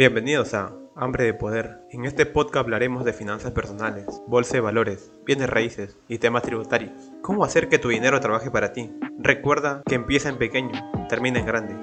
Bienvenidos 0.00 0.54
a 0.54 0.72
Hambre 0.96 1.24
de 1.24 1.34
Poder. 1.34 1.82
En 1.90 2.06
este 2.06 2.24
podcast 2.24 2.64
hablaremos 2.64 3.04
de 3.04 3.12
finanzas 3.12 3.52
personales, 3.52 4.06
bolsa 4.26 4.54
de 4.54 4.62
valores, 4.62 5.12
bienes 5.26 5.50
raíces 5.50 5.98
y 6.08 6.16
temas 6.16 6.42
tributarios. 6.42 7.12
¿Cómo 7.20 7.44
hacer 7.44 7.68
que 7.68 7.78
tu 7.78 7.90
dinero 7.90 8.18
trabaje 8.18 8.50
para 8.50 8.72
ti? 8.72 8.90
Recuerda 9.18 9.82
que 9.84 9.96
empieza 9.96 10.30
en 10.30 10.38
pequeño, 10.38 10.72
termina 11.10 11.38
en 11.38 11.44
grande. 11.44 11.74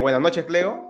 Buenas 0.00 0.22
noches, 0.22 0.46
Cleo. 0.46 0.82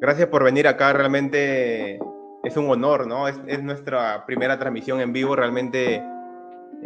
Gracias 0.00 0.28
por 0.28 0.42
venir 0.42 0.66
acá. 0.66 0.94
Realmente 0.94 1.98
es 2.44 2.56
un 2.56 2.70
honor, 2.70 3.06
¿no? 3.06 3.28
Es, 3.28 3.38
es 3.46 3.62
nuestra 3.62 4.24
primera 4.24 4.58
transmisión 4.58 5.02
en 5.02 5.12
vivo. 5.12 5.36
Realmente 5.36 6.02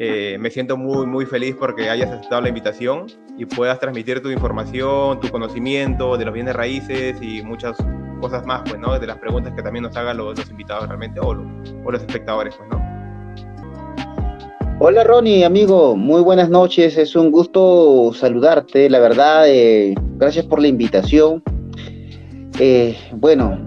eh, 0.01 0.37
me 0.39 0.49
siento 0.49 0.77
muy, 0.77 1.07
muy 1.07 1.27
feliz 1.27 1.57
porque 1.59 1.91
hayas 1.91 2.09
aceptado 2.13 2.41
la 2.43 2.51
invitación 2.51 3.07
y 3.37 3.47
puedas 3.47 3.81
transmitir 3.81 4.23
tu 4.23 4.31
información, 4.31 5.19
tu 5.19 5.29
conocimiento 5.29 6.17
de 6.17 6.25
los 6.25 6.33
bienes 6.33 6.55
raíces 6.55 7.17
y 7.21 7.43
muchas 7.43 7.77
cosas 8.21 8.47
más, 8.47 8.63
pues, 8.63 8.79
¿no? 8.79 8.97
De 8.97 9.09
las 9.09 9.19
preguntas 9.19 9.53
que 9.55 9.63
también 9.63 9.83
nos 9.83 9.97
hagan 9.97 10.17
los, 10.17 10.39
los 10.39 10.49
invitados 10.51 10.87
realmente 10.87 11.19
o, 11.19 11.35
los 11.35 12.01
espectadores, 12.01 12.55
pues, 12.55 12.69
¿no? 12.71 12.81
Hola 14.79 15.03
Ronnie, 15.03 15.45
amigo, 15.45 15.97
muy 15.97 16.23
buenas 16.23 16.49
noches, 16.49 16.97
es 16.97 17.17
un 17.17 17.33
gusto 17.33 18.13
saludarte, 18.15 18.89
la 18.89 19.01
verdad, 19.01 19.49
eh, 19.49 19.97
gracias 20.17 20.47
por 20.47 20.61
la 20.61 20.69
invitación. 20.69 21.43
Eh, 22.61 22.97
bueno, 23.15 23.59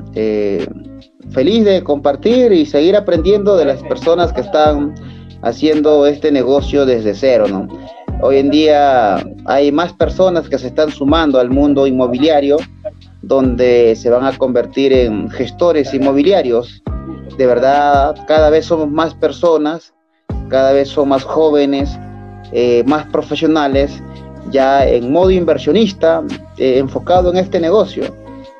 feliz 1.31 1.65
de 1.65 1.83
compartir 1.83 2.53
y 2.53 2.65
seguir 2.65 2.95
aprendiendo 2.95 3.57
de 3.57 3.65
las 3.65 3.83
personas 3.83 4.31
que 4.31 4.39
están 4.39 4.95
haciendo 5.41 6.05
este 6.05 6.31
negocio 6.31 6.85
desde 6.85 7.15
cero, 7.15 7.45
¿no? 7.47 7.67
Hoy 8.23 8.37
en 8.37 8.51
día 8.51 9.25
hay 9.45 9.71
más 9.71 9.93
personas 9.93 10.47
que 10.47 10.59
se 10.59 10.67
están 10.67 10.91
sumando 10.91 11.39
al 11.39 11.49
mundo 11.49 11.87
inmobiliario, 11.87 12.57
donde 13.23 13.95
se 13.95 14.09
van 14.09 14.25
a 14.25 14.37
convertir 14.37 14.93
en 14.93 15.29
gestores 15.31 15.93
inmobiliarios. 15.93 16.83
De 17.37 17.45
verdad, 17.47 18.15
cada 18.27 18.51
vez 18.51 18.65
somos 18.65 18.89
más 18.89 19.15
personas, 19.15 19.93
cada 20.49 20.71
vez 20.71 20.89
son 20.89 21.09
más 21.09 21.23
jóvenes, 21.23 21.97
eh, 22.51 22.83
más 22.85 23.07
profesionales, 23.07 24.03
ya 24.51 24.85
en 24.85 25.11
modo 25.11 25.31
inversionista, 25.31 26.23
eh, 26.57 26.77
enfocado 26.77 27.31
en 27.31 27.37
este 27.37 27.59
negocio. 27.59 28.03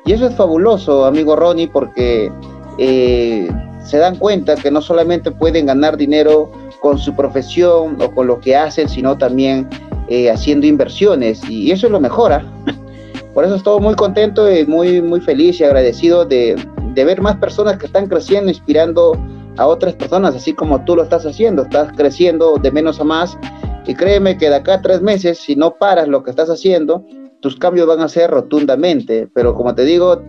Y 0.04 0.12
eso 0.12 0.26
es 0.26 0.34
fabuloso, 0.34 1.04
amigo 1.04 1.36
Ronnie, 1.36 1.68
porque 1.68 2.32
eh, 2.78 3.48
se 3.84 3.98
dan 3.98 4.16
cuenta 4.16 4.56
que 4.56 4.70
no 4.70 4.80
solamente 4.80 5.30
pueden 5.30 5.66
ganar 5.66 5.96
dinero 5.96 6.50
con 6.82 6.98
su 6.98 7.14
profesión 7.14 7.96
o 8.02 8.12
con 8.12 8.26
lo 8.26 8.40
que 8.40 8.56
hacen, 8.56 8.88
sino 8.88 9.16
también 9.16 9.68
eh, 10.08 10.28
haciendo 10.28 10.66
inversiones. 10.66 11.40
Y 11.48 11.70
eso 11.70 11.88
lo 11.88 12.00
mejora. 12.00 12.44
Por 13.34 13.44
eso 13.44 13.54
estoy 13.54 13.80
muy 13.80 13.94
contento 13.94 14.52
y 14.52 14.66
muy, 14.66 15.00
muy 15.00 15.20
feliz 15.20 15.60
y 15.60 15.64
agradecido 15.64 16.24
de, 16.24 16.56
de 16.92 17.04
ver 17.04 17.22
más 17.22 17.36
personas 17.36 17.78
que 17.78 17.86
están 17.86 18.08
creciendo, 18.08 18.50
inspirando 18.50 19.12
a 19.58 19.66
otras 19.66 19.94
personas, 19.94 20.34
así 20.34 20.54
como 20.54 20.84
tú 20.84 20.96
lo 20.96 21.04
estás 21.04 21.24
haciendo. 21.24 21.62
Estás 21.62 21.92
creciendo 21.96 22.56
de 22.60 22.72
menos 22.72 23.00
a 23.00 23.04
más. 23.04 23.38
Y 23.86 23.94
créeme 23.94 24.36
que 24.36 24.48
de 24.48 24.56
acá 24.56 24.74
a 24.74 24.82
tres 24.82 25.00
meses, 25.02 25.38
si 25.38 25.54
no 25.54 25.76
paras 25.76 26.08
lo 26.08 26.24
que 26.24 26.30
estás 26.30 26.50
haciendo, 26.50 27.06
tus 27.40 27.56
cambios 27.56 27.86
van 27.86 28.00
a 28.00 28.08
ser 28.08 28.28
rotundamente. 28.28 29.28
Pero 29.32 29.54
como 29.54 29.72
te 29.72 29.84
digo, 29.84 30.20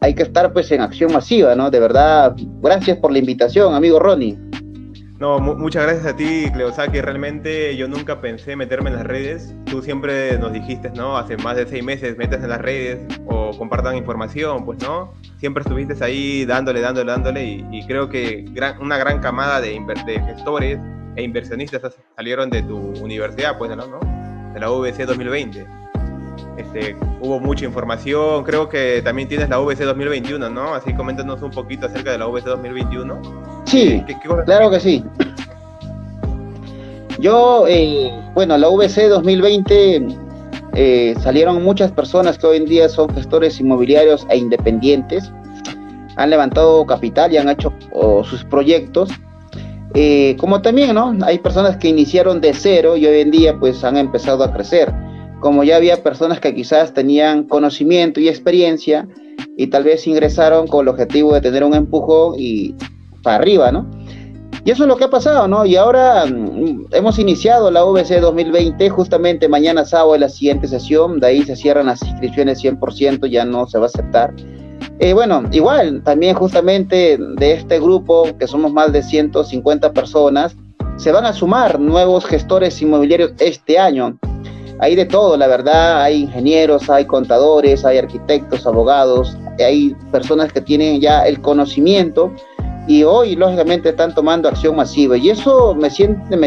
hay 0.00 0.14
que 0.14 0.22
estar 0.22 0.54
pues 0.54 0.72
en 0.72 0.80
acción 0.80 1.12
masiva, 1.12 1.54
¿no? 1.54 1.70
De 1.70 1.80
verdad, 1.80 2.34
gracias 2.62 2.96
por 2.96 3.12
la 3.12 3.18
invitación, 3.18 3.74
amigo 3.74 3.98
Ronnie. 3.98 4.38
No, 5.22 5.38
muchas 5.38 5.84
gracias 5.84 6.04
a 6.04 6.16
ti, 6.16 6.50
Cleosaki. 6.52 7.00
Realmente 7.00 7.76
yo 7.76 7.86
nunca 7.86 8.20
pensé 8.20 8.56
meterme 8.56 8.90
en 8.90 8.96
las 8.96 9.06
redes. 9.06 9.54
Tú 9.66 9.80
siempre 9.80 10.36
nos 10.36 10.52
dijiste, 10.52 10.90
¿no? 10.90 11.16
Hace 11.16 11.36
más 11.36 11.56
de 11.56 11.64
seis 11.64 11.84
meses 11.84 12.18
metes 12.18 12.42
en 12.42 12.48
las 12.48 12.60
redes 12.60 13.06
o 13.26 13.56
compartan 13.56 13.96
información, 13.96 14.64
pues, 14.64 14.82
¿no? 14.82 15.14
Siempre 15.38 15.62
estuviste 15.62 15.94
ahí 16.02 16.44
dándole, 16.44 16.80
dándole, 16.80 17.12
dándole 17.12 17.44
y, 17.44 17.86
creo 17.86 18.08
que 18.08 18.46
una 18.80 18.98
gran 18.98 19.20
camada 19.20 19.60
de, 19.60 19.80
de, 20.06 20.20
gestores 20.22 20.80
e 21.14 21.22
inversionistas 21.22 21.96
salieron 22.16 22.50
de 22.50 22.64
tu 22.64 22.76
universidad, 23.00 23.56
pues, 23.58 23.70
¿no? 23.76 24.00
De 24.52 24.58
la 24.58 24.72
UBC 24.72 25.06
2020. 25.06 25.81
Este, 26.56 26.96
hubo 27.20 27.40
mucha 27.40 27.64
información, 27.64 28.44
creo 28.44 28.68
que 28.68 29.00
también 29.02 29.26
tienes 29.26 29.48
la 29.48 29.58
VC 29.58 29.84
2021, 29.84 30.50
¿no? 30.50 30.74
Así 30.74 30.92
coméntanos 30.92 31.40
un 31.40 31.50
poquito 31.50 31.86
acerca 31.86 32.12
de 32.12 32.18
la 32.18 32.26
VC 32.26 32.44
2021. 32.44 33.22
Sí, 33.64 34.04
claro 34.44 34.70
que 34.70 34.80
sí. 34.80 35.02
Yo, 37.18 37.66
eh, 37.68 38.10
bueno, 38.34 38.58
la 38.58 38.68
VC 38.68 39.08
2020 39.08 40.08
eh, 40.74 41.14
salieron 41.20 41.62
muchas 41.62 41.90
personas 41.92 42.36
que 42.36 42.46
hoy 42.46 42.56
en 42.58 42.66
día 42.66 42.88
son 42.88 43.08
gestores 43.14 43.58
inmobiliarios 43.58 44.26
e 44.28 44.36
independientes, 44.36 45.32
han 46.16 46.30
levantado 46.30 46.84
capital 46.84 47.32
y 47.32 47.38
han 47.38 47.48
hecho 47.48 47.72
oh, 47.92 48.24
sus 48.24 48.44
proyectos. 48.44 49.08
Eh, 49.94 50.36
como 50.38 50.60
también, 50.62 50.94
¿no? 50.94 51.14
Hay 51.22 51.38
personas 51.38 51.76
que 51.76 51.88
iniciaron 51.88 52.40
de 52.40 52.52
cero 52.54 52.96
y 52.96 53.06
hoy 53.06 53.20
en 53.20 53.30
día 53.30 53.56
pues 53.58 53.84
han 53.84 53.96
empezado 53.96 54.42
a 54.42 54.52
crecer 54.52 54.92
como 55.42 55.64
ya 55.64 55.76
había 55.76 56.02
personas 56.04 56.38
que 56.38 56.54
quizás 56.54 56.94
tenían 56.94 57.42
conocimiento 57.42 58.20
y 58.20 58.28
experiencia 58.28 59.08
y 59.56 59.66
tal 59.66 59.82
vez 59.82 60.06
ingresaron 60.06 60.68
con 60.68 60.82
el 60.82 60.88
objetivo 60.88 61.34
de 61.34 61.40
tener 61.40 61.64
un 61.64 61.74
empujón 61.74 62.36
y 62.38 62.76
para 63.24 63.36
arriba, 63.36 63.72
¿no? 63.72 63.90
Y 64.64 64.70
eso 64.70 64.84
es 64.84 64.88
lo 64.88 64.96
que 64.96 65.04
ha 65.04 65.10
pasado, 65.10 65.48
¿no? 65.48 65.66
Y 65.66 65.74
ahora 65.74 66.26
mm, 66.26 66.86
hemos 66.92 67.18
iniciado 67.18 67.72
la 67.72 67.82
VC 67.82 68.20
2020, 68.20 68.88
justamente 68.90 69.48
mañana 69.48 69.84
sábado 69.84 70.14
es 70.14 70.20
la 70.20 70.28
siguiente 70.28 70.68
sesión, 70.68 71.18
de 71.18 71.26
ahí 71.26 71.42
se 71.42 71.56
cierran 71.56 71.86
las 71.86 72.00
inscripciones 72.04 72.62
100%, 72.62 73.26
ya 73.26 73.44
no 73.44 73.66
se 73.66 73.78
va 73.78 73.86
a 73.86 73.88
aceptar. 73.88 74.32
Eh, 75.00 75.12
bueno, 75.12 75.42
igual, 75.50 76.04
también 76.04 76.36
justamente 76.36 77.18
de 77.18 77.52
este 77.52 77.80
grupo, 77.80 78.28
que 78.38 78.46
somos 78.46 78.72
más 78.72 78.92
de 78.92 79.02
150 79.02 79.92
personas, 79.92 80.54
se 80.98 81.10
van 81.10 81.24
a 81.24 81.32
sumar 81.32 81.80
nuevos 81.80 82.24
gestores 82.26 82.80
inmobiliarios 82.80 83.32
este 83.40 83.80
año 83.80 84.16
hay 84.82 84.96
de 84.96 85.06
todo, 85.06 85.36
la 85.36 85.46
verdad, 85.46 86.02
hay 86.02 86.22
ingenieros, 86.22 86.90
hay 86.90 87.04
contadores, 87.04 87.84
hay 87.84 87.98
arquitectos, 87.98 88.66
abogados, 88.66 89.38
hay 89.64 89.94
personas 90.10 90.52
que 90.52 90.60
tienen 90.60 91.00
ya 91.00 91.22
el 91.22 91.40
conocimiento 91.40 92.32
y 92.88 93.04
hoy 93.04 93.36
lógicamente 93.36 93.90
están 93.90 94.12
tomando 94.12 94.48
acción 94.48 94.74
masiva 94.74 95.16
y 95.16 95.30
eso 95.30 95.72
me 95.76 95.88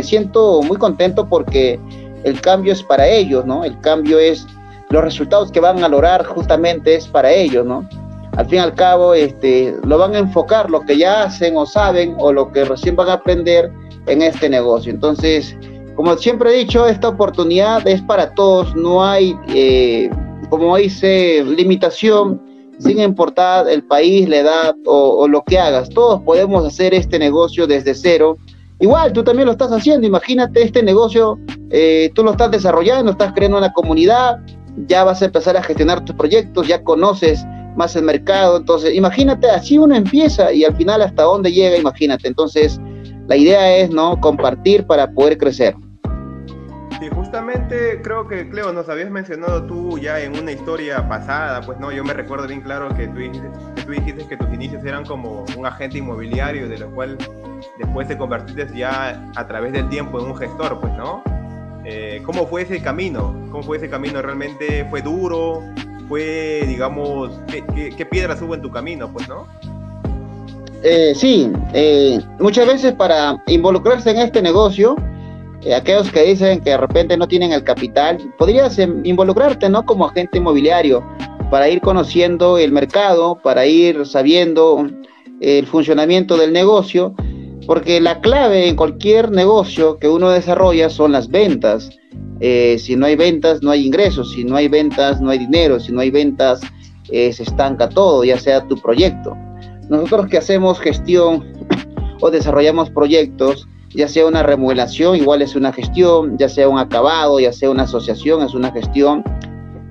siento, 0.03 0.61
muy 0.63 0.75
contento 0.75 1.25
porque 1.29 1.79
el 2.25 2.41
cambio 2.41 2.73
es 2.73 2.83
para 2.83 3.07
ellos, 3.07 3.45
¿no? 3.45 3.63
El 3.63 3.79
cambio 3.79 4.19
es 4.19 4.45
los 4.89 5.01
resultados 5.01 5.49
que 5.49 5.61
van 5.61 5.81
a 5.81 5.87
lograr 5.87 6.25
justamente 6.25 6.95
es 6.95 7.07
para 7.07 7.31
ellos, 7.31 7.65
¿no? 7.65 7.87
Al 8.35 8.47
fin 8.47 8.55
y 8.55 8.61
al 8.61 8.75
cabo, 8.75 9.13
este, 9.13 9.77
lo 9.85 9.97
van 9.97 10.13
a 10.13 10.19
enfocar 10.19 10.69
lo 10.69 10.81
que 10.81 10.97
ya 10.97 11.23
hacen 11.23 11.55
o 11.55 11.65
saben 11.65 12.15
o 12.17 12.33
lo 12.33 12.51
que 12.51 12.65
recién 12.65 12.97
van 12.97 13.07
a 13.07 13.13
aprender 13.13 13.71
en 14.07 14.21
este 14.21 14.49
negocio. 14.49 14.91
Entonces, 14.91 15.55
como 15.95 16.17
siempre 16.17 16.51
he 16.53 16.57
dicho, 16.57 16.85
esta 16.87 17.09
oportunidad 17.09 17.87
es 17.87 18.01
para 18.01 18.33
todos, 18.33 18.75
no 18.75 19.03
hay, 19.03 19.35
eh, 19.47 20.09
como 20.49 20.75
dice, 20.75 21.43
limitación, 21.43 22.41
sin 22.79 22.99
importar 22.99 23.69
el 23.69 23.83
país, 23.83 24.27
la 24.27 24.37
edad 24.37 24.75
o, 24.85 25.27
lo 25.27 25.43
que 25.43 25.57
hagas. 25.57 25.89
Todos 25.89 26.21
podemos 26.23 26.65
hacer 26.65 26.93
este 26.93 27.17
negocio 27.17 27.65
desde 27.67 27.95
cero. 27.95 28.37
Igual, 28.79 29.13
tú 29.13 29.23
también 29.23 29.45
lo 29.45 29.53
estás 29.53 29.71
haciendo. 29.71 30.05
Imagínate 30.05 30.61
este 30.61 30.83
negocio, 30.83 31.39
eh, 31.69 32.11
tú 32.13 32.23
lo 32.23 32.31
estás 32.31 32.51
desarrollando, 32.51 33.11
estás 33.11 33.31
creando 33.33 33.57
una 33.57 33.71
comunidad, 33.71 34.39
ya 34.87 35.05
vas 35.05 35.21
a 35.21 35.25
empezar 35.25 35.55
a 35.55 35.63
gestionar 35.63 36.03
tus 36.03 36.15
proyectos, 36.15 36.67
ya 36.67 36.83
conoces 36.83 37.45
más 37.77 37.95
el 37.95 38.03
mercado. 38.03 38.57
Entonces, 38.57 38.93
imagínate, 38.93 39.49
así 39.49 39.77
uno 39.77 39.95
empieza 39.95 40.51
y 40.51 40.65
al 40.65 40.75
final 40.75 41.01
hasta 41.01 41.23
dónde 41.23 41.53
llega, 41.53 41.77
imagínate. 41.77 42.27
Entonces, 42.27 42.81
la 43.27 43.37
idea 43.37 43.77
es, 43.77 43.89
¿no? 43.89 44.19
Compartir 44.19 44.85
para 44.85 45.09
poder 45.11 45.37
crecer. 45.37 45.75
Sí, 46.99 47.09
justamente 47.13 48.01
creo 48.01 48.27
que, 48.27 48.47
Cleo, 48.47 48.71
nos 48.71 48.87
habías 48.87 49.09
mencionado 49.09 49.65
tú 49.65 49.97
ya 49.97 50.19
en 50.21 50.39
una 50.39 50.51
historia 50.51 51.07
pasada, 51.09 51.61
pues 51.61 51.77
no, 51.77 51.91
yo 51.91 52.05
me 52.05 52.13
recuerdo 52.13 52.47
bien 52.47 52.61
claro 52.61 52.87
que 52.95 53.07
tú 53.07 53.19
dijiste 53.91 54.25
que, 54.27 54.37
tus 54.37 54.53
inicios 54.53 54.83
eran 54.85 55.05
como 55.05 55.43
un 55.57 55.65
agente 55.65 55.97
inmobiliario, 55.97 56.69
de 56.69 56.77
lo 56.77 56.89
cual 56.91 57.17
después 57.77 58.07
te 58.07 58.17
convertiste 58.17 58.67
ya 58.73 59.21
a 59.35 59.47
través 59.47 59.73
del 59.73 59.89
tiempo 59.89 60.19
en 60.19 60.27
un 60.27 60.37
gestor, 60.37 60.79
pues, 60.79 60.93
¿no? 60.93 61.21
Eh, 61.83 62.21
¿Cómo 62.25 62.47
fue 62.47 62.61
ese 62.61 62.81
camino? 62.81 63.35
¿Cómo 63.51 63.63
fue 63.63 63.77
ese 63.77 63.89
camino? 63.89 64.21
¿Realmente 64.21 64.85
fue 64.89 65.01
duro? 65.01 65.61
¿Fue, 66.07 66.63
digamos, 66.65 67.39
qué, 67.47 67.63
qué, 67.95 68.05
piedras 68.05 68.41
hubo 68.41 68.55
en 68.55 68.61
tu 68.61 68.71
camino, 68.71 69.11
pues, 69.11 69.27
no? 69.27 69.47
Eh, 70.81 71.13
sí, 71.15 71.51
eh, 71.73 72.19
muchas 72.39 72.67
veces 72.67 72.93
para 72.93 73.41
involucrarse 73.47 74.11
en 74.11 74.17
este 74.17 74.41
negocio, 74.41 74.95
aquellos 75.73 76.11
que 76.11 76.23
dicen 76.23 76.61
que 76.61 76.71
de 76.71 76.77
repente 76.77 77.17
no 77.17 77.27
tienen 77.27 77.51
el 77.51 77.63
capital, 77.63 78.17
podrías 78.37 78.77
em, 78.77 79.01
involucrarte, 79.03 79.69
¿no? 79.69 79.85
Como 79.85 80.05
agente 80.05 80.37
inmobiliario 80.37 81.03
para 81.49 81.69
ir 81.69 81.81
conociendo 81.81 82.57
el 82.57 82.71
mercado, 82.71 83.39
para 83.41 83.65
ir 83.65 84.05
sabiendo 84.05 84.87
el 85.41 85.65
funcionamiento 85.67 86.37
del 86.37 86.53
negocio, 86.53 87.15
porque 87.67 87.99
la 87.99 88.19
clave 88.21 88.67
en 88.67 88.75
cualquier 88.75 89.31
negocio 89.31 89.97
que 89.97 90.07
uno 90.07 90.29
desarrolla 90.29 90.89
son 90.89 91.11
las 91.11 91.29
ventas. 91.29 91.89
Eh, 92.39 92.77
si 92.79 92.95
no 92.95 93.05
hay 93.05 93.15
ventas, 93.15 93.61
no 93.63 93.71
hay 93.71 93.85
ingresos. 93.85 94.31
Si 94.33 94.43
no 94.43 94.55
hay 94.55 94.67
ventas, 94.67 95.21
no 95.21 95.29
hay 95.29 95.39
dinero. 95.39 95.79
Si 95.79 95.91
no 95.91 96.01
hay 96.01 96.11
ventas, 96.11 96.61
eh, 97.09 97.31
se 97.33 97.43
estanca 97.43 97.89
todo, 97.89 98.23
ya 98.23 98.39
sea 98.39 98.67
tu 98.67 98.75
proyecto. 98.77 99.35
Nosotros 99.89 100.27
que 100.27 100.37
hacemos 100.37 100.79
gestión 100.79 101.45
o 102.21 102.31
desarrollamos 102.31 102.89
proyectos, 102.89 103.67
ya 103.95 104.07
sea 104.07 104.25
una 104.25 104.43
remodelación, 104.43 105.15
igual 105.15 105.41
es 105.41 105.55
una 105.55 105.71
gestión, 105.71 106.37
ya 106.37 106.49
sea 106.49 106.67
un 106.67 106.79
acabado, 106.79 107.39
ya 107.39 107.53
sea 107.53 107.69
una 107.69 107.83
asociación, 107.83 108.43
es 108.43 108.53
una 108.53 108.71
gestión. 108.71 109.23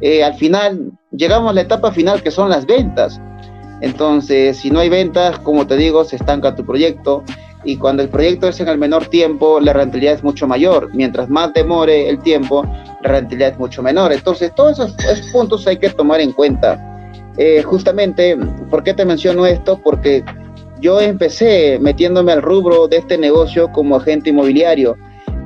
Eh, 0.01 0.23
al 0.23 0.35
final, 0.35 0.93
llegamos 1.11 1.51
a 1.51 1.55
la 1.55 1.63
etapa 1.63 1.93
final 1.93 2.23
que 2.23 2.31
son 2.31 2.51
las 2.51 2.67
ventas. 2.67 3.21
Entonces, 3.81 4.57
si 4.59 4.71
no 4.71 4.81
hay 4.81 4.89
ventas, 4.89 5.39
como 5.41 5.67
te 5.67 5.77
digo, 5.77 6.05
se 6.05 6.17
estanca 6.17 6.55
tu 6.55 6.65
proyecto 6.65 7.25
y 7.65 7.77
cuando 7.77 8.03
el 8.03 8.09
proyecto 8.09 8.49
es 8.49 8.61
en 8.61 8.69
el 8.69 8.79
menor 8.79 9.07
tiempo, 9.07 9.59
la 9.59 9.73
rentabilidad 9.73 10.15
es 10.15 10.23
mucho 10.23 10.47
mayor. 10.47 10.91
Mientras 10.93 11.29
más 11.29 11.53
demore 11.55 12.09
el 12.09 12.19
tiempo, 12.19 12.65
la 13.03 13.11
rentabilidad 13.11 13.53
es 13.53 13.59
mucho 13.59 13.83
menor. 13.83 14.13
Entonces, 14.13 14.55
todos 14.55 14.79
esos, 14.79 15.31
puntos 15.33 15.67
hay 15.67 15.79
que 15.79 15.89
tomar 15.91 16.21
en 16.21 16.33
cuenta. 16.33 16.79
Eh, 17.39 17.63
justamente, 17.63 18.37
¿por 18.71 18.85
qué 18.85 18.95
te 18.95 19.05
menciono 19.05 19.47
esto? 19.47 19.81
Porque 19.83 20.23
yo 20.81 21.01
empecé 21.01 21.79
metiéndome 21.81 22.33
al 22.33 22.43
rubro 22.43 22.89
de 22.89 22.99
este 22.99 23.17
negocio 23.19 23.71
como 23.73 23.97
agente 23.97 24.31
inmobiliario, 24.31 24.97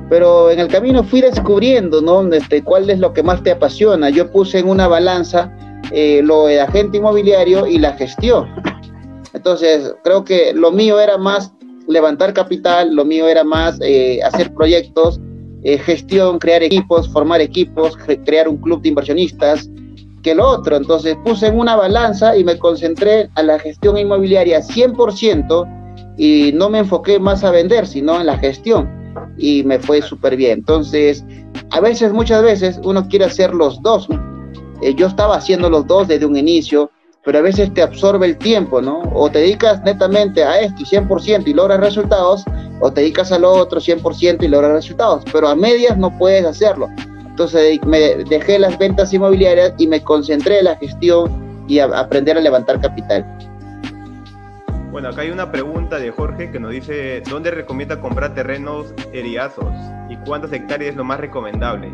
pero 0.09 0.49
en 0.49 0.59
el 0.59 0.67
camino 0.67 1.03
fui 1.03 1.21
descubriendo, 1.21 2.01
¿no? 2.01 2.27
Este, 2.33 2.63
cuál 2.63 2.89
es 2.89 2.99
lo 2.99 3.13
que 3.13 3.23
más 3.23 3.43
te 3.43 3.51
apasiona. 3.51 4.09
Yo 4.09 4.31
puse 4.31 4.59
en 4.59 4.67
una 4.67 4.87
balanza 4.87 5.51
eh, 5.91 6.21
lo 6.23 6.47
de 6.47 6.61
agente 6.61 6.97
inmobiliario 6.97 7.67
y 7.67 7.77
la 7.77 7.93
gestión. 7.93 8.47
Entonces, 9.33 9.93
creo 10.03 10.23
que 10.23 10.53
lo 10.53 10.71
mío 10.71 10.99
era 10.99 11.17
más 11.17 11.53
levantar 11.87 12.33
capital, 12.33 12.95
lo 12.95 13.05
mío 13.05 13.27
era 13.27 13.43
más 13.43 13.79
eh, 13.81 14.19
hacer 14.23 14.53
proyectos, 14.53 15.19
eh, 15.63 15.77
gestión, 15.77 16.39
crear 16.39 16.63
equipos, 16.63 17.09
formar 17.11 17.41
equipos, 17.41 17.97
crear 18.25 18.47
un 18.47 18.57
club 18.57 18.81
de 18.81 18.89
inversionistas, 18.89 19.69
que 20.21 20.35
lo 20.35 20.47
otro. 20.47 20.75
Entonces 20.75 21.17
puse 21.23 21.47
en 21.47 21.59
una 21.59 21.75
balanza 21.75 22.35
y 22.35 22.43
me 22.43 22.57
concentré 22.57 23.29
a 23.35 23.43
la 23.43 23.59
gestión 23.59 23.97
inmobiliaria 23.97 24.61
100% 24.61 26.15
y 26.17 26.51
no 26.53 26.69
me 26.69 26.79
enfoqué 26.79 27.19
más 27.19 27.43
a 27.43 27.51
vender, 27.51 27.87
sino 27.87 28.19
en 28.19 28.27
la 28.27 28.37
gestión. 28.37 28.89
Y 29.37 29.63
me 29.63 29.79
fue 29.79 30.01
súper 30.01 30.35
bien. 30.35 30.59
Entonces, 30.59 31.23
a 31.71 31.79
veces, 31.79 32.11
muchas 32.11 32.43
veces, 32.43 32.79
uno 32.83 33.07
quiere 33.07 33.25
hacer 33.25 33.53
los 33.53 33.81
dos. 33.81 34.07
Eh, 34.81 34.93
yo 34.95 35.07
estaba 35.07 35.37
haciendo 35.37 35.69
los 35.69 35.87
dos 35.87 36.07
desde 36.07 36.25
un 36.25 36.35
inicio, 36.35 36.91
pero 37.23 37.39
a 37.39 37.41
veces 37.41 37.73
te 37.73 37.81
absorbe 37.81 38.25
el 38.25 38.37
tiempo, 38.37 38.81
¿no? 38.81 39.01
O 39.13 39.29
te 39.29 39.39
dedicas 39.39 39.81
netamente 39.83 40.43
a 40.43 40.59
esto 40.59 40.81
y 40.81 40.85
100% 40.85 41.47
y 41.47 41.53
logras 41.53 41.79
resultados, 41.79 42.43
o 42.81 42.91
te 42.91 43.01
dedicas 43.01 43.31
a 43.31 43.39
lo 43.39 43.51
otro 43.51 43.79
100% 43.79 44.43
y 44.43 44.47
logras 44.47 44.71
resultados, 44.71 45.23
pero 45.31 45.47
a 45.47 45.55
medias 45.55 45.97
no 45.97 46.17
puedes 46.17 46.45
hacerlo. 46.45 46.89
Entonces 47.39 47.79
me 47.85 48.15
dejé 48.25 48.59
las 48.59 48.77
ventas 48.77 49.13
inmobiliarias 49.13 49.73
y 49.77 49.87
me 49.87 50.03
concentré 50.03 50.59
en 50.59 50.65
la 50.65 50.75
gestión 50.75 51.63
y 51.69 51.79
a 51.79 51.85
aprender 51.85 52.35
a 52.37 52.41
levantar 52.41 52.81
capital. 52.81 53.25
Bueno, 54.91 55.07
acá 55.07 55.21
hay 55.21 55.31
una 55.31 55.49
pregunta 55.49 55.99
de 55.99 56.11
Jorge 56.11 56.51
que 56.51 56.59
nos 56.59 56.71
dice, 56.71 57.23
¿dónde 57.29 57.51
recomienda 57.51 58.01
comprar 58.01 58.33
terrenos 58.33 58.93
eriazos 59.13 59.73
y 60.09 60.17
cuántas 60.25 60.51
hectáreas 60.51 60.91
es 60.91 60.97
lo 60.97 61.05
más 61.05 61.21
recomendable? 61.21 61.93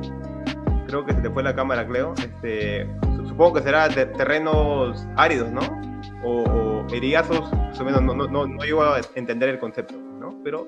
Creo 0.87 1.05
que 1.05 1.13
se 1.13 1.21
te 1.21 1.29
fue 1.29 1.43
la 1.43 1.53
cámara, 1.53 1.85
Cleo. 1.85 2.15
Este, 2.17 2.89
supongo 3.27 3.53
que 3.53 3.61
será 3.61 3.87
terrenos 3.87 5.07
áridos, 5.15 5.51
¿no? 5.51 5.61
O, 6.23 6.41
o 6.41 6.87
eriazos, 6.91 7.53
más 7.53 7.79
o 7.79 7.85
menos, 7.85 8.01
no, 8.01 8.15
no, 8.15 8.27
no, 8.27 8.47
no 8.47 8.81
a 8.81 8.99
entender 9.13 9.49
el 9.49 9.59
concepto, 9.59 9.93
¿no? 10.19 10.39
Pero 10.43 10.67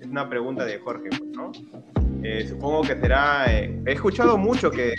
es 0.00 0.08
una 0.08 0.28
pregunta 0.28 0.64
de 0.64 0.80
Jorge, 0.80 1.10
¿no? 1.32 1.52
Eh, 2.22 2.46
supongo 2.48 2.82
que 2.82 2.96
será... 2.96 3.46
Eh, 3.48 3.80
he 3.86 3.92
escuchado 3.92 4.36
mucho 4.36 4.70
que, 4.70 4.94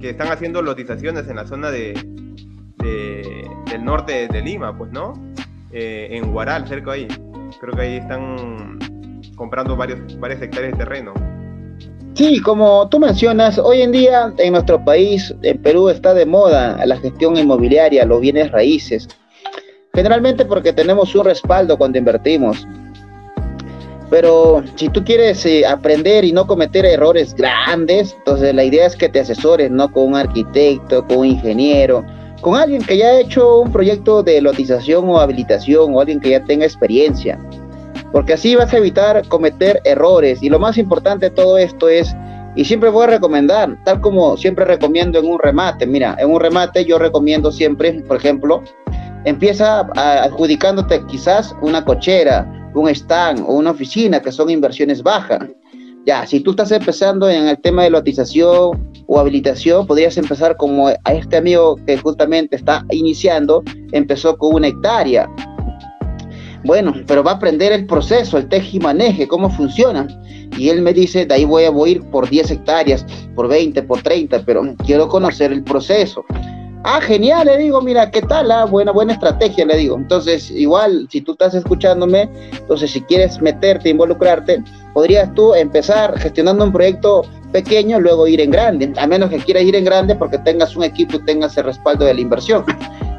están 0.00 0.28
haciendo 0.28 0.62
lotizaciones 0.62 1.28
en 1.28 1.36
la 1.36 1.46
zona 1.46 1.70
de, 1.70 1.94
del 3.70 3.84
norte 3.84 4.28
de 4.28 4.42
Lima, 4.42 4.76
pues, 4.76 4.90
¿no? 4.92 5.12
Eh, 5.72 6.08
en 6.10 6.32
Guaral, 6.32 6.66
cerca 6.66 6.92
ahí. 6.92 7.08
Creo 7.60 7.74
que 7.74 7.82
ahí 7.82 7.96
están 7.96 8.78
comprando 9.36 9.76
varios, 9.76 10.18
varias 10.18 10.42
hectáreas 10.42 10.72
de 10.72 10.78
terreno. 10.78 11.14
Sí, 12.14 12.40
como 12.40 12.88
tú 12.88 12.98
mencionas, 12.98 13.58
hoy 13.58 13.82
en 13.82 13.92
día 13.92 14.32
en 14.38 14.52
nuestro 14.52 14.84
país, 14.84 15.32
en 15.42 15.62
Perú, 15.62 15.88
está 15.88 16.14
de 16.14 16.26
moda 16.26 16.84
la 16.84 16.96
gestión 16.96 17.36
inmobiliaria, 17.36 18.04
los 18.04 18.20
bienes 18.20 18.50
raíces. 18.50 19.08
Generalmente 19.94 20.44
porque 20.44 20.72
tenemos 20.72 21.14
un 21.14 21.26
respaldo 21.26 21.78
cuando 21.78 21.98
invertimos. 21.98 22.66
Pero 24.10 24.62
si 24.76 24.88
tú 24.88 25.04
quieres 25.04 25.44
eh, 25.44 25.66
aprender 25.66 26.24
y 26.24 26.32
no 26.32 26.46
cometer 26.46 26.86
errores 26.86 27.34
grandes, 27.34 28.14
entonces 28.18 28.54
la 28.54 28.64
idea 28.64 28.86
es 28.86 28.96
que 28.96 29.08
te 29.08 29.20
asesores, 29.20 29.70
¿no? 29.70 29.92
Con 29.92 30.08
un 30.08 30.16
arquitecto, 30.16 31.06
con 31.06 31.18
un 31.18 31.26
ingeniero, 31.26 32.04
con 32.40 32.56
alguien 32.56 32.82
que 32.82 32.96
ya 32.96 33.08
ha 33.08 33.20
hecho 33.20 33.60
un 33.60 33.72
proyecto 33.72 34.22
de 34.22 34.40
lotización 34.40 35.08
o 35.08 35.20
habilitación 35.20 35.94
o 35.94 36.00
alguien 36.00 36.20
que 36.20 36.30
ya 36.30 36.44
tenga 36.44 36.64
experiencia 36.64 37.38
porque 38.12 38.34
así 38.34 38.54
vas 38.56 38.72
a 38.72 38.78
evitar 38.78 39.26
cometer 39.28 39.80
errores. 39.84 40.42
Y 40.42 40.48
lo 40.48 40.58
más 40.58 40.78
importante 40.78 41.26
de 41.26 41.30
todo 41.30 41.58
esto 41.58 41.88
es, 41.88 42.14
y 42.54 42.64
siempre 42.64 42.90
voy 42.90 43.04
a 43.04 43.08
recomendar, 43.08 43.76
tal 43.84 44.00
como 44.00 44.36
siempre 44.36 44.64
recomiendo 44.64 45.18
en 45.18 45.26
un 45.26 45.38
remate, 45.38 45.86
mira, 45.86 46.16
en 46.18 46.30
un 46.30 46.40
remate 46.40 46.84
yo 46.84 46.98
recomiendo 46.98 47.52
siempre, 47.52 47.92
por 48.02 48.16
ejemplo, 48.16 48.62
empieza 49.24 49.80
adjudicándote 49.94 51.04
quizás 51.06 51.54
una 51.60 51.84
cochera, 51.84 52.50
un 52.74 52.88
stand 52.88 53.40
o 53.40 53.54
una 53.54 53.70
oficina, 53.70 54.20
que 54.20 54.32
son 54.32 54.50
inversiones 54.50 55.02
bajas. 55.02 55.40
Ya, 56.06 56.26
si 56.26 56.40
tú 56.40 56.52
estás 56.52 56.72
empezando 56.72 57.28
en 57.28 57.48
el 57.48 57.58
tema 57.60 57.82
de 57.82 57.90
lotización 57.90 58.90
o 59.06 59.18
habilitación, 59.18 59.86
podrías 59.86 60.16
empezar 60.16 60.56
como 60.56 60.88
a 60.88 61.12
este 61.12 61.36
amigo 61.36 61.76
que 61.86 61.98
justamente 61.98 62.56
está 62.56 62.84
iniciando, 62.90 63.62
empezó 63.92 64.36
con 64.38 64.54
una 64.54 64.68
hectárea 64.68 65.28
bueno, 66.64 66.92
pero 67.06 67.22
va 67.22 67.32
a 67.32 67.34
aprender 67.34 67.72
el 67.72 67.86
proceso, 67.86 68.36
el 68.36 68.48
tejimaneje, 68.48 69.28
cómo 69.28 69.50
funciona. 69.50 70.06
Y 70.56 70.70
él 70.70 70.82
me 70.82 70.92
dice, 70.92 71.24
de 71.24 71.34
ahí 71.34 71.44
voy 71.44 71.64
a 71.64 71.72
ir 71.88 72.02
por 72.10 72.28
10 72.28 72.50
hectáreas, 72.50 73.06
por 73.34 73.48
20, 73.48 73.82
por 73.84 74.02
30, 74.02 74.42
pero 74.44 74.62
quiero 74.84 75.08
conocer 75.08 75.52
el 75.52 75.62
proceso. 75.62 76.24
Ah, 76.84 77.00
genial, 77.00 77.46
le 77.46 77.58
digo, 77.58 77.82
mira, 77.82 78.10
¿qué 78.10 78.22
tal? 78.22 78.52
Ah, 78.52 78.64
buena, 78.64 78.92
buena 78.92 79.12
estrategia, 79.12 79.66
le 79.66 79.76
digo. 79.76 79.96
Entonces, 79.96 80.50
igual, 80.50 81.08
si 81.10 81.20
tú 81.20 81.32
estás 81.32 81.54
escuchándome, 81.54 82.30
entonces 82.52 82.92
si 82.92 83.02
quieres 83.02 83.40
meterte, 83.42 83.88
involucrarte, 83.88 84.62
podrías 84.94 85.32
tú 85.34 85.54
empezar 85.54 86.18
gestionando 86.18 86.64
un 86.64 86.72
proyecto 86.72 87.22
pequeño, 87.52 87.98
luego 87.98 88.28
ir 88.28 88.40
en 88.40 88.50
grande, 88.50 88.92
a 88.96 89.06
menos 89.06 89.30
que 89.30 89.38
quieras 89.38 89.64
ir 89.64 89.74
en 89.74 89.84
grande 89.84 90.14
porque 90.14 90.38
tengas 90.38 90.76
un 90.76 90.84
equipo 90.84 91.16
y 91.16 91.24
tengas 91.24 91.56
el 91.56 91.64
respaldo 91.64 92.04
de 92.04 92.14
la 92.14 92.20
inversión. 92.20 92.64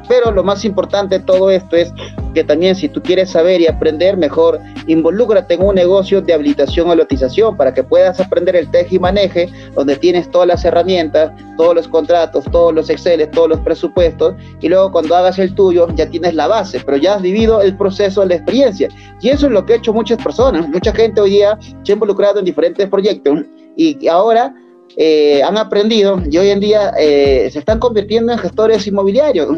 Pero 0.09 0.31
lo 0.31 0.43
más 0.43 0.65
importante 0.65 1.19
de 1.19 1.23
todo 1.23 1.51
esto 1.51 1.75
es 1.75 1.93
que 2.33 2.43
también 2.43 2.75
si 2.75 2.89
tú 2.89 3.01
quieres 3.01 3.29
saber 3.29 3.61
y 3.61 3.67
aprender 3.67 4.17
mejor, 4.17 4.59
involúcrate 4.87 5.53
en 5.53 5.61
un 5.61 5.75
negocio 5.75 6.19
de 6.21 6.33
habilitación 6.33 6.89
o 6.89 6.95
lotización 6.95 7.55
para 7.55 7.73
que 7.73 7.83
puedas 7.83 8.19
aprender 8.19 8.55
el 8.55 8.69
tej 8.71 8.87
y 8.91 8.99
maneje, 8.99 9.49
donde 9.75 9.95
tienes 9.95 10.29
todas 10.31 10.47
las 10.47 10.65
herramientas, 10.65 11.31
todos 11.57 11.75
los 11.75 11.87
contratos, 11.87 12.45
todos 12.51 12.73
los 12.73 12.89
Excel, 12.89 13.29
todos 13.29 13.49
los 13.49 13.59
presupuestos, 13.59 14.33
y 14.59 14.67
luego 14.67 14.91
cuando 14.91 15.15
hagas 15.15 15.37
el 15.37 15.53
tuyo 15.53 15.87
ya 15.95 16.09
tienes 16.09 16.33
la 16.33 16.47
base, 16.47 16.81
pero 16.83 16.97
ya 16.97 17.15
has 17.15 17.21
vivido 17.21 17.61
el 17.61 17.77
proceso, 17.77 18.25
la 18.25 18.35
experiencia. 18.35 18.89
Y 19.21 19.29
eso 19.29 19.45
es 19.45 19.51
lo 19.51 19.63
que 19.63 19.73
ha 19.73 19.75
hecho 19.77 19.93
muchas 19.93 20.17
personas. 20.21 20.67
Mucha 20.69 20.91
gente 20.91 21.21
hoy 21.21 21.31
día 21.31 21.57
se 21.83 21.91
ha 21.91 21.93
involucrado 21.93 22.39
en 22.39 22.45
diferentes 22.45 22.87
proyectos 22.89 23.41
y 23.75 24.07
ahora 24.07 24.55
eh, 24.97 25.43
han 25.43 25.57
aprendido 25.57 26.19
y 26.29 26.37
hoy 26.37 26.49
en 26.49 26.59
día 26.59 26.91
eh, 26.99 27.47
se 27.51 27.59
están 27.59 27.79
convirtiendo 27.79 28.31
en 28.31 28.39
gestores 28.39 28.87
inmobiliarios. 28.87 29.57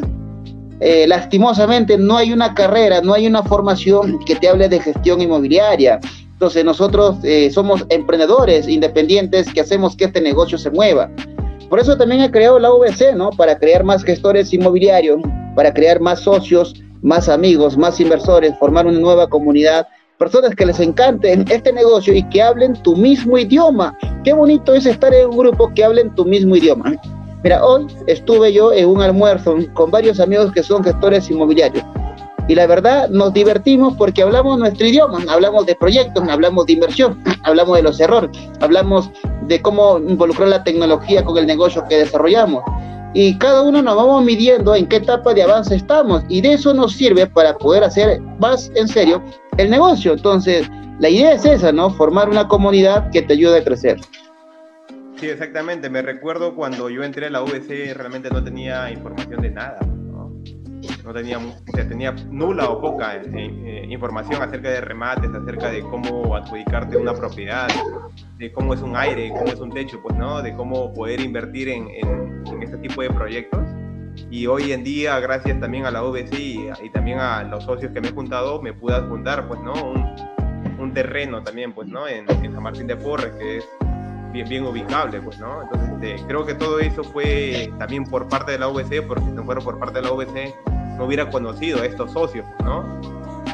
Eh, 0.83 1.05
lastimosamente 1.07 1.95
no 1.95 2.17
hay 2.17 2.33
una 2.33 2.55
carrera, 2.55 3.01
no 3.01 3.13
hay 3.13 3.27
una 3.27 3.43
formación 3.43 4.17
que 4.25 4.35
te 4.35 4.49
hable 4.49 4.67
de 4.67 4.79
gestión 4.79 5.21
inmobiliaria. 5.21 5.99
Entonces 6.33 6.65
nosotros 6.65 7.17
eh, 7.23 7.51
somos 7.51 7.85
emprendedores 7.89 8.67
independientes 8.67 9.53
que 9.53 9.61
hacemos 9.61 9.95
que 9.95 10.05
este 10.05 10.21
negocio 10.21 10.57
se 10.57 10.71
mueva. 10.71 11.11
Por 11.69 11.79
eso 11.79 11.95
también 11.95 12.21
he 12.21 12.31
creado 12.31 12.57
la 12.57 12.71
VC, 12.71 13.15
¿no? 13.15 13.29
Para 13.29 13.59
crear 13.59 13.83
más 13.83 14.03
gestores 14.03 14.51
inmobiliarios, 14.53 15.21
para 15.55 15.71
crear 15.71 16.01
más 16.01 16.21
socios, 16.21 16.73
más 17.03 17.29
amigos, 17.29 17.77
más 17.77 17.99
inversores, 17.99 18.57
formar 18.57 18.87
una 18.87 18.99
nueva 18.99 19.29
comunidad, 19.29 19.87
personas 20.17 20.55
que 20.55 20.65
les 20.65 20.79
encante 20.79 21.45
este 21.49 21.71
negocio 21.71 22.13
y 22.13 22.23
que 22.29 22.41
hablen 22.41 22.73
tu 22.81 22.95
mismo 22.95 23.37
idioma. 23.37 23.95
Qué 24.23 24.33
bonito 24.33 24.73
es 24.73 24.87
estar 24.87 25.13
en 25.13 25.29
un 25.29 25.37
grupo 25.37 25.71
que 25.75 25.83
hablen 25.83 26.13
tu 26.15 26.25
mismo 26.25 26.55
idioma. 26.55 26.99
Mira, 27.43 27.65
hoy 27.65 27.87
estuve 28.07 28.53
yo 28.53 28.71
en 28.71 28.87
un 28.87 29.01
almuerzo 29.01 29.55
con 29.73 29.89
varios 29.89 30.19
amigos 30.19 30.51
que 30.51 30.61
son 30.61 30.83
gestores 30.83 31.29
inmobiliarios. 31.29 31.83
Y 32.47 32.55
la 32.55 32.67
verdad, 32.67 33.09
nos 33.09 33.33
divertimos 33.33 33.95
porque 33.95 34.21
hablamos 34.21 34.59
nuestro 34.59 34.85
idioma, 34.85 35.19
hablamos 35.27 35.65
de 35.65 35.75
proyectos, 35.75 36.27
hablamos 36.27 36.65
de 36.65 36.73
inversión, 36.73 37.23
hablamos 37.43 37.77
de 37.77 37.83
los 37.83 37.99
errores, 37.99 38.29
hablamos 38.59 39.09
de 39.47 39.61
cómo 39.61 39.99
involucrar 39.99 40.49
la 40.49 40.63
tecnología 40.63 41.23
con 41.23 41.37
el 41.37 41.47
negocio 41.47 41.83
que 41.87 41.97
desarrollamos. 41.97 42.63
Y 43.13 43.37
cada 43.37 43.61
uno 43.61 43.81
nos 43.81 43.95
vamos 43.95 44.23
midiendo 44.23 44.75
en 44.75 44.87
qué 44.87 44.97
etapa 44.97 45.33
de 45.33 45.43
avance 45.43 45.75
estamos. 45.75 46.23
Y 46.29 46.41
de 46.41 46.53
eso 46.53 46.73
nos 46.73 46.93
sirve 46.93 47.27
para 47.27 47.57
poder 47.57 47.83
hacer 47.83 48.21
más 48.39 48.71
en 48.75 48.87
serio 48.87 49.21
el 49.57 49.69
negocio. 49.69 50.13
Entonces, 50.13 50.69
la 50.99 51.09
idea 51.09 51.33
es 51.33 51.45
esa, 51.45 51.71
¿no? 51.71 51.89
Formar 51.89 52.29
una 52.29 52.47
comunidad 52.47 53.09
que 53.11 53.21
te 53.21 53.33
ayude 53.33 53.57
a 53.57 53.63
crecer. 53.63 53.99
Sí, 55.21 55.29
exactamente. 55.29 55.87
Me 55.87 56.01
recuerdo 56.01 56.55
cuando 56.55 56.89
yo 56.89 57.03
entré 57.03 57.27
a 57.27 57.29
la 57.29 57.41
VC, 57.41 57.93
realmente 57.93 58.31
no 58.31 58.43
tenía 58.43 58.89
información 58.89 59.39
de 59.39 59.51
nada. 59.51 59.77
No, 59.85 60.33
no 61.03 61.13
tenía, 61.13 61.37
o 61.37 61.71
sea, 61.75 61.87
tenía 61.87 62.11
nula 62.11 62.67
o 62.67 62.81
poca 62.81 63.17
eh, 63.17 63.21
eh, 63.35 63.85
información 63.87 64.41
acerca 64.41 64.71
de 64.71 64.81
remates, 64.81 65.29
acerca 65.29 65.69
de 65.69 65.81
cómo 65.81 66.35
adjudicarte 66.35 66.97
una 66.97 67.13
propiedad, 67.13 67.67
de 68.39 68.51
cómo 68.51 68.73
es 68.73 68.81
un 68.81 68.97
aire, 68.97 69.29
cómo 69.29 69.45
es 69.45 69.59
un 69.59 69.69
techo, 69.69 70.01
pues, 70.01 70.15
¿no? 70.15 70.41
De 70.41 70.55
cómo 70.55 70.91
poder 70.91 71.19
invertir 71.21 71.69
en, 71.69 71.87
en, 71.89 72.43
en 72.47 72.63
este 72.63 72.77
tipo 72.77 73.03
de 73.03 73.11
proyectos. 73.11 73.61
Y 74.31 74.47
hoy 74.47 74.71
en 74.71 74.83
día, 74.83 75.19
gracias 75.19 75.59
también 75.59 75.85
a 75.85 75.91
la 75.91 76.01
VC 76.01 76.33
y, 76.33 76.67
y, 76.81 76.89
también 76.89 77.19
a 77.19 77.43
los 77.43 77.63
socios 77.65 77.91
que 77.91 78.01
me 78.01 78.07
he 78.07 78.11
juntado, 78.11 78.59
me 78.59 78.73
pude 78.73 78.95
adjuntar, 78.95 79.47
pues, 79.47 79.59
¿no? 79.61 79.73
Un, 79.73 80.79
un 80.79 80.93
terreno 80.95 81.43
también, 81.43 81.73
pues, 81.73 81.87
¿no? 81.87 82.07
En, 82.07 82.25
en 82.43 82.51
San 82.51 82.63
Martín 82.63 82.87
de 82.87 82.95
Porres, 82.95 83.35
que 83.35 83.57
es 83.57 83.65
bien, 84.31 84.47
bien 84.47 84.65
ubicable, 84.65 85.21
pues, 85.21 85.39
¿no? 85.39 85.63
Entonces, 85.63 85.89
este, 85.89 86.27
creo 86.27 86.45
que 86.45 86.53
todo 86.53 86.79
eso 86.79 87.03
fue 87.03 87.71
también 87.77 88.05
por 88.05 88.27
parte 88.27 88.53
de 88.53 88.59
la 88.59 88.67
VC, 88.67 89.01
porque 89.01 89.23
si 89.25 89.31
no 89.31 89.43
fuera 89.43 89.61
por 89.61 89.77
parte 89.79 90.01
de 90.01 90.07
la 90.07 90.11
VC, 90.11 90.55
no 90.97 91.05
hubiera 91.05 91.29
conocido 91.29 91.81
a 91.81 91.85
estos 91.85 92.11
socios, 92.11 92.45
¿no? 92.63 93.01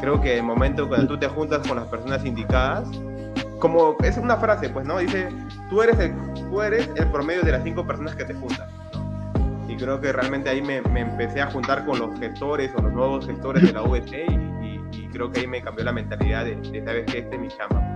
Creo 0.00 0.20
que 0.20 0.38
el 0.38 0.44
momento 0.44 0.88
cuando 0.88 1.08
tú 1.08 1.18
te 1.18 1.28
juntas 1.28 1.66
con 1.66 1.76
las 1.76 1.86
personas 1.88 2.24
indicadas, 2.24 2.88
como 3.58 3.96
es 4.04 4.16
una 4.16 4.36
frase, 4.36 4.68
pues, 4.68 4.86
¿no? 4.86 4.98
Dice, 4.98 5.28
tú 5.68 5.82
eres 5.82 5.98
el, 5.98 6.14
tú 6.34 6.62
eres 6.62 6.88
el 6.94 7.06
promedio 7.08 7.42
de 7.42 7.52
las 7.52 7.64
cinco 7.64 7.86
personas 7.86 8.14
que 8.14 8.24
te 8.24 8.34
juntan, 8.34 8.68
¿no? 8.92 9.68
Y 9.68 9.76
creo 9.76 10.00
que 10.00 10.12
realmente 10.12 10.48
ahí 10.48 10.62
me, 10.62 10.80
me 10.82 11.00
empecé 11.00 11.40
a 11.40 11.50
juntar 11.50 11.84
con 11.84 11.98
los 11.98 12.18
gestores 12.18 12.72
o 12.76 12.82
los 12.82 12.92
nuevos 12.92 13.26
gestores 13.26 13.62
de 13.64 13.72
la 13.72 13.82
VC 13.82 14.26
y, 14.28 14.66
y, 14.66 14.80
y 14.92 15.08
creo 15.08 15.30
que 15.30 15.40
ahí 15.40 15.46
me 15.46 15.60
cambió 15.60 15.84
la 15.84 15.92
mentalidad 15.92 16.44
de, 16.44 16.56
de 16.56 16.84
sabes 16.84 17.04
que 17.06 17.18
este 17.18 17.34
es 17.34 17.40
mi 17.40 17.48
chamba. 17.48 17.87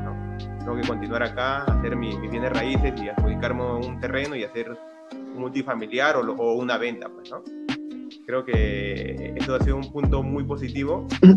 Tengo 0.64 0.81
que 0.81 0.87
continuar 0.87 1.23
acá, 1.23 1.64
hacer 1.64 1.97
mis 1.97 2.19
mi 2.19 2.28
bienes 2.28 2.52
raíces 2.52 2.92
y 3.00 3.09
adjudicarme 3.09 3.62
un 3.62 4.00
terreno 4.00 4.37
y 4.37 4.45
hacer 4.45 4.71
un 5.12 5.40
multifamiliar 5.40 6.16
o, 6.16 6.33
o, 6.33 6.54
una 6.54 6.78
venta, 6.78 7.09
pues, 7.09 7.31
¿no? 7.31 7.42
Creo 8.26 8.45
que 8.45 9.35
eso 9.37 9.54
ha 9.54 9.61
sido 9.61 9.76
un 9.76 9.90
punto 9.92 10.23
muy 10.23 10.45
positivo. 10.45 11.07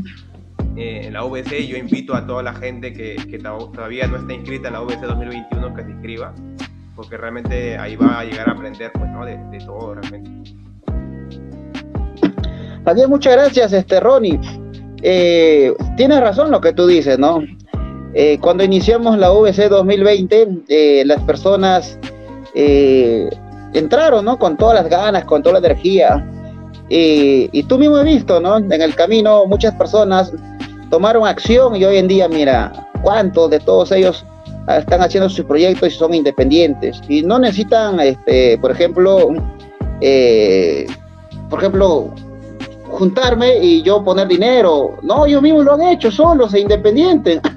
Eh, 0.77 1.07
en 1.07 1.13
la 1.13 1.23
VC 1.23 1.65
yo 1.67 1.77
invito 1.77 2.13
a 2.13 2.27
toda 2.27 2.43
la 2.43 2.53
gente 2.53 2.91
que, 2.91 3.15
que, 3.15 3.39
todavía 3.39 4.07
no 4.07 4.17
está 4.17 4.33
inscrita 4.33 4.67
en 4.67 4.73
la 4.73 4.81
VC 4.81 5.03
2021 5.03 5.73
que 5.73 5.83
se 5.83 5.89
inscriba, 5.89 6.33
porque 6.97 7.15
realmente 7.15 7.77
ahí 7.77 7.95
va 7.95 8.19
a 8.19 8.25
llegar 8.25 8.49
a 8.49 8.51
aprender, 8.51 8.91
pues, 8.91 9.09
¿no? 9.09 9.25
De, 9.25 9.37
de 9.51 9.57
todo, 9.59 9.95
realmente. 9.95 10.29
Bien, 12.93 13.09
muchas 13.09 13.33
gracias, 13.33 13.71
este 13.71 14.01
Ronnie. 14.01 14.37
Eh, 15.01 15.73
tienes 15.95 16.19
razón 16.19 16.51
lo 16.51 16.59
que 16.59 16.73
tú 16.73 16.87
dices, 16.87 17.17
¿no? 17.17 17.41
Eh, 18.17 18.37
cuando 18.39 18.63
iniciamos 18.63 19.17
la 19.17 19.29
VC 19.29 19.67
2020, 19.67 20.47
eh, 20.69 21.03
las 21.05 21.21
personas 21.23 21.99
eh, 22.53 23.29
entraron, 23.73 24.23
¿no? 24.23 24.39
Con 24.39 24.55
todas 24.55 24.75
las 24.75 24.89
ganas, 24.89 25.25
con 25.25 25.43
toda 25.43 25.59
la 25.59 25.67
energía. 25.67 26.25
y 26.87 27.63
tú 27.63 27.77
mismo 27.77 27.97
has 27.97 28.05
visto, 28.05 28.39
¿no? 28.39 28.57
En 28.57 28.71
el 28.71 28.95
camino 28.95 29.45
muchas 29.47 29.73
personas 29.75 30.31
tomaron 30.89 31.27
acción 31.27 31.75
y 31.75 31.83
hoy 31.83 31.97
en 31.97 32.07
día, 32.07 32.29
mira, 32.29 32.71
cuántos 33.01 33.49
de 33.49 33.59
todos 33.59 33.91
ellos 33.91 34.23
están 34.69 35.01
haciendo 35.01 35.29
sus 35.29 35.43
proyectos 35.43 35.89
y 35.89 35.91
son 35.91 36.13
independientes. 36.13 37.01
Y 37.09 37.21
no 37.21 37.37
necesitan, 37.37 37.99
este, 37.99 38.57
por 38.59 38.71
ejemplo, 38.71 39.33
por 41.49 41.59
ejemplo, 41.59 42.13
juntarme 42.91 43.57
y 43.61 43.81
yo 43.81 44.01
poner 44.05 44.29
dinero. 44.29 44.95
No, 45.01 45.25
ellos 45.25 45.41
mismos 45.41 45.65
lo 45.65 45.73
han 45.73 45.81
hecho 45.81 46.11
solos 46.11 46.53
e 46.53 46.61
independientes. 46.61 47.41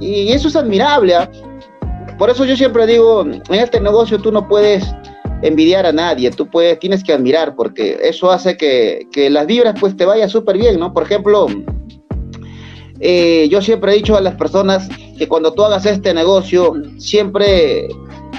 Y 0.00 0.32
eso 0.32 0.48
es 0.48 0.56
admirable. 0.56 1.14
¿eh? 1.14 1.28
Por 2.18 2.30
eso 2.30 2.44
yo 2.44 2.56
siempre 2.56 2.86
digo, 2.86 3.22
en 3.22 3.42
este 3.50 3.80
negocio 3.80 4.18
tú 4.18 4.32
no 4.32 4.48
puedes 4.48 4.92
envidiar 5.42 5.86
a 5.86 5.92
nadie, 5.92 6.30
tú 6.30 6.48
puedes, 6.48 6.78
tienes 6.78 7.04
que 7.04 7.12
admirar, 7.12 7.54
porque 7.54 7.98
eso 8.02 8.30
hace 8.30 8.56
que, 8.56 9.06
que 9.12 9.30
las 9.30 9.46
vibras 9.46 9.78
pues 9.78 9.96
te 9.96 10.04
vaya 10.04 10.28
súper 10.28 10.58
bien, 10.58 10.80
¿no? 10.80 10.92
Por 10.92 11.04
ejemplo, 11.04 11.46
eh, 13.00 13.48
yo 13.48 13.62
siempre 13.62 13.92
he 13.92 13.96
dicho 13.96 14.16
a 14.16 14.20
las 14.20 14.34
personas 14.34 14.88
que 15.16 15.28
cuando 15.28 15.52
tú 15.52 15.64
hagas 15.64 15.86
este 15.86 16.12
negocio, 16.12 16.72
siempre, 16.98 17.88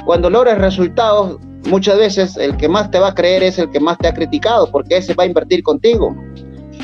cuando 0.05 0.29
logres 0.29 0.57
resultados, 0.57 1.37
muchas 1.69 1.97
veces 1.97 2.37
el 2.37 2.57
que 2.57 2.67
más 2.67 2.91
te 2.91 2.99
va 2.99 3.09
a 3.09 3.15
creer 3.15 3.43
es 3.43 3.59
el 3.59 3.69
que 3.69 3.79
más 3.79 3.97
te 3.97 4.07
ha 4.07 4.13
criticado, 4.13 4.69
porque 4.69 4.97
ese 4.97 5.13
va 5.13 5.23
a 5.23 5.27
invertir 5.27 5.63
contigo. 5.63 6.15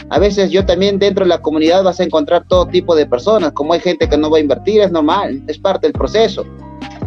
A 0.09 0.19
veces 0.19 0.51
yo 0.51 0.65
también 0.65 0.99
dentro 0.99 1.25
de 1.25 1.29
la 1.29 1.39
comunidad 1.39 1.83
vas 1.83 1.99
a 1.99 2.03
encontrar 2.03 2.45
todo 2.47 2.67
tipo 2.67 2.95
de 2.95 3.05
personas, 3.05 3.51
como 3.53 3.73
hay 3.73 3.79
gente 3.79 4.07
que 4.07 4.17
no 4.17 4.29
va 4.29 4.37
a 4.37 4.41
invertir, 4.41 4.81
es 4.81 4.91
normal, 4.91 5.41
es 5.47 5.57
parte 5.57 5.87
del 5.87 5.93
proceso. 5.93 6.45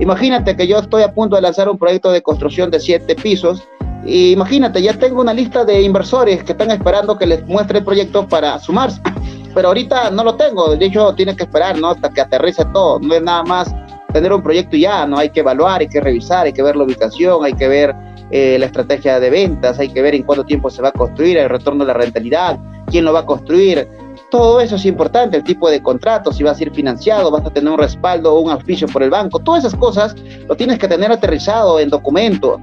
Imagínate 0.00 0.56
que 0.56 0.66
yo 0.66 0.78
estoy 0.78 1.02
a 1.02 1.12
punto 1.12 1.36
de 1.36 1.42
lanzar 1.42 1.68
un 1.68 1.78
proyecto 1.78 2.10
de 2.10 2.22
construcción 2.22 2.70
de 2.70 2.80
siete 2.80 3.14
pisos 3.14 3.62
y 4.04 4.32
imagínate, 4.32 4.80
ya 4.80 4.94
tengo 4.94 5.20
una 5.20 5.34
lista 5.34 5.64
de 5.64 5.82
inversores 5.82 6.42
que 6.42 6.52
están 6.52 6.70
esperando 6.70 7.18
que 7.18 7.26
les 7.26 7.44
muestre 7.46 7.78
el 7.78 7.84
proyecto 7.84 8.26
para 8.26 8.58
sumarse, 8.58 9.00
pero 9.54 9.68
ahorita 9.68 10.10
no 10.10 10.24
lo 10.24 10.34
tengo, 10.36 10.74
de 10.74 10.86
hecho 10.86 11.14
tiene 11.14 11.36
que 11.36 11.44
esperar, 11.44 11.78
¿no? 11.78 11.88
Hasta 11.90 12.10
que 12.10 12.20
aterrice 12.20 12.64
todo, 12.72 12.98
no 13.00 13.14
es 13.14 13.22
nada 13.22 13.42
más 13.44 13.74
tener 14.12 14.32
un 14.32 14.42
proyecto 14.42 14.76
y 14.76 14.80
ya, 14.80 15.06
¿no? 15.06 15.18
Hay 15.18 15.30
que 15.30 15.40
evaluar, 15.40 15.80
hay 15.80 15.88
que 15.88 16.00
revisar, 16.00 16.46
hay 16.46 16.52
que 16.52 16.62
ver 16.62 16.76
la 16.76 16.84
ubicación, 16.84 17.44
hay 17.44 17.52
que 17.52 17.68
ver 17.68 17.94
eh, 18.30 18.56
la 18.58 18.66
estrategia 18.66 19.20
de 19.20 19.30
ventas, 19.30 19.78
hay 19.78 19.88
que 19.88 20.00
ver 20.00 20.14
en 20.14 20.22
cuánto 20.22 20.44
tiempo 20.44 20.70
se 20.70 20.80
va 20.80 20.88
a 20.88 20.92
construir, 20.92 21.36
el 21.38 21.48
retorno 21.48 21.84
de 21.84 21.92
la 21.92 21.98
rentabilidad, 21.98 22.58
quién 22.88 23.04
lo 23.04 23.12
va 23.12 23.20
a 23.20 23.26
construir. 23.26 23.86
Todo 24.30 24.60
eso 24.60 24.76
es 24.76 24.84
importante, 24.84 25.38
el 25.38 25.44
tipo 25.44 25.70
de 25.70 25.82
contrato, 25.82 26.32
si 26.32 26.42
va 26.42 26.50
a 26.50 26.54
ser 26.54 26.70
financiado, 26.72 27.30
vas 27.30 27.46
a 27.46 27.50
tener 27.50 27.72
un 27.72 27.78
respaldo 27.78 28.34
o 28.34 28.40
un 28.40 28.50
auspicio 28.50 28.86
por 28.88 29.02
el 29.02 29.10
banco, 29.10 29.38
todas 29.38 29.64
esas 29.64 29.78
cosas 29.78 30.14
lo 30.46 30.54
tienes 30.54 30.78
que 30.78 30.86
tener 30.86 31.10
aterrizado 31.10 31.80
en 31.80 31.88
documento. 31.88 32.60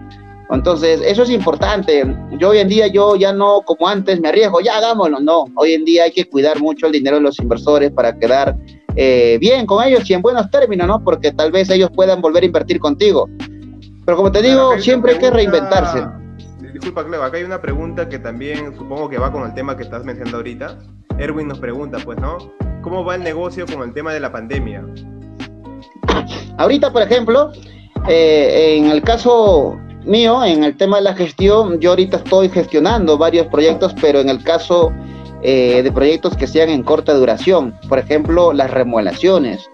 Entonces, 0.52 1.02
eso 1.04 1.24
es 1.24 1.32
importante. 1.32 2.06
Yo 2.38 2.50
hoy 2.50 2.60
en 2.60 2.68
día, 2.68 2.86
yo 2.86 3.16
ya 3.16 3.34
no 3.34 3.62
como 3.62 3.88
antes 3.88 4.20
me 4.20 4.28
arriesgo, 4.28 4.62
ya 4.62 4.78
hagámoslo. 4.78 5.20
No, 5.20 5.46
hoy 5.56 5.74
en 5.74 5.86
día 5.86 6.04
hay 6.04 6.12
que 6.12 6.26
cuidar 6.26 6.62
mucho 6.62 6.86
el 6.86 6.92
dinero 6.92 7.16
de 7.16 7.24
los 7.24 7.40
inversores 7.40 7.92
para 7.92 8.16
quedar 8.16 8.56
eh, 8.96 9.40
bien 9.42 9.66
con 9.66 9.84
ellos 9.84 10.08
y 10.08 10.14
en 10.14 10.22
buenos 10.22 10.52
términos, 10.52 10.88
¿no? 10.88 11.04
Porque 11.04 11.32
tal 11.32 11.52
vez 11.52 11.72
ellos 11.72 11.90
puedan 11.96 12.22
volver 12.22 12.44
a 12.44 12.46
invertir 12.46 12.80
contigo. 12.80 13.28
Pero 14.06 14.18
como 14.18 14.32
te 14.32 14.44
digo, 14.44 14.78
siempre 14.80 15.14
hay 15.14 15.18
que 15.18 15.32
reinventarse 15.32 16.04
disculpa, 16.76 17.06
Cleo, 17.06 17.24
acá 17.24 17.38
hay 17.38 17.44
una 17.46 17.62
pregunta 17.62 18.10
que 18.10 18.20
también 18.20 18.76
supongo 18.76 19.08
que 19.08 19.18
va 19.18 19.32
con 19.32 19.44
el 19.44 19.54
tema 19.54 19.78
que 19.78 19.84
estás 19.84 20.04
mencionando 20.04 20.38
ahorita. 20.38 20.78
Erwin 21.18 21.48
nos 21.48 21.60
pregunta, 21.60 22.00
pues, 22.04 22.20
¿no? 22.20 22.38
¿Cómo 22.82 23.06
va 23.06 23.16
el 23.16 23.24
negocio 23.24 23.66
con 23.66 23.82
el 23.88 23.94
tema 23.94 24.14
de 24.14 24.20
la 24.20 24.30
pandemia? 24.30 24.86
Ahorita, 26.58 26.92
por 26.92 27.02
ejemplo, 27.02 27.54
eh, 28.10 28.76
en 28.78 28.88
el 28.88 29.02
caso 29.04 29.80
mío, 30.04 30.44
en 30.44 30.66
el 30.66 30.76
tema 30.76 30.98
de 30.98 31.04
la 31.04 31.14
gestión, 31.14 31.80
yo 31.80 31.92
ahorita 31.92 32.18
estoy 32.18 32.50
gestionando 32.50 33.18
varios 33.18 33.48
proyectos, 33.48 33.96
pero 34.02 34.20
en 34.20 34.28
el 34.28 34.44
caso 34.44 34.92
eh, 35.44 35.82
de 35.82 35.92
proyectos 35.94 36.36
que 36.36 36.46
sean 36.46 36.68
en 36.68 36.84
corta 36.84 37.14
duración, 37.14 37.74
por 37.88 38.00
ejemplo, 38.00 38.52
las 38.52 38.70
remodelaciones, 38.70 39.66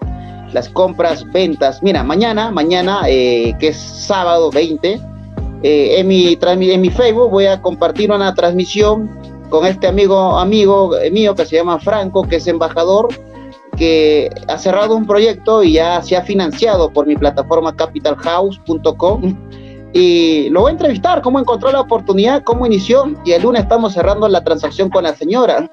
las 0.52 0.68
compras, 0.68 1.24
ventas. 1.32 1.82
Mira, 1.82 2.04
mañana, 2.04 2.52
mañana, 2.52 3.00
eh, 3.08 3.56
que 3.58 3.68
es 3.68 3.76
sábado 3.76 4.52
20, 4.52 5.00
eh, 5.62 5.98
en, 5.98 6.08
mi, 6.08 6.38
en 6.40 6.80
mi 6.80 6.90
Facebook 6.90 7.30
voy 7.30 7.46
a 7.46 7.60
compartir 7.60 8.10
una 8.10 8.34
transmisión 8.34 9.10
con 9.48 9.66
este 9.66 9.86
amigo, 9.86 10.38
amigo 10.38 10.92
mío 11.12 11.34
que 11.34 11.44
se 11.44 11.56
llama 11.56 11.78
Franco, 11.78 12.22
que 12.22 12.36
es 12.36 12.46
embajador, 12.46 13.08
que 13.76 14.30
ha 14.48 14.58
cerrado 14.58 14.96
un 14.96 15.06
proyecto 15.06 15.62
y 15.62 15.74
ya 15.74 16.02
se 16.02 16.16
ha 16.16 16.22
financiado 16.22 16.90
por 16.90 17.06
mi 17.06 17.16
plataforma 17.16 17.74
capitalhouse.com 17.74 19.36
y 19.92 20.48
lo 20.50 20.62
voy 20.62 20.70
a 20.70 20.72
entrevistar, 20.72 21.20
cómo 21.20 21.38
encontró 21.38 21.70
la 21.70 21.80
oportunidad, 21.80 22.42
cómo 22.44 22.66
inició 22.66 23.12
y 23.24 23.32
el 23.32 23.42
lunes 23.42 23.62
estamos 23.62 23.92
cerrando 23.92 24.26
la 24.28 24.42
transacción 24.42 24.88
con 24.88 25.04
la 25.04 25.14
señora. 25.14 25.70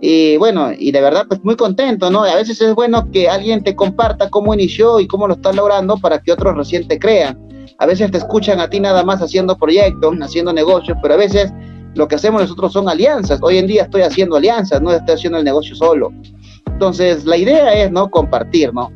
Y 0.00 0.36
bueno, 0.38 0.70
y 0.72 0.92
de 0.92 1.00
verdad 1.00 1.24
pues 1.28 1.44
muy 1.44 1.56
contento, 1.56 2.10
¿no? 2.10 2.22
A 2.22 2.36
veces 2.36 2.60
es 2.60 2.74
bueno 2.74 3.10
que 3.10 3.28
alguien 3.28 3.62
te 3.62 3.74
comparta 3.74 4.30
cómo 4.30 4.54
inició 4.54 5.00
y 5.00 5.06
cómo 5.06 5.26
lo 5.26 5.34
está 5.34 5.52
logrando 5.52 5.98
para 5.98 6.20
que 6.20 6.32
otros 6.32 6.56
recién 6.56 6.86
te 6.86 6.98
crean. 6.98 7.38
A 7.80 7.86
veces 7.86 8.10
te 8.10 8.18
escuchan 8.18 8.60
a 8.60 8.68
ti 8.68 8.78
nada 8.78 9.02
más 9.04 9.22
haciendo 9.22 9.56
proyectos, 9.56 10.14
haciendo 10.20 10.52
negocios, 10.52 10.98
pero 11.00 11.14
a 11.14 11.16
veces 11.16 11.50
lo 11.94 12.06
que 12.06 12.16
hacemos 12.16 12.42
nosotros 12.42 12.74
son 12.74 12.90
alianzas. 12.90 13.40
Hoy 13.42 13.56
en 13.56 13.66
día 13.66 13.84
estoy 13.84 14.02
haciendo 14.02 14.36
alianzas, 14.36 14.82
no 14.82 14.92
estoy 14.92 15.14
haciendo 15.14 15.38
el 15.38 15.44
negocio 15.44 15.74
solo. 15.74 16.12
Entonces, 16.66 17.24
la 17.24 17.38
idea 17.38 17.72
es, 17.72 17.90
¿no? 17.90 18.10
Compartir, 18.10 18.74
¿no? 18.74 18.92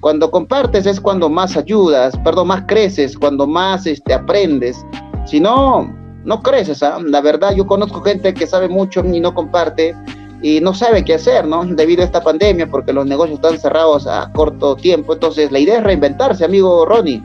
Cuando 0.00 0.32
compartes 0.32 0.84
es 0.84 1.00
cuando 1.00 1.30
más 1.30 1.56
ayudas, 1.56 2.18
perdón, 2.24 2.48
más 2.48 2.64
creces, 2.66 3.16
cuando 3.16 3.46
más 3.46 3.86
este, 3.86 4.12
aprendes. 4.12 4.84
Si 5.26 5.38
no, 5.38 5.94
no 6.24 6.42
creces, 6.42 6.82
¿ah? 6.82 6.98
La 7.06 7.20
verdad, 7.20 7.54
yo 7.54 7.68
conozco 7.68 8.02
gente 8.02 8.34
que 8.34 8.48
sabe 8.48 8.68
mucho 8.68 9.04
y 9.04 9.20
no 9.20 9.32
comparte 9.32 9.94
y 10.42 10.60
no 10.60 10.74
sabe 10.74 11.04
qué 11.04 11.14
hacer, 11.14 11.46
¿no? 11.46 11.64
Debido 11.64 12.02
a 12.02 12.06
esta 12.06 12.20
pandemia, 12.20 12.66
porque 12.66 12.92
los 12.92 13.06
negocios 13.06 13.36
están 13.36 13.60
cerrados 13.60 14.08
a 14.08 14.32
corto 14.32 14.74
tiempo. 14.74 15.12
Entonces, 15.12 15.52
la 15.52 15.60
idea 15.60 15.78
es 15.78 15.84
reinventarse, 15.84 16.44
amigo 16.44 16.84
Ronnie. 16.84 17.22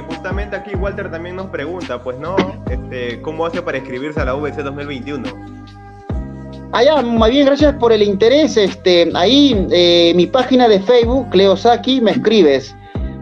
Justamente 0.00 0.56
aquí 0.56 0.74
Walter 0.74 1.10
también 1.10 1.36
nos 1.36 1.46
pregunta, 1.48 2.02
pues 2.02 2.18
no, 2.18 2.36
este, 2.70 3.20
¿cómo 3.22 3.46
hace 3.46 3.62
para 3.62 3.78
inscribirse 3.78 4.20
a 4.20 4.24
la 4.24 4.34
VC 4.34 4.62
2021? 4.62 5.24
Ah, 6.72 6.84
ya, 6.84 7.02
más 7.02 7.30
bien, 7.30 7.46
gracias 7.46 7.74
por 7.74 7.92
el 7.92 8.02
interés. 8.02 8.56
Este, 8.56 9.10
ahí, 9.14 9.66
eh, 9.72 10.12
mi 10.14 10.26
página 10.26 10.68
de 10.68 10.78
Facebook, 10.80 11.28
Cleo 11.30 11.56
Saki, 11.56 12.00
me 12.00 12.12
escribes. 12.12 12.74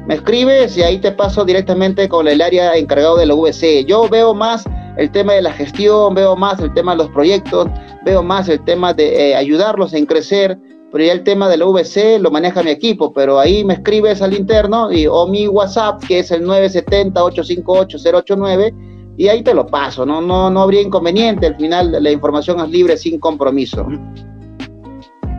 me 0.06 0.14
escribes 0.14 0.76
y 0.76 0.82
ahí 0.82 0.98
te 0.98 1.12
paso 1.12 1.44
directamente 1.44 2.08
con 2.08 2.28
el 2.28 2.40
área 2.40 2.74
encargado 2.76 3.16
de 3.18 3.26
la 3.26 3.34
VC. 3.34 3.84
Yo 3.84 4.08
veo 4.08 4.34
más 4.34 4.64
el 4.96 5.10
tema 5.10 5.34
de 5.34 5.42
la 5.42 5.52
gestión, 5.52 6.14
veo 6.14 6.34
más 6.34 6.60
el 6.60 6.72
tema 6.74 6.92
de 6.92 6.98
los 6.98 7.10
proyectos, 7.10 7.68
veo 8.04 8.22
más 8.22 8.48
el 8.48 8.62
tema 8.64 8.92
de 8.92 9.30
eh, 9.30 9.36
ayudarlos 9.36 9.94
en 9.94 10.06
crecer, 10.06 10.58
pero 10.90 11.04
ya 11.04 11.12
el 11.12 11.22
tema 11.22 11.48
de 11.48 11.58
la 11.58 11.66
VC 11.66 12.18
lo 12.18 12.30
maneja 12.30 12.62
mi 12.62 12.70
equipo, 12.70 13.12
pero 13.12 13.38
ahí 13.38 13.62
me 13.64 13.74
escribes 13.74 14.22
al 14.22 14.32
interno 14.34 14.90
y, 14.90 15.06
o 15.06 15.26
mi 15.26 15.46
WhatsApp 15.46 16.02
que 16.06 16.20
es 16.20 16.30
el 16.30 16.46
970-858-089 16.46 18.72
y 19.16 19.28
ahí 19.28 19.42
te 19.42 19.52
lo 19.52 19.66
paso, 19.66 20.06
¿no? 20.06 20.22
No, 20.22 20.50
no 20.50 20.62
habría 20.62 20.80
inconveniente, 20.80 21.46
al 21.46 21.56
final 21.56 22.02
la 22.02 22.10
información 22.10 22.58
es 22.60 22.70
libre 22.70 22.96
sin 22.96 23.18
compromiso. 23.18 23.86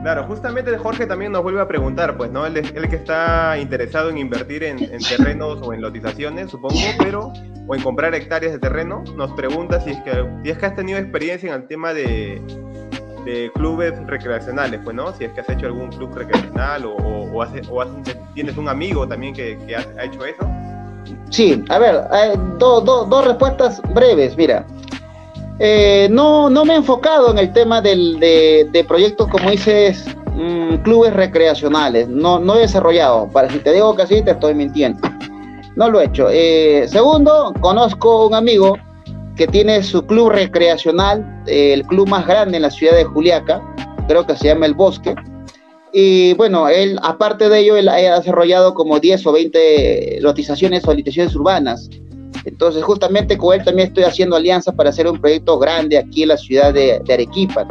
Claro, 0.01 0.25
justamente 0.27 0.77
Jorge 0.77 1.05
también 1.05 1.33
nos 1.33 1.43
vuelve 1.43 1.59
a 1.59 1.67
preguntar, 1.67 2.15
pues, 2.15 2.31
¿no? 2.31 2.45
Él, 2.45 2.53
que 2.53 2.95
está 2.95 3.57
interesado 3.59 4.09
en 4.09 4.17
invertir 4.17 4.63
en, 4.63 4.77
terrenos 4.77 5.59
o 5.61 5.73
en 5.73 5.81
lotizaciones, 5.81 6.51
supongo, 6.51 6.79
pero, 6.97 7.33
o 7.67 7.75
en 7.75 7.81
comprar 7.81 8.15
hectáreas 8.15 8.53
de 8.53 8.59
terreno, 8.59 9.03
nos 9.17 9.33
pregunta 9.33 9.81
si 9.81 9.89
es 9.91 9.97
que, 10.03 10.25
si 10.43 10.51
es 10.51 10.57
que 10.57 10.65
has 10.65 10.75
tenido 10.75 10.99
experiencia 10.99 11.49
en 11.49 11.61
el 11.61 11.67
tema 11.67 11.93
de, 11.93 12.41
clubes 13.53 13.93
recreacionales, 14.07 14.79
pues, 14.83 14.95
¿no? 14.95 15.13
Si 15.13 15.25
es 15.25 15.31
que 15.33 15.41
has 15.41 15.49
hecho 15.49 15.67
algún 15.67 15.89
club 15.89 16.13
recreacional 16.15 16.85
o, 16.85 16.95
o, 16.95 17.85
tienes 18.33 18.57
un 18.57 18.69
amigo 18.69 19.07
también 19.07 19.33
que, 19.33 19.57
ha, 19.75 20.03
hecho 20.03 20.25
eso. 20.25 20.47
Sí, 21.29 21.63
a 21.69 21.79
ver, 21.79 22.03
eh, 22.13 22.37
dos 22.57 23.25
respuestas 23.25 23.81
breves, 23.93 24.35
mira. 24.37 24.65
Eh, 25.61 26.07
no, 26.09 26.49
no 26.49 26.63
me 26.63 26.73
he 26.73 26.77
enfocado 26.77 27.31
en 27.31 27.37
el 27.37 27.51
tema 27.51 27.81
de, 27.81 28.85
proyectos, 28.87 29.27
como 29.27 29.51
dices, 29.51 30.05
mm, 30.33 30.75
clubes 30.77 31.13
recreacionales. 31.13 32.07
No, 32.07 32.39
no 32.39 32.55
he 32.55 32.59
desarrollado. 32.59 33.27
Para 33.29 33.49
si 33.49 33.59
te 33.59 33.73
digo 33.73 33.95
que 33.95 34.07
sí, 34.07 34.21
te 34.21 34.31
estoy 34.31 34.55
mintiendo. 34.55 35.07
No 35.75 35.89
lo 35.89 35.99
he 35.99 36.05
hecho. 36.05 36.27
Eh, 36.31 36.85
segundo, 36.87 37.53
conozco 37.59 38.27
un 38.27 38.35
amigo 38.35 38.77
que 39.39 39.47
tiene 39.47 39.81
su 39.83 40.05
club 40.05 40.31
recreacional, 40.31 41.25
el 41.47 41.83
club 41.83 42.09
más 42.09 42.27
grande 42.27 42.57
en 42.57 42.63
la 42.63 42.69
ciudad 42.69 42.93
de 42.93 43.05
Juliaca, 43.05 43.61
creo 44.05 44.27
que 44.27 44.35
se 44.35 44.49
llama 44.49 44.65
El 44.65 44.73
Bosque. 44.73 45.15
Y 45.93 46.33
bueno, 46.33 46.67
él, 46.67 46.99
aparte 47.03 47.47
de 47.47 47.59
ello, 47.59 47.77
él 47.77 47.87
ha 47.87 47.95
desarrollado 47.95 48.73
como 48.73 48.99
10 48.99 49.25
o 49.27 49.31
20 49.31 50.17
lotizaciones 50.19 50.85
o 50.85 50.91
licitaciones 50.91 51.33
urbanas. 51.37 51.89
Entonces, 52.43 52.83
justamente 52.83 53.37
con 53.37 53.57
él 53.57 53.63
también 53.63 53.87
estoy 53.87 54.03
haciendo 54.03 54.35
alianzas 54.35 54.75
para 54.75 54.89
hacer 54.89 55.07
un 55.07 55.21
proyecto 55.21 55.57
grande 55.57 55.97
aquí 55.97 56.23
en 56.23 56.27
la 56.27 56.37
ciudad 56.37 56.73
de, 56.73 57.01
Arequipa. 57.09 57.65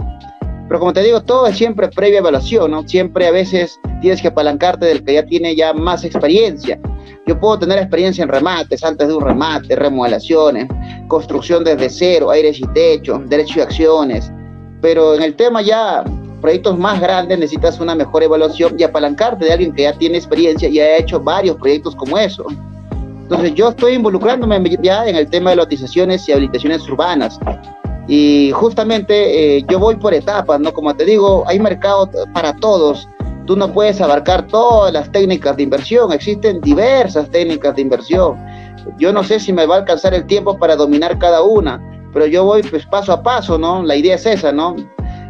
Pero 0.69 0.81
como 0.81 0.93
te 0.93 1.03
digo, 1.03 1.23
todo 1.23 1.47
es 1.47 1.57
siempre 1.57 1.89
previa 1.89 2.19
evaluación, 2.19 2.71
¿no? 2.71 2.87
Siempre 2.87 3.27
a 3.27 3.31
veces 3.31 3.81
tienes 4.03 4.21
que 4.21 4.29
apalancarte 4.29 4.85
del 4.85 5.03
que 5.03 5.15
ya 5.15 5.25
tiene 5.25 5.57
ya 5.57 5.73
más 5.73 6.05
experiencia. 6.05 6.79
Yo 7.27 7.41
puedo 7.41 7.59
tener 7.59 7.79
experiencia 7.79 8.23
en 8.23 8.29
remates, 8.29 8.85
antes 8.85 9.09
de 9.09 9.15
un 9.15 9.23
remate, 9.23 9.75
remodelaciones, 9.77 10.69
construcción 11.09 11.65
desde 11.65 11.89
cero, 11.89 12.31
aires 12.31 12.61
y 12.61 12.67
techo, 12.69 13.19
derecho 13.27 13.57
de 13.57 13.63
acciones. 13.63 14.31
Pero 14.83 15.15
en 15.15 15.23
el 15.23 15.35
tema 15.37 15.63
ya, 15.63 16.05
proyectos 16.41 16.79
más 16.79 17.01
grandes, 17.01 17.39
necesitas 17.39 17.81
una 17.81 17.95
mejor 17.95 18.23
evaluación 18.23 18.75
y 18.79 18.83
apalancarte 18.83 19.47
de 19.47 19.53
alguien 19.53 19.73
que 19.73 19.83
ya 19.83 19.93
tiene 19.95 20.19
experiencia 20.19 20.69
y 20.69 20.81
ha 20.81 20.99
hecho 20.99 21.19
varios 21.19 21.57
proyectos 21.57 21.97
como 21.97 22.19
eso. 22.19 22.45
Entonces 23.23 23.55
yo 23.55 23.71
estoy 23.71 23.95
involucrándome 23.95 24.63
ya 24.83 25.07
en 25.07 25.17
el 25.17 25.29
tema 25.29 25.51
de 25.51 25.57
lotizaciones 25.57 26.27
y 26.29 26.33
habilitaciones 26.33 26.89
urbanas. 26.89 27.39
Y 28.09 28.51
justamente 28.53 29.59
eh, 29.59 29.65
yo 29.69 29.79
voy 29.79 29.97
por 29.97 30.15
etapas, 30.15 30.59
¿no? 30.59 30.73
Como 30.73 30.97
te 30.97 31.05
digo, 31.05 31.45
hay 31.47 31.61
mercado 31.61 32.11
para 32.33 32.57
todos. 32.57 33.07
Tú 33.47 33.55
no 33.55 33.73
puedes 33.73 34.01
abarcar 34.01 34.47
todas 34.47 34.93
las 34.93 35.13
técnicas 35.13 35.57
de 35.57 35.65
inversión. 35.65 36.13
Existen 36.13 36.61
diversas 36.63 37.31
técnicas 37.31 37.77
de 37.77 37.83
inversión. 37.83 38.37
Yo 38.99 39.13
no 39.13 39.23
sé 39.23 39.39
si 39.39 39.53
me 39.53 39.67
va 39.67 39.77
a 39.77 39.79
alcanzar 39.79 40.15
el 40.15 40.27
tiempo 40.27 40.59
para 40.59 40.75
dominar 40.75 41.19
cada 41.19 41.43
una, 41.43 41.81
pero 42.13 42.27
yo 42.27 42.45
voy 42.45 42.63
pues 42.63 42.87
paso 42.87 43.13
a 43.13 43.23
paso, 43.23 43.59
¿no? 43.59 43.83
La 43.83 43.95
idea 43.95 44.15
es 44.15 44.25
esa, 44.25 44.53
¿no? 44.53 44.75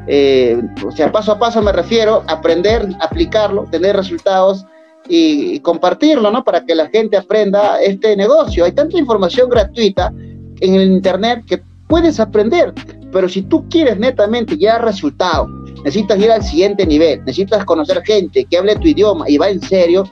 Eh, 0.06 0.61
o 0.87 0.90
sea, 0.92 1.11
paso 1.12 1.33
a 1.33 1.38
paso 1.38 1.61
me 1.61 1.72
refiero 1.72 2.22
a 2.29 2.35
aprender, 2.35 2.88
aplicarlo, 3.00 3.64
tener 3.64 3.96
resultados 3.96 4.64
y, 5.09 5.61
compartirlo, 5.61 6.31
¿no? 6.31 6.44
Para 6.44 6.64
que 6.64 6.74
la 6.74 6.88
gente 6.88 7.16
aprenda 7.16 7.81
este 7.81 8.16
negocio. 8.16 8.64
Hay 8.64 8.72
tanta 8.72 8.98
información 8.98 9.48
gratuita 9.48 10.12
en 10.61 10.74
el 10.74 10.90
Internet 10.90 11.44
que 11.46 11.62
puedes 11.88 12.20
aprender, 12.20 12.72
pero 13.11 13.29
si 13.29 13.42
tú 13.42 13.68
quieres 13.68 13.98
netamente 13.98 14.57
ya 14.57 14.79
resultado, 14.79 15.48
necesitas 15.85 16.18
ir 16.18 16.31
al 16.31 16.42
siguiente 16.42 16.87
nivel, 16.87 17.20
necesitas 17.20 17.64
conocer 17.64 18.03
gente 18.05 18.44
que 18.44 18.59
hable 18.59 18.77
tu 18.77 18.88
idioma 18.88 19.29
y 19.29 19.38
va 19.38 19.48
en 19.48 19.61
serio, 19.61 20.05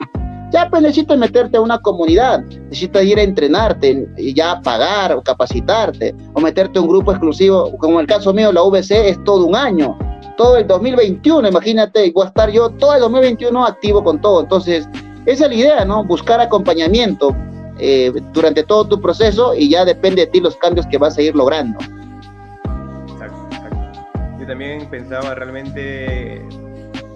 ya 0.51 0.69
pues 0.69 0.81
necesitas 0.81 1.17
meterte 1.17 1.57
a 1.57 1.61
una 1.61 1.79
comunidad, 1.79 2.39
necesitas 2.69 3.03
ir 3.03 3.19
a 3.19 3.23
entrenarte 3.23 4.07
y 4.17 4.33
ya 4.33 4.61
pagar 4.61 5.13
o 5.13 5.21
capacitarte 5.21 6.15
o 6.33 6.41
meterte 6.41 6.79
a 6.79 6.81
un 6.81 6.87
grupo 6.87 7.11
exclusivo, 7.11 7.77
como 7.77 7.95
en 7.95 8.01
el 8.01 8.07
caso 8.07 8.33
mío 8.33 8.51
la 8.51 8.63
VC 8.63 9.09
es 9.09 9.23
todo 9.23 9.45
un 9.45 9.55
año, 9.55 9.97
todo 10.37 10.57
el 10.57 10.65
2021, 10.67 11.49
imagínate, 11.49 12.11
voy 12.13 12.25
a 12.25 12.27
estar 12.29 12.49
yo 12.49 12.69
todo 12.69 12.93
el 12.93 13.01
2021 13.01 13.65
activo 13.65 14.03
con 14.03 14.21
todo. 14.21 14.41
Entonces, 14.41 14.87
esa 15.25 15.45
es 15.45 15.49
la 15.49 15.55
idea, 15.55 15.85
¿no? 15.85 16.03
Buscar 16.05 16.39
acompañamiento 16.39 17.35
eh, 17.79 18.11
durante 18.33 18.63
todo 18.63 18.87
tu 18.87 19.01
proceso 19.01 19.53
y 19.55 19.69
ya 19.69 19.85
depende 19.85 20.25
de 20.25 20.27
ti 20.27 20.39
los 20.39 20.55
cambios 20.57 20.85
que 20.87 20.97
vas 20.97 21.17
a 21.17 21.21
ir 21.21 21.35
logrando. 21.35 21.79
Exacto, 23.09 23.47
exacto. 23.51 23.77
Yo 24.39 24.47
también 24.47 24.89
pensaba 24.89 25.35
realmente, 25.35 26.45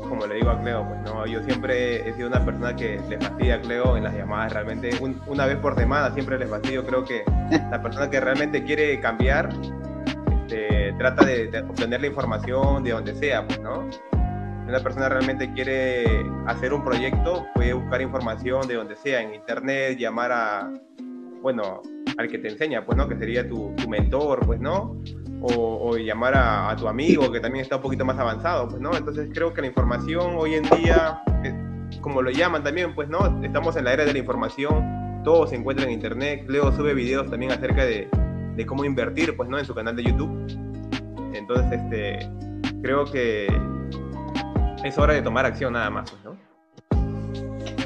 como 0.08 0.26
le 0.28 0.36
digo 0.36 0.50
a 0.50 0.62
Cleo, 0.62 0.86
pues 0.88 1.02
no, 1.02 1.26
yo 1.26 1.42
siempre 1.44 2.08
he 2.08 2.14
sido 2.14 2.28
una 2.28 2.44
persona 2.44 2.76
que 2.76 3.00
le 3.10 3.18
fastidia 3.20 3.56
a 3.56 3.62
Cleo 3.62 3.98
en 3.98 4.04
las 4.04 4.14
llamadas, 4.16 4.54
realmente 4.54 4.92
una 5.28 5.46
vez 5.46 5.58
por 5.58 5.76
semana 5.76 6.14
siempre 6.14 6.38
les 6.38 6.50
fastidio, 6.50 6.86
creo 6.86 7.04
que 7.04 7.24
la 7.72 7.82
persona 7.82 8.10
que 8.10 8.20
realmente 8.20 8.64
quiere 8.64 9.00
cambiar 9.00 9.50
este, 10.52 10.94
trata 10.98 11.26
de, 11.26 11.66
obtener 11.70 12.02
la 12.02 12.08
información 12.08 12.84
de 12.84 12.92
donde 12.92 13.16
sea, 13.16 13.48
pues, 13.48 13.62
¿no? 13.62 13.90
Una 14.68 14.80
persona 14.80 15.10
realmente 15.10 15.52
quiere 15.54 16.26
hacer 16.46 16.74
un 16.74 16.84
proyecto, 16.84 17.46
puede 17.56 17.74
buscar 17.74 18.02
información 18.02 18.68
de 18.68 18.76
donde 18.76 18.96
sea, 18.96 19.22
en 19.22 19.34
internet, 19.34 19.98
llamar 19.98 20.32
a, 20.32 20.72
bueno, 21.42 21.82
al 22.18 22.28
que 22.30 22.38
te 22.38 22.50
enseña, 22.50 22.86
pues, 22.86 22.98
¿no? 22.98 23.08
Que 23.08 23.18
sería 23.18 23.48
tu, 23.48 23.74
mentor, 23.90 24.46
pues, 24.46 24.60
¿no? 24.60 24.98
O, 25.42 25.98
llamar 25.98 26.34
a, 26.36 26.76
tu 26.76 26.88
amigo 26.88 27.32
que 27.32 27.40
también 27.40 27.64
está 27.64 27.78
un 27.78 27.82
poquito 27.82 28.06
más 28.06 28.18
avanzado, 28.18 28.70
pues, 28.70 28.82
¿no? 28.82 28.96
Entonces 28.96 29.30
creo 29.34 29.54
que 29.54 29.62
la 29.62 29.68
información 29.68 30.36
hoy 30.38 30.56
en 30.56 30.64
día, 30.64 31.22
eh, 31.44 31.54
como 32.00 32.22
lo 32.22 32.30
llaman 32.30 32.64
también, 32.64 32.94
pues, 32.94 33.10
¿no? 33.10 33.44
Estamos 33.44 33.76
en 33.76 33.86
la 33.86 33.94
era 33.94 34.06
de 34.06 34.14
la 34.14 34.20
información, 34.20 35.22
todo 35.24 35.48
se 35.48 35.56
encuentra 35.56 35.86
en 35.86 35.92
internet, 35.92 36.46
Leo 36.48 36.72
sube 36.72 36.94
videos 36.94 37.30
también 37.30 37.52
acerca 37.52 37.86
de, 37.86 38.08
de 38.56 38.66
cómo 38.66 38.86
invertir, 38.86 39.36
pues, 39.36 39.50
¿no? 39.50 39.58
En 39.58 39.66
su 39.66 39.74
canal 39.74 39.96
de 39.96 40.04
YouTube. 40.04 40.32
Entonces, 41.34 41.82
este, 41.82 42.30
creo 42.82 43.06
que 43.06 43.48
es 44.84 44.98
hora 44.98 45.14
de 45.14 45.22
tomar 45.22 45.46
acción 45.46 45.74
nada 45.74 45.90
más, 45.90 46.10
pues, 46.10 46.24
¿no? 46.24 46.38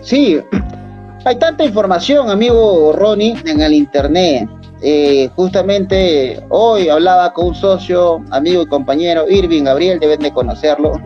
Sí, 0.01 0.39
hay 1.25 1.36
tanta 1.38 1.63
información, 1.63 2.29
amigo 2.29 2.93
Ronnie, 2.93 3.36
en 3.45 3.62
el 3.62 3.73
internet. 3.73 4.49
Eh, 4.81 5.29
justamente 5.36 6.43
hoy 6.49 6.89
hablaba 6.89 7.34
con 7.34 7.47
un 7.47 7.55
socio, 7.55 8.23
amigo 8.31 8.62
y 8.62 8.67
compañero, 8.67 9.25
Irving 9.29 9.63
Gabriel, 9.63 9.99
deben 9.99 10.19
de 10.19 10.31
conocerlo, 10.31 11.01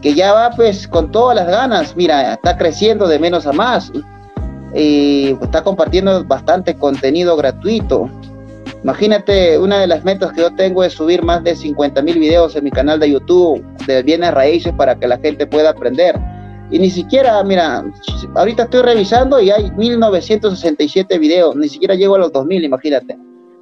que 0.00 0.14
ya 0.14 0.32
va 0.32 0.50
pues 0.50 0.86
con 0.86 1.10
todas 1.10 1.36
las 1.36 1.46
ganas, 1.46 1.96
mira, 1.96 2.34
está 2.34 2.56
creciendo 2.56 3.08
de 3.08 3.18
menos 3.18 3.46
a 3.46 3.52
más 3.52 3.90
y 4.74 5.36
está 5.40 5.62
compartiendo 5.62 6.24
bastante 6.24 6.74
contenido 6.76 7.36
gratuito. 7.36 8.10
Imagínate, 8.82 9.58
una 9.58 9.80
de 9.80 9.86
las 9.86 10.02
metas 10.02 10.32
que 10.32 10.40
yo 10.40 10.52
tengo 10.54 10.82
es 10.82 10.94
subir 10.94 11.22
más 11.22 11.44
de 11.44 11.54
50 11.54 12.02
mil 12.02 12.18
videos 12.18 12.56
en 12.56 12.64
mi 12.64 12.70
canal 12.70 12.98
de 12.98 13.12
YouTube 13.12 13.64
de 13.86 14.02
bienes 14.02 14.34
raíces 14.34 14.72
para 14.72 14.96
que 14.96 15.06
la 15.06 15.18
gente 15.18 15.46
pueda 15.46 15.70
aprender. 15.70 16.18
Y 16.70 16.78
ni 16.80 16.90
siquiera, 16.90 17.42
mira, 17.44 17.84
ahorita 18.34 18.64
estoy 18.64 18.82
revisando 18.82 19.40
y 19.40 19.50
hay 19.50 19.70
1967 19.72 21.18
videos, 21.18 21.54
ni 21.54 21.68
siquiera 21.68 21.94
llego 21.94 22.16
a 22.16 22.18
los 22.18 22.32
2000, 22.32 22.64
imagínate. 22.64 23.16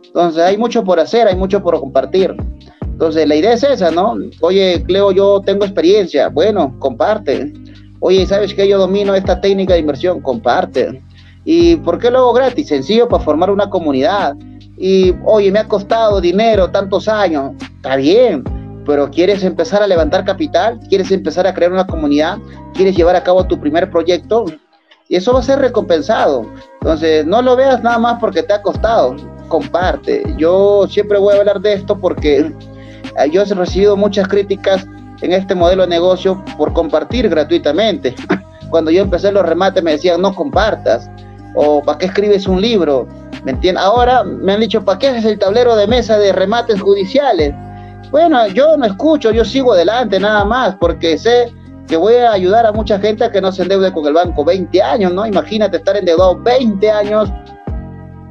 Entonces 0.07 0.43
hay 0.43 0.57
mucho 0.57 0.83
por 0.85 0.99
hacer, 0.99 1.29
hay 1.29 1.37
mucho 1.37 1.63
por 1.63 1.79
compartir. 1.79 2.35
Entonces 2.83 3.29
la 3.29 3.35
idea 3.35 3.53
es 3.53 3.63
esa, 3.63 3.91
¿no? 3.91 4.17
Oye, 4.41 4.83
Cleo, 4.87 5.13
yo 5.13 5.43
tengo 5.45 5.65
experiencia. 5.65 6.29
Bueno, 6.29 6.75
comparte. 6.79 7.53
Oye, 8.01 8.25
¿sabes 8.27 8.55
que 8.55 8.67
yo 8.67 8.79
domino 8.79 9.15
esta 9.15 9.41
técnica 9.41 9.75
de 9.75 9.81
inversión? 9.81 10.23
Comparte. 10.23 11.03
¿Y 11.45 11.77
por 11.77 11.99
qué 11.99 12.11
lo 12.11 12.19
hago 12.19 12.33
gratis? 12.33 12.69
Sencillo, 12.69 13.09
para 13.09 13.23
formar 13.23 13.51
una 13.51 13.69
comunidad 13.69 14.35
y, 14.81 15.15
oye, 15.25 15.53
me 15.53 15.59
ha 15.59 15.69
costado 15.69 16.23
dinero 16.23 16.71
tantos 16.71 17.07
años, 17.07 17.53
está 17.77 17.97
bien, 17.97 18.43
pero 18.87 19.11
quieres 19.11 19.45
empezar 19.45 19.83
a 19.83 19.87
levantar 19.87 20.25
capital, 20.25 20.81
quieres 20.89 21.13
empezar 21.13 21.47
a 21.47 21.53
crear 21.53 21.71
una 21.71 21.87
comunidad, 21.87 22.39
quieres 22.73 22.97
llevar 22.97 23.15
a 23.15 23.23
cabo 23.23 23.47
tu 23.47 23.61
primer 23.61 23.91
proyecto, 23.91 24.47
y 25.07 25.17
eso 25.17 25.35
va 25.35 25.41
a 25.41 25.43
ser 25.43 25.59
recompensado. 25.59 26.47
Entonces, 26.81 27.27
no 27.27 27.43
lo 27.43 27.57
veas 27.57 27.83
nada 27.83 27.99
más 27.99 28.19
porque 28.21 28.43
te 28.43 28.55
ha 28.55 28.63
costado, 28.63 29.17
comparte. 29.49 30.23
Yo 30.39 30.87
siempre 30.89 31.19
voy 31.19 31.35
a 31.35 31.41
hablar 31.41 31.61
de 31.61 31.75
esto 31.75 31.99
porque 31.99 32.39
eh, 32.39 33.31
yo 33.31 33.43
he 33.43 33.45
recibido 33.45 33.99
muchas 33.99 34.29
críticas 34.29 34.87
en 35.21 35.33
este 35.33 35.55
modelo 35.55 35.83
de 35.83 35.89
negocio 35.89 36.43
por 36.57 36.73
compartir 36.73 37.29
gratuitamente. 37.29 38.15
cuando 38.71 38.91
yo 38.91 39.03
empecé 39.03 39.31
los 39.31 39.45
remates 39.45 39.83
me 39.83 39.93
decían, 39.93 40.23
no 40.23 40.35
compartas, 40.35 41.11
o 41.55 41.83
¿para 41.83 41.99
qué 41.99 42.07
escribes 42.07 42.47
un 42.47 42.63
libro? 42.63 43.07
¿Me? 43.45 43.57
Ahora 43.79 44.25
me 44.25 44.53
han 44.53 44.61
dicho, 44.61 44.85
¿para 44.85 44.99
qué 44.99 45.09
haces 45.09 45.25
el 45.25 45.39
tablero 45.39 45.77
de 45.77 45.87
mesa 45.87 46.19
de 46.19 46.33
remates 46.33 46.81
judiciales? 46.81 47.55
Bueno, 48.11 48.47
yo 48.49 48.77
no 48.77 48.87
escucho, 48.87 49.31
yo 49.31 49.45
sigo 49.45 49.73
adelante 49.73 50.19
nada 50.19 50.45
más, 50.45 50.77
porque 50.81 51.17
sé 51.17 51.53
que 51.87 51.97
voy 51.97 52.15
a 52.15 52.33
ayudar 52.33 52.67
a 52.67 52.73
mucha 52.73 52.99
gente 52.99 53.25
a 53.25 53.31
que 53.31 53.41
no 53.41 53.51
se 53.53 53.63
endeude 53.63 53.93
con 53.93 54.07
el 54.07 54.13
banco 54.13 54.45
20 54.45 54.83
años, 54.83 55.13
¿no? 55.13 55.27
Imagínate 55.27 55.77
estar 55.77 55.97
endeudado 55.97 56.41
20 56.41 56.91
años, 56.91 57.33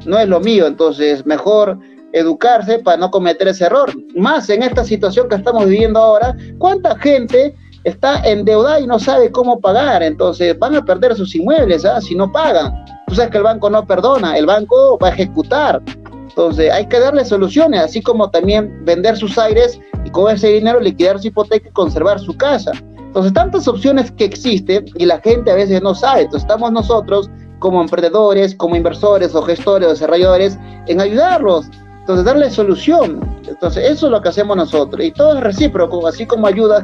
no 0.06 0.18
es 0.18 0.28
lo 0.28 0.40
mío, 0.40 0.68
entonces 0.68 1.26
mejor 1.26 1.80
educarse 2.14 2.80
para 2.80 2.98
no 2.98 3.12
cometer 3.12 3.48
ese 3.48 3.66
error. 3.66 3.92
Más 4.16 4.50
en 4.50 4.64
esta 4.64 4.84
situación 4.84 5.30
que 5.30 5.36
estamos 5.36 5.66
viviendo 5.66 6.00
ahora, 6.00 6.36
¿cuánta 6.58 6.98
gente 6.98 7.56
está 7.90 8.22
endeudada 8.24 8.80
y 8.80 8.88
no 8.88 9.00
sabe 9.00 9.32
cómo 9.32 9.60
pagar? 9.60 10.04
Entonces 10.04 10.58
van 10.58 10.76
a 10.76 10.84
perder 10.84 11.16
sus 11.16 11.36
inmuebles 11.36 11.86
¿ah? 11.86 12.02
si 12.02 12.16
no 12.16 12.32
pagan. 12.32 12.74
Tú 13.08 13.16
sabes 13.16 13.32
que 13.32 13.38
el 13.38 13.44
banco 13.44 13.70
no 13.70 13.86
perdona, 13.86 14.38
el 14.38 14.46
banco 14.46 14.98
va 15.00 15.10
a 15.10 15.12
ejecutar. 15.12 15.82
Entonces 16.28 16.72
hay 16.72 16.88
que 16.88 17.00
darle 17.00 17.26
soluciones, 17.26 17.82
así 17.82 18.02
como 18.02 18.30
también 18.30 18.86
vender 18.86 19.18
sus 19.18 19.38
aires 19.38 19.80
y 20.06 20.10
con 20.10 20.34
ese 20.34 20.48
dinero 20.48 20.80
liquidar 20.80 21.20
su 21.20 21.28
hipoteca 21.28 21.68
y 21.68 21.72
conservar 21.72 22.20
su 22.20 22.36
casa. 22.38 22.72
Entonces 22.98 23.34
tantas 23.34 23.68
opciones 23.68 24.12
que 24.12 24.26
existen 24.26 24.86
y 24.96 25.06
la 25.06 25.20
gente 25.20 25.52
a 25.52 25.56
veces 25.56 25.82
no 25.82 25.96
sabe. 25.96 26.22
Entonces 26.22 26.44
estamos 26.44 26.72
nosotros 26.72 27.30
como 27.60 27.82
emprendedores, 27.82 28.56
como 28.56 28.76
inversores 28.76 29.36
o 29.36 29.42
gestores 29.42 29.88
o 29.88 29.92
desarrolladores 29.92 30.58
en 30.88 31.02
ayudarlos 31.02 31.70
entonces, 32.10 32.26
darle 32.26 32.50
solución. 32.50 33.20
Entonces, 33.48 33.88
eso 33.88 34.08
es 34.08 34.12
lo 34.12 34.20
que 34.20 34.30
hacemos 34.30 34.58
nosotros. 34.58 35.06
Y 35.06 35.12
todo 35.12 35.38
es 35.38 35.44
recíproco, 35.44 36.08
así 36.08 36.26
como 36.26 36.48
ayudas, 36.48 36.84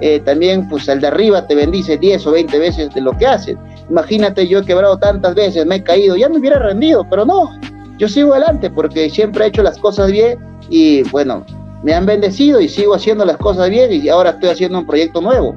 eh, 0.00 0.20
también 0.20 0.68
pues 0.68 0.88
el 0.88 1.00
de 1.00 1.08
arriba 1.08 1.46
te 1.46 1.54
bendice 1.54 1.96
10 1.98 2.26
o 2.26 2.32
20 2.32 2.58
veces 2.58 2.94
de 2.94 3.00
lo 3.00 3.16
que 3.16 3.26
haces. 3.26 3.56
Imagínate, 3.88 4.46
yo 4.46 4.60
he 4.60 4.64
quebrado 4.64 4.98
tantas 4.98 5.34
veces, 5.34 5.66
me 5.66 5.76
he 5.76 5.82
caído, 5.82 6.16
ya 6.16 6.28
me 6.28 6.38
hubiera 6.38 6.58
rendido, 6.58 7.06
pero 7.08 7.24
no, 7.24 7.58
yo 7.98 8.08
sigo 8.08 8.32
adelante 8.32 8.70
porque 8.70 9.10
siempre 9.10 9.44
he 9.44 9.48
hecho 9.48 9.62
las 9.62 9.78
cosas 9.78 10.10
bien 10.10 10.38
y 10.68 11.02
bueno, 11.10 11.44
me 11.82 11.94
han 11.94 12.06
bendecido 12.06 12.60
y 12.60 12.68
sigo 12.68 12.94
haciendo 12.94 13.24
las 13.24 13.36
cosas 13.36 13.70
bien 13.70 13.92
y 13.92 14.08
ahora 14.08 14.30
estoy 14.30 14.50
haciendo 14.50 14.78
un 14.78 14.86
proyecto 14.86 15.20
nuevo. 15.20 15.54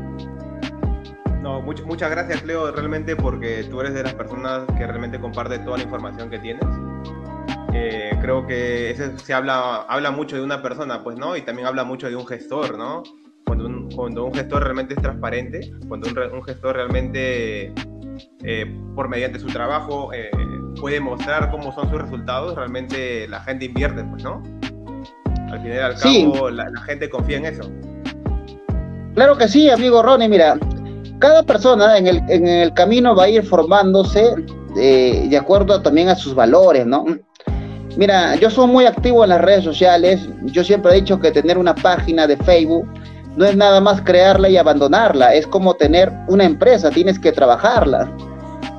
No, 1.42 1.62
muchas 1.62 2.10
gracias 2.10 2.44
Leo, 2.46 2.72
realmente 2.72 3.16
porque 3.16 3.66
tú 3.70 3.82
eres 3.82 3.94
de 3.94 4.04
las 4.04 4.14
personas 4.14 4.62
que 4.78 4.88
realmente 4.88 5.20
comparte 5.20 5.60
toda 5.60 5.78
la 5.78 5.84
información 5.84 6.30
que 6.30 6.40
tienes 6.40 6.66
eh, 7.74 8.16
creo 8.22 8.46
que 8.46 8.92
ese 8.92 9.18
se 9.18 9.34
habla, 9.34 9.82
habla 9.90 10.12
mucho 10.12 10.36
de 10.36 10.44
una 10.44 10.62
persona, 10.62 11.04
pues, 11.04 11.18
¿no? 11.18 11.36
Y 11.36 11.42
también 11.42 11.68
habla 11.68 11.84
mucho 11.84 12.08
de 12.08 12.16
un 12.16 12.28
gestor, 12.28 12.78
¿no? 12.78 13.02
Cuando 13.46 13.66
un, 13.66 13.92
cuando 13.92 14.26
un 14.26 14.34
gestor 14.34 14.64
realmente 14.64 14.94
es 14.94 15.02
transparente, 15.02 15.72
cuando 15.88 16.10
un, 16.10 16.34
un 16.34 16.44
gestor 16.44 16.76
realmente, 16.76 17.74
eh, 18.44 18.80
por 18.96 19.10
mediante 19.10 19.40
su 19.40 19.48
trabajo, 19.48 20.12
eh, 20.14 20.32
puede 20.80 21.00
mostrar 21.00 21.52
cómo 21.52 21.74
son 21.74 21.90
sus 21.90 22.02
resultados, 22.02 22.56
realmente 22.56 23.28
la 23.28 23.42
gente 23.42 23.66
invierte, 23.66 24.04
pues, 24.04 24.24
¿no? 24.24 24.42
Al 25.52 25.62
final 25.62 25.84
al 25.84 25.96
cabo, 26.00 26.50
la, 26.50 26.82
gente 26.86 27.10
confía 27.10 27.38
en 27.38 27.46
eso. 27.46 27.72
Claro 29.14 29.38
que 29.38 29.48
sí, 29.48 29.70
amigo 29.70 30.02
Ronnie, 30.02 30.28
mira, 30.28 30.58
cada 31.20 31.44
persona 31.44 31.98
en 31.98 32.08
el, 32.08 32.22
en 32.30 32.48
el 32.48 32.74
camino 32.74 33.16
va 33.16 33.26
a 33.26 33.30
ir 33.30 33.44
formándose 33.44 34.34
de 34.76 35.38
acuerdo 35.38 35.82
también 35.82 36.10
a 36.10 36.16
sus 36.16 36.34
valores, 36.34 36.86
¿no? 36.86 37.06
Mira, 37.96 38.36
yo 38.36 38.50
soy 38.50 38.68
muy 38.68 38.86
activo 38.86 39.24
en 39.24 39.30
las 39.30 39.42
redes 39.42 39.64
sociales. 39.64 40.28
Yo 40.46 40.64
siempre 40.64 40.92
he 40.92 40.96
dicho 40.96 41.20
que 41.20 41.32
tener 41.32 41.58
una 41.58 41.76
página 41.76 42.26
de 42.26 42.38
Facebook 42.38 42.90
no 43.36 43.46
es 43.46 43.56
nada 43.56 43.82
más 43.82 44.02
crearla 44.02 44.50
y 44.50 44.58
abandonarla. 44.58 45.34
Es 45.34 45.48
como 45.48 45.74
tener 45.74 46.12
una 46.28 46.43
empresa, 46.46 46.89
tienes 46.89 47.19
que 47.19 47.32
trabajarla. 47.32 48.12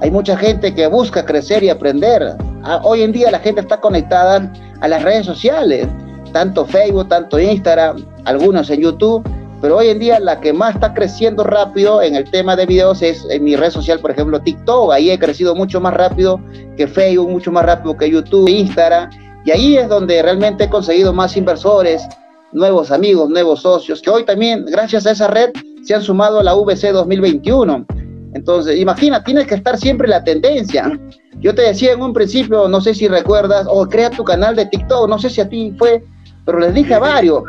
Hay 0.01 0.11
mucha 0.11 0.37
gente 0.37 0.75
que 0.75 0.87
busca 0.87 1.25
crecer 1.25 1.63
y 1.63 1.71
aprender. 1.71 2.37
Hoy 2.83 3.03
en 3.03 3.13
día 3.13 3.31
la 3.31 3.39
gente 3.39 3.61
está 3.61 3.81
conectada 3.81 4.51
a 4.81 4.89
las 4.89 5.03
redes 5.03 5.27
sociales, 5.27 5.87
tanto 6.33 6.65
Facebook, 6.67 7.09
tanto 7.09 7.39
Instagram, 7.39 8.05
algunos 8.25 8.71
en 8.71 8.81
YouTube 8.81 9.25
pero 9.65 9.79
hoy 9.79 9.89
en 9.89 9.99
día 9.99 10.21
la 10.21 10.41
que 10.41 10.53
más 10.53 10.75
está 10.75 10.93
creciendo 10.93 11.43
rápido 11.43 12.03
en 12.03 12.17
el 12.17 12.31
tema 12.31 12.55
de 12.55 12.67
videos 12.67 13.01
es 13.01 13.27
en 13.31 13.45
mi 13.45 13.57
red 13.57 13.71
social, 13.71 13.99
por 13.99 14.11
ejemplo, 14.11 14.39
TikTok. 14.39 14.93
Ahí 14.93 15.11
he 15.11 15.19
crecido 15.19 15.55
mucho 15.55 15.81
más 15.81 15.95
rápido 15.95 16.39
que 16.77 16.87
Facebook, 16.87 17.31
mucho 17.31 17.51
más 17.51 17.65
rápido 17.65 17.97
que 17.97 18.11
YouTube, 18.11 18.47
Instagram. 18.47 19.09
Y 19.43 19.53
ahí 19.53 19.79
es 19.79 19.89
donde 19.89 20.21
realmente 20.21 20.65
he 20.65 20.69
conseguido 20.69 21.15
más 21.15 21.35
inversores, 21.39 22.07
nuevos 22.55 22.91
amigos, 22.91 23.29
nuevos 23.29 23.61
socios, 23.61 24.01
que 24.01 24.11
hoy 24.11 24.25
también, 24.25 24.65
gracias 24.65 25.07
a 25.07 25.11
esa 25.11 25.29
red, 25.29 25.51
se 25.83 25.95
han 25.95 26.03
sumado 26.03 26.41
a 26.41 26.43
la 26.43 26.55
VC 26.55 26.93
2021. 26.93 27.87
Entonces, 28.33 28.79
imagina, 28.79 29.23
tienes 29.23 29.47
que 29.47 29.57
estar 29.57 29.77
siempre 29.77 30.07
en 30.07 30.13
la 30.13 30.25
tendencia. 30.25 30.99
Yo 31.41 31.55
te 31.55 31.63
decía 31.63 31.93
en 31.93 32.03
un 32.03 32.13
principio, 32.13 32.69
no 32.69 32.81
sé 32.81 32.95
si 32.95 33.07
recuerdas, 33.07 33.67
o 33.69 33.87
crea 33.87 34.11
tu 34.11 34.25
canal 34.25 34.57
de 34.57 34.67
TikTok, 34.67 35.09
no 35.09 35.19
sé 35.19 35.29
si 35.29 35.41
a 35.41 35.49
ti 35.49 35.75
fue, 35.79 36.03
pero 36.47 36.59
les 36.59 36.73
dije 36.73 36.95
a 36.95 36.99
varios, 36.99 37.45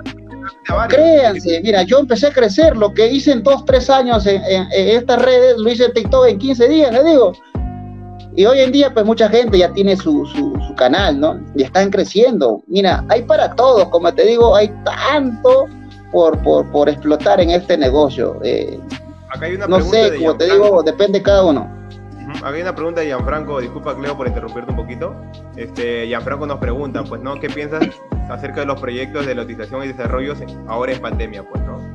Créanse, 0.90 1.62
mira, 1.64 1.84
yo 1.84 2.00
empecé 2.00 2.28
a 2.28 2.32
crecer, 2.32 2.76
lo 2.76 2.94
que 2.94 3.08
hice 3.12 3.32
en 3.32 3.44
dos, 3.44 3.66
tres 3.66 3.90
años 3.90 4.26
en, 4.26 4.42
estas 4.72 5.22
redes, 5.22 5.58
lo 5.58 5.70
hice 5.70 5.86
en 5.86 5.94
TikTok 5.94 6.28
en 6.28 6.38
15 6.40 6.68
días, 6.68 6.92
le 6.92 7.04
digo. 7.04 7.34
Y 8.36 8.46
hoy 8.46 8.60
en 8.60 8.72
día, 8.72 8.94
pues 8.94 9.06
mucha 9.06 9.30
gente 9.30 9.58
ya 9.58 9.72
tiene 9.72 9.96
su, 9.96 10.26
su, 10.26 10.54
canal, 10.76 11.20
¿no? 11.20 11.40
Y 11.56 11.64
están 11.64 11.90
creciendo. 11.90 12.62
Mira, 12.68 13.06
hay 13.08 13.22
para 13.22 13.56
todos, 13.56 13.88
como 13.90 14.14
te 14.14 14.26
digo, 14.26 14.56
hay 14.56 14.68
tanto 14.84 15.68
por, 16.12 16.38
por, 16.40 16.70
por 16.72 16.90
explotar 16.90 17.40
en 17.40 17.52
este 17.52 17.78
negocio. 17.78 18.38
Eh, 18.44 18.78
Acá 19.30 19.46
hay 19.46 19.56
una 19.56 19.68
no 19.68 19.80
sé, 19.82 20.18
como 20.18 20.36
te 20.36 20.52
digo, 20.52 20.84
depende 20.84 21.20
de 21.20 21.24
cada 21.24 21.46
uno. 21.46 21.74
Había 22.44 22.64
una 22.64 22.76
pregunta 22.76 23.02
de 23.02 23.08
Gianfranco, 23.08 23.62
disculpa 23.62 23.96
Cleo 23.96 24.18
por 24.18 24.28
interrumpirte 24.28 24.72
un 24.72 24.78
poquito. 24.78 25.16
Este, 25.56 26.08
Gianfranco 26.08 26.46
nos 26.46 26.60
pregunta, 26.60 27.04
pues, 27.06 27.22
¿no? 27.22 27.40
¿Qué 27.40 27.50
piensas 27.50 27.88
acerca 28.30 28.62
de 28.62 28.66
los 28.66 28.82
proyectos 28.82 29.26
de 29.26 29.36
lotización 29.36 29.84
y 29.84 29.88
desarrollo 29.88 30.34
ahora 30.68 30.92
en 30.92 31.02
pandemia, 31.02 31.44
pues, 31.44 31.64
¿no? 31.64 31.95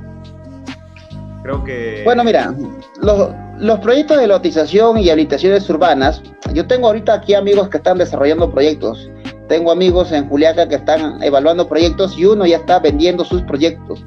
Bueno, 2.04 2.24
mira, 2.24 2.54
los, 3.00 3.80
proyectos 3.80 4.18
de 4.18 4.26
lotización 4.26 4.98
y 4.98 5.10
habitaciones 5.10 5.68
urbanas, 5.68 6.22
yo 6.54 6.66
tengo 6.66 6.86
ahorita 6.86 7.14
aquí 7.14 7.34
amigos 7.34 7.68
que 7.68 7.78
están 7.78 7.98
desarrollando 7.98 8.50
proyectos. 8.50 9.10
Tengo 9.48 9.72
amigos 9.72 10.12
en 10.12 10.28
Juliaca 10.28 10.68
que 10.68 10.76
están 10.76 11.22
evaluando 11.22 11.68
proyectos 11.68 12.16
y 12.16 12.24
uno 12.24 12.46
ya 12.46 12.58
está 12.58 12.78
vendiendo 12.78 13.24
sus 13.24 13.42
proyectos. 13.42 14.04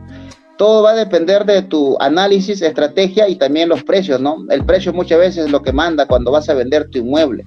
Todo 0.58 0.84
va 0.84 0.92
a 0.92 0.96
depender 0.96 1.46
de 1.46 1.64
tu 1.64 1.98
análisis, 2.00 2.62
estrategia 2.62 3.28
y 3.28 3.36
también 3.36 3.68
los 3.68 3.84
precios, 3.84 4.22
¿no? 4.22 4.46
El 4.50 4.64
precio 4.64 4.94
muchas 4.94 5.20
veces 5.20 5.46
es 5.46 5.52
lo 5.52 5.62
que 5.62 5.74
manda 5.74 6.06
cuando 6.06 6.32
vas 6.32 6.48
a 6.48 6.54
vender 6.54 6.90
tu 6.90 7.00
inmueble. 7.00 7.46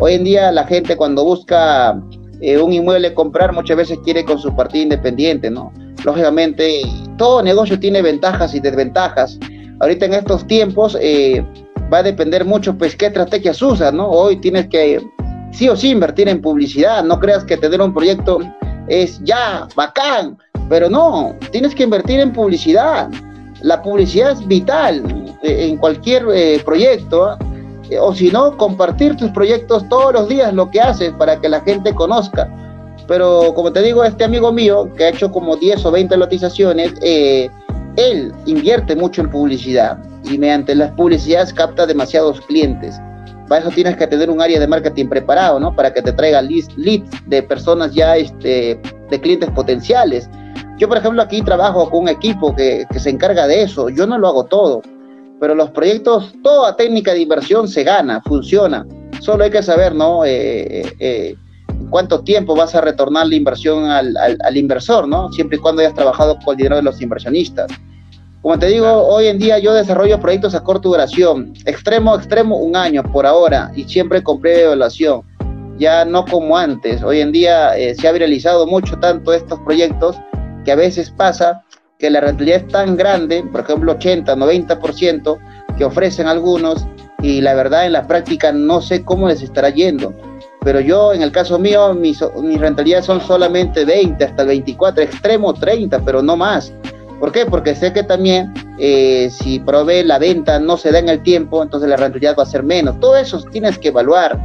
Hoy 0.00 0.14
en 0.14 0.24
día 0.24 0.50
la 0.50 0.64
gente 0.64 0.96
cuando 0.96 1.24
busca 1.24 2.00
eh, 2.40 2.58
un 2.58 2.72
inmueble 2.72 3.14
comprar 3.14 3.52
muchas 3.52 3.76
veces 3.76 3.98
quiere 4.04 4.24
con 4.24 4.38
su 4.38 4.54
partida 4.56 4.82
independiente, 4.82 5.50
¿no? 5.50 5.72
Lógicamente, 6.04 6.82
todo 7.16 7.42
negocio 7.42 7.78
tiene 7.78 8.02
ventajas 8.02 8.54
y 8.54 8.60
desventajas. 8.60 9.38
Ahorita 9.80 10.06
en 10.06 10.14
estos 10.14 10.46
tiempos 10.46 10.96
eh, 11.00 11.44
va 11.92 11.98
a 11.98 12.02
depender 12.02 12.44
mucho, 12.44 12.76
pues, 12.76 12.96
qué 12.96 13.06
estrategias 13.06 13.60
usas, 13.62 13.92
¿no? 13.92 14.08
Hoy 14.08 14.36
tienes 14.36 14.66
que 14.68 15.00
sí 15.52 15.68
o 15.68 15.76
sí 15.76 15.90
invertir 15.90 16.28
en 16.28 16.40
publicidad. 16.40 17.04
No 17.04 17.18
creas 17.18 17.44
que 17.44 17.56
tener 17.56 17.80
un 17.80 17.92
proyecto 17.92 18.38
es 18.88 19.20
ya, 19.22 19.68
bacán, 19.76 20.38
pero 20.68 20.88
no, 20.88 21.34
tienes 21.50 21.74
que 21.74 21.84
invertir 21.84 22.20
en 22.20 22.32
publicidad. 22.32 23.08
La 23.62 23.82
publicidad 23.82 24.32
es 24.32 24.46
vital 24.46 25.02
eh, 25.42 25.66
en 25.68 25.76
cualquier 25.76 26.24
proyecto. 26.64 27.36
Eh, 27.90 27.98
o 27.98 28.14
si 28.14 28.30
no, 28.30 28.56
compartir 28.56 29.16
tus 29.16 29.30
proyectos 29.30 29.88
todos 29.88 30.12
los 30.12 30.28
días, 30.28 30.52
lo 30.52 30.70
que 30.70 30.80
haces 30.80 31.12
para 31.12 31.40
que 31.40 31.48
la 31.48 31.60
gente 31.60 31.94
conozca. 31.94 32.48
Pero 33.08 33.52
como 33.54 33.72
te 33.72 33.82
digo, 33.82 34.04
este 34.04 34.22
amigo 34.22 34.52
mío, 34.52 34.92
que 34.96 35.04
ha 35.04 35.08
hecho 35.08 35.32
como 35.32 35.56
10 35.56 35.84
o 35.86 35.90
20 35.90 36.16
lotizaciones, 36.16 36.92
eh, 37.02 37.50
él 37.96 38.32
invierte 38.46 38.94
mucho 38.94 39.22
en 39.22 39.30
publicidad 39.30 39.98
y 40.30 40.38
mediante 40.38 40.74
las 40.74 40.92
publicidades 40.92 41.52
capta 41.52 41.86
demasiados 41.86 42.40
clientes. 42.42 43.00
Para 43.48 43.62
eso 43.62 43.70
tienes 43.70 43.96
que 43.96 44.06
tener 44.06 44.28
un 44.30 44.40
área 44.40 44.60
de 44.60 44.66
marketing 44.68 45.06
preparado, 45.06 45.58
¿no? 45.58 45.74
Para 45.74 45.92
que 45.92 46.02
te 46.02 46.12
traiga 46.12 46.42
leads, 46.42 46.68
de 47.26 47.42
personas 47.42 47.92
ya, 47.94 48.16
este, 48.16 48.80
de 49.10 49.20
clientes 49.20 49.50
potenciales. 49.50 50.28
Yo, 50.78 50.86
por 50.86 50.98
ejemplo, 50.98 51.22
aquí 51.22 51.42
trabajo 51.42 51.90
con 51.90 52.02
un 52.02 52.08
equipo 52.08 52.54
que, 52.54 52.86
que 52.92 53.00
se 53.00 53.10
encarga 53.10 53.46
de 53.46 53.62
eso. 53.62 53.88
Yo 53.88 54.06
no 54.06 54.18
lo 54.18 54.28
hago 54.28 54.44
todo 54.44 54.82
pero 55.40 55.54
los 55.54 55.70
proyectos, 55.70 56.34
toda 56.42 56.76
técnica 56.76 57.12
de 57.12 57.20
inversión 57.20 57.68
se 57.68 57.84
gana, 57.84 58.20
funciona. 58.22 58.86
Solo 59.20 59.44
hay 59.44 59.50
que 59.50 59.62
saber, 59.62 59.94
¿no? 59.94 60.24
Eh, 60.24 60.80
eh, 60.80 60.92
eh, 60.98 61.36
cuánto 61.90 62.20
tiempo 62.20 62.54
vas 62.54 62.74
a 62.74 62.80
retornar 62.80 63.26
la 63.26 63.34
inversión 63.34 63.84
al, 63.84 64.16
al, 64.16 64.56
inversor, 64.56 65.08
¿no? 65.08 65.32
Siempre 65.32 65.58
y 65.58 65.60
cuando 65.60 65.80
hayas 65.80 65.94
trabajado 65.94 66.38
con 66.44 66.52
el 66.52 66.56
dinero 66.56 66.76
de 66.76 66.82
los 66.82 67.00
inversionistas. 67.00 67.70
Como 68.42 68.58
te 68.58 68.66
digo, 68.66 68.86
hoy 69.08 69.26
en 69.26 69.38
día 69.38 69.58
yo 69.58 69.74
desarrollo 69.74 70.20
proyectos 70.20 70.54
a 70.54 70.62
corta 70.62 70.88
duración, 70.88 71.52
extremo, 71.64 72.14
extremo, 72.14 72.56
un 72.56 72.76
año 72.76 73.02
por 73.02 73.26
ahora, 73.26 73.70
y 73.74 73.84
siempre 73.84 74.22
con 74.22 74.40
previa 74.40 74.66
evaluación. 74.66 75.22
Ya 75.78 76.04
no 76.04 76.24
como 76.24 76.56
antes. 76.56 77.02
Hoy 77.02 77.20
en 77.20 77.32
día 77.32 77.72
se 77.94 78.08
ha 78.08 78.12
viralizado 78.12 78.66
mucho 78.66 78.96
tanto 78.98 79.32
estos 79.32 79.58
proyectos 79.60 80.16
que 80.64 80.72
a 80.72 80.76
veces 80.76 81.10
pasa 81.10 81.64
que 81.98 82.10
la 82.10 82.20
rentabilidad 82.20 82.60
es 82.60 82.68
tan 82.68 82.96
grande, 82.96 83.42
por 83.50 83.60
ejemplo 83.62 83.92
80, 83.92 84.36
90%, 84.36 85.38
que 85.76 85.84
ofrecen 85.84 86.26
algunos, 86.26 86.86
y 87.22 87.40
la 87.40 87.54
verdad 87.54 87.86
en 87.86 87.92
la 87.92 88.06
práctica 88.06 88.52
no 88.52 88.80
sé 88.80 89.04
cómo 89.04 89.28
les 89.28 89.42
estará 89.42 89.70
yendo. 89.70 90.14
Pero 90.68 90.80
yo, 90.80 91.14
en 91.14 91.22
el 91.22 91.32
caso 91.32 91.58
mío, 91.58 91.94
mis, 91.94 92.22
mis 92.42 92.60
rentabilidades 92.60 93.06
son 93.06 93.22
solamente 93.22 93.86
20, 93.86 94.22
hasta 94.22 94.42
el 94.42 94.48
24, 94.48 95.02
extremo 95.02 95.54
30, 95.54 95.98
pero 96.00 96.20
no 96.20 96.36
más. 96.36 96.74
¿Por 97.18 97.32
qué? 97.32 97.46
Porque 97.46 97.74
sé 97.74 97.90
que 97.94 98.02
también 98.02 98.52
eh, 98.78 99.30
si 99.30 99.60
provee 99.60 100.04
la 100.04 100.18
venta 100.18 100.60
no 100.60 100.76
se 100.76 100.92
da 100.92 100.98
en 100.98 101.08
el 101.08 101.22
tiempo, 101.22 101.62
entonces 101.62 101.88
la 101.88 101.96
rentabilidad 101.96 102.36
va 102.38 102.42
a 102.42 102.46
ser 102.46 102.64
menos. 102.64 103.00
Todo 103.00 103.16
eso 103.16 103.42
tienes 103.50 103.78
que 103.78 103.88
evaluar. 103.88 104.38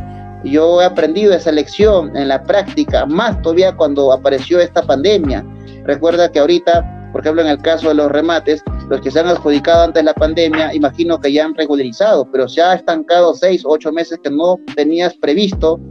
Yo 0.46 0.82
he 0.82 0.86
aprendido 0.86 1.34
esa 1.34 1.52
lección 1.52 2.16
en 2.16 2.30
la 2.30 2.42
práctica, 2.42 3.06
más 3.06 3.42
todavía 3.42 3.76
cuando 3.76 4.14
apareció 4.14 4.62
esta 4.62 4.82
pandemia. 4.82 5.46
Recuerda 5.84 6.32
que 6.32 6.40
ahorita, 6.40 7.10
por 7.12 7.20
ejemplo, 7.20 7.42
en 7.42 7.50
el 7.50 7.58
caso 7.58 7.90
de 7.90 7.96
los 7.96 8.10
remates, 8.10 8.64
los 8.88 9.02
que 9.02 9.12
se 9.12 9.20
han 9.20 9.28
adjudicado 9.28 9.84
antes 9.84 10.00
de 10.00 10.06
la 10.06 10.14
pandemia, 10.14 10.74
imagino 10.74 11.20
que 11.20 11.34
ya 11.34 11.44
han 11.44 11.54
regularizado, 11.54 12.32
pero 12.32 12.48
se 12.48 12.62
ha 12.62 12.76
estancado 12.76 13.34
seis 13.34 13.66
o 13.66 13.72
ocho 13.72 13.92
meses 13.92 14.18
que 14.24 14.30
no 14.30 14.58
tenías 14.74 15.16
previsto 15.16 15.82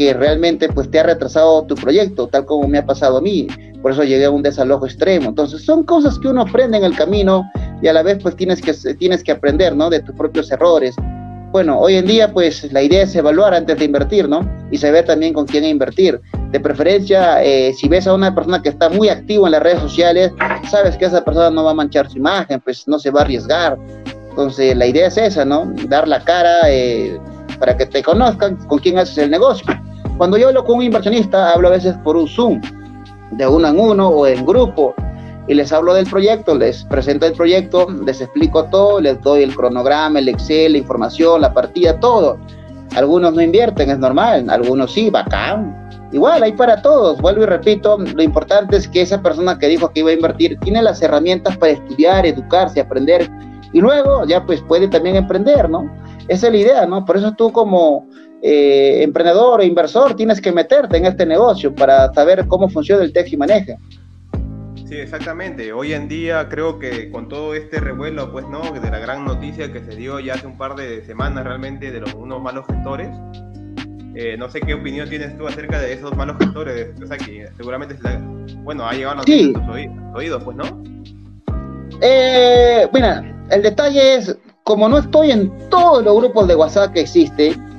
que 0.00 0.14
realmente 0.14 0.66
pues 0.70 0.90
te 0.90 0.98
ha 0.98 1.02
retrasado 1.02 1.62
tu 1.64 1.74
proyecto, 1.74 2.26
tal 2.26 2.46
como 2.46 2.66
me 2.66 2.78
ha 2.78 2.86
pasado 2.86 3.18
a 3.18 3.20
mí. 3.20 3.46
Por 3.82 3.92
eso 3.92 4.02
llegué 4.02 4.24
a 4.24 4.30
un 4.30 4.42
desalojo 4.42 4.86
extremo. 4.86 5.28
Entonces 5.28 5.62
son 5.62 5.82
cosas 5.82 6.18
que 6.18 6.28
uno 6.28 6.40
aprende 6.40 6.78
en 6.78 6.84
el 6.84 6.96
camino 6.96 7.44
y 7.82 7.86
a 7.86 7.92
la 7.92 8.02
vez 8.02 8.16
pues 8.22 8.34
tienes 8.34 8.62
que, 8.62 8.72
tienes 8.94 9.22
que 9.22 9.32
aprender, 9.32 9.76
¿no? 9.76 9.90
De 9.90 10.00
tus 10.00 10.14
propios 10.14 10.50
errores. 10.50 10.94
Bueno, 11.52 11.78
hoy 11.78 11.96
en 11.96 12.06
día 12.06 12.32
pues 12.32 12.72
la 12.72 12.80
idea 12.80 13.02
es 13.02 13.14
evaluar 13.14 13.52
antes 13.52 13.78
de 13.78 13.84
invertir, 13.84 14.26
¿no? 14.26 14.40
Y 14.70 14.78
saber 14.78 15.04
también 15.04 15.34
con 15.34 15.44
quién 15.44 15.66
invertir. 15.66 16.18
De 16.50 16.58
preferencia, 16.60 17.44
eh, 17.44 17.74
si 17.74 17.86
ves 17.86 18.06
a 18.06 18.14
una 18.14 18.34
persona 18.34 18.62
que 18.62 18.70
está 18.70 18.88
muy 18.88 19.10
activa 19.10 19.48
en 19.48 19.52
las 19.52 19.62
redes 19.62 19.80
sociales, 19.80 20.32
sabes 20.70 20.96
que 20.96 21.04
esa 21.04 21.22
persona 21.22 21.50
no 21.50 21.64
va 21.64 21.72
a 21.72 21.74
manchar 21.74 22.08
su 22.08 22.16
imagen, 22.16 22.58
pues 22.60 22.88
no 22.88 22.98
se 22.98 23.10
va 23.10 23.20
a 23.20 23.24
arriesgar. 23.24 23.76
Entonces 24.30 24.74
la 24.78 24.86
idea 24.86 25.08
es 25.08 25.18
esa, 25.18 25.44
¿no? 25.44 25.70
Dar 25.90 26.08
la 26.08 26.24
cara 26.24 26.70
eh, 26.70 27.20
para 27.58 27.76
que 27.76 27.84
te 27.84 28.02
conozcan 28.02 28.56
con 28.66 28.78
quién 28.78 28.96
haces 28.96 29.18
el 29.18 29.30
negocio. 29.30 29.66
Cuando 30.20 30.36
yo 30.36 30.48
hablo 30.48 30.66
con 30.66 30.76
un 30.76 30.82
inversionista, 30.82 31.50
hablo 31.50 31.68
a 31.68 31.70
veces 31.70 31.96
por 32.04 32.14
un 32.14 32.28
Zoom, 32.28 32.60
de 33.30 33.46
uno 33.46 33.68
en 33.68 33.80
uno 33.80 34.08
o 34.10 34.26
en 34.26 34.44
grupo, 34.44 34.94
y 35.48 35.54
les 35.54 35.72
hablo 35.72 35.94
del 35.94 36.04
proyecto, 36.04 36.54
les 36.54 36.84
presento 36.84 37.24
el 37.24 37.32
proyecto, 37.32 37.86
les 38.04 38.20
explico 38.20 38.66
todo, 38.66 39.00
les 39.00 39.18
doy 39.22 39.44
el 39.44 39.56
cronograma, 39.56 40.18
el 40.18 40.28
Excel, 40.28 40.72
la 40.72 40.78
información, 40.78 41.40
la 41.40 41.54
partida, 41.54 41.98
todo. 42.00 42.38
Algunos 42.94 43.32
no 43.32 43.40
invierten, 43.40 43.88
es 43.88 43.98
normal, 43.98 44.50
algunos 44.50 44.92
sí, 44.92 45.08
bacán. 45.08 45.88
Igual, 46.12 46.42
hay 46.42 46.52
para 46.52 46.82
todos. 46.82 47.18
Vuelvo 47.22 47.44
y 47.44 47.46
repito, 47.46 47.96
lo 47.96 48.22
importante 48.22 48.76
es 48.76 48.86
que 48.86 49.00
esa 49.00 49.22
persona 49.22 49.58
que 49.58 49.68
dijo 49.68 49.88
que 49.88 50.00
iba 50.00 50.10
a 50.10 50.12
invertir 50.12 50.60
tiene 50.60 50.82
las 50.82 51.00
herramientas 51.00 51.56
para 51.56 51.72
estudiar, 51.72 52.26
educarse, 52.26 52.78
aprender 52.78 53.30
y 53.72 53.80
luego 53.80 54.26
ya 54.26 54.44
pues 54.44 54.60
puede 54.60 54.86
también 54.86 55.16
emprender, 55.16 55.70
¿no? 55.70 55.90
Esa 56.28 56.48
es 56.48 56.52
la 56.52 56.58
idea, 56.58 56.86
¿no? 56.86 57.06
Por 57.06 57.16
eso 57.16 57.32
tú 57.32 57.50
como 57.50 58.06
eh, 58.42 59.02
emprendedor 59.02 59.60
o 59.60 59.62
inversor 59.62 60.14
tienes 60.14 60.40
que 60.40 60.52
meterte 60.52 60.96
en 60.96 61.06
este 61.06 61.26
negocio 61.26 61.74
para 61.74 62.12
saber 62.12 62.46
cómo 62.48 62.68
funciona 62.68 63.02
el 63.02 63.12
teje 63.12 63.34
y 63.34 63.38
maneja. 63.38 63.76
Sí, 64.90 64.96
exactamente. 64.96 65.72
Hoy 65.72 65.92
en 65.92 66.08
día 66.08 66.48
creo 66.48 66.78
que 66.80 67.10
con 67.10 67.28
todo 67.28 67.54
este 67.54 67.78
revuelo, 67.78 68.32
pues 68.32 68.48
no, 68.48 68.60
de 68.72 68.90
la 68.90 68.98
gran 68.98 69.24
noticia 69.24 69.72
que 69.72 69.84
se 69.84 69.94
dio 69.94 70.18
ya 70.18 70.34
hace 70.34 70.48
un 70.48 70.58
par 70.58 70.74
de 70.74 71.04
semanas 71.04 71.44
realmente 71.44 71.92
de 71.92 72.00
los 72.00 72.12
unos 72.14 72.42
malos 72.42 72.66
gestores. 72.66 73.08
Eh, 74.16 74.36
no 74.36 74.50
sé 74.50 74.60
qué 74.60 74.74
opinión 74.74 75.08
tienes 75.08 75.38
tú 75.38 75.46
acerca 75.46 75.78
de 75.78 75.92
esos 75.92 76.16
malos 76.16 76.36
gestores. 76.38 76.88
O 77.00 77.06
sea, 77.06 77.16
que 77.16 77.48
seguramente, 77.56 77.96
bueno, 78.64 78.84
ha 78.84 78.92
llegado 78.92 79.20
a 79.20 79.24
tus 79.24 79.36
oídos, 80.14 80.42
pues, 80.42 80.56
¿no? 80.56 80.82
Eh, 82.00 82.88
bueno, 82.90 83.22
el 83.50 83.62
detalle 83.62 84.16
es, 84.16 84.36
como 84.64 84.88
no 84.88 84.98
estoy 84.98 85.30
en 85.30 85.52
todos 85.68 86.02
los 86.02 86.16
grupos 86.16 86.48
de 86.48 86.56
WhatsApp 86.56 86.92
que 86.94 87.00
existen, 87.02 87.69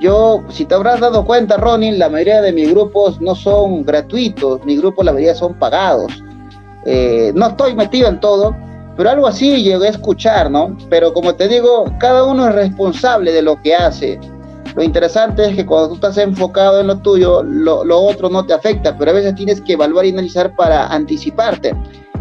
yo, 0.00 0.42
si 0.50 0.64
te 0.64 0.74
habrás 0.74 1.00
dado 1.00 1.24
cuenta, 1.24 1.56
Ronnie, 1.56 1.92
la 1.92 2.08
mayoría 2.08 2.40
de 2.40 2.52
mis 2.52 2.70
grupos 2.70 3.20
no 3.20 3.34
son 3.34 3.84
gratuitos, 3.84 4.64
mis 4.64 4.80
grupos 4.80 5.04
la 5.04 5.12
mayoría 5.12 5.34
son 5.34 5.54
pagados. 5.54 6.12
Eh, 6.84 7.32
no 7.34 7.46
estoy 7.46 7.74
metido 7.74 8.08
en 8.08 8.20
todo, 8.20 8.56
pero 8.96 9.10
algo 9.10 9.26
así 9.26 9.62
llegué 9.62 9.86
a 9.86 9.90
escuchar, 9.90 10.50
¿no? 10.50 10.76
Pero 10.90 11.12
como 11.12 11.34
te 11.34 11.48
digo, 11.48 11.84
cada 11.98 12.24
uno 12.24 12.48
es 12.48 12.54
responsable 12.54 13.32
de 13.32 13.42
lo 13.42 13.60
que 13.62 13.74
hace. 13.74 14.18
Lo 14.74 14.82
interesante 14.82 15.46
es 15.48 15.54
que 15.54 15.64
cuando 15.64 15.90
tú 15.90 15.94
estás 15.94 16.18
enfocado 16.18 16.80
en 16.80 16.88
lo 16.88 16.98
tuyo, 16.98 17.44
lo, 17.44 17.84
lo 17.84 18.00
otro 18.00 18.28
no 18.28 18.44
te 18.44 18.52
afecta, 18.52 18.98
pero 18.98 19.12
a 19.12 19.14
veces 19.14 19.36
tienes 19.36 19.60
que 19.60 19.74
evaluar 19.74 20.04
y 20.04 20.10
analizar 20.10 20.54
para 20.56 20.88
anticiparte. 20.88 21.72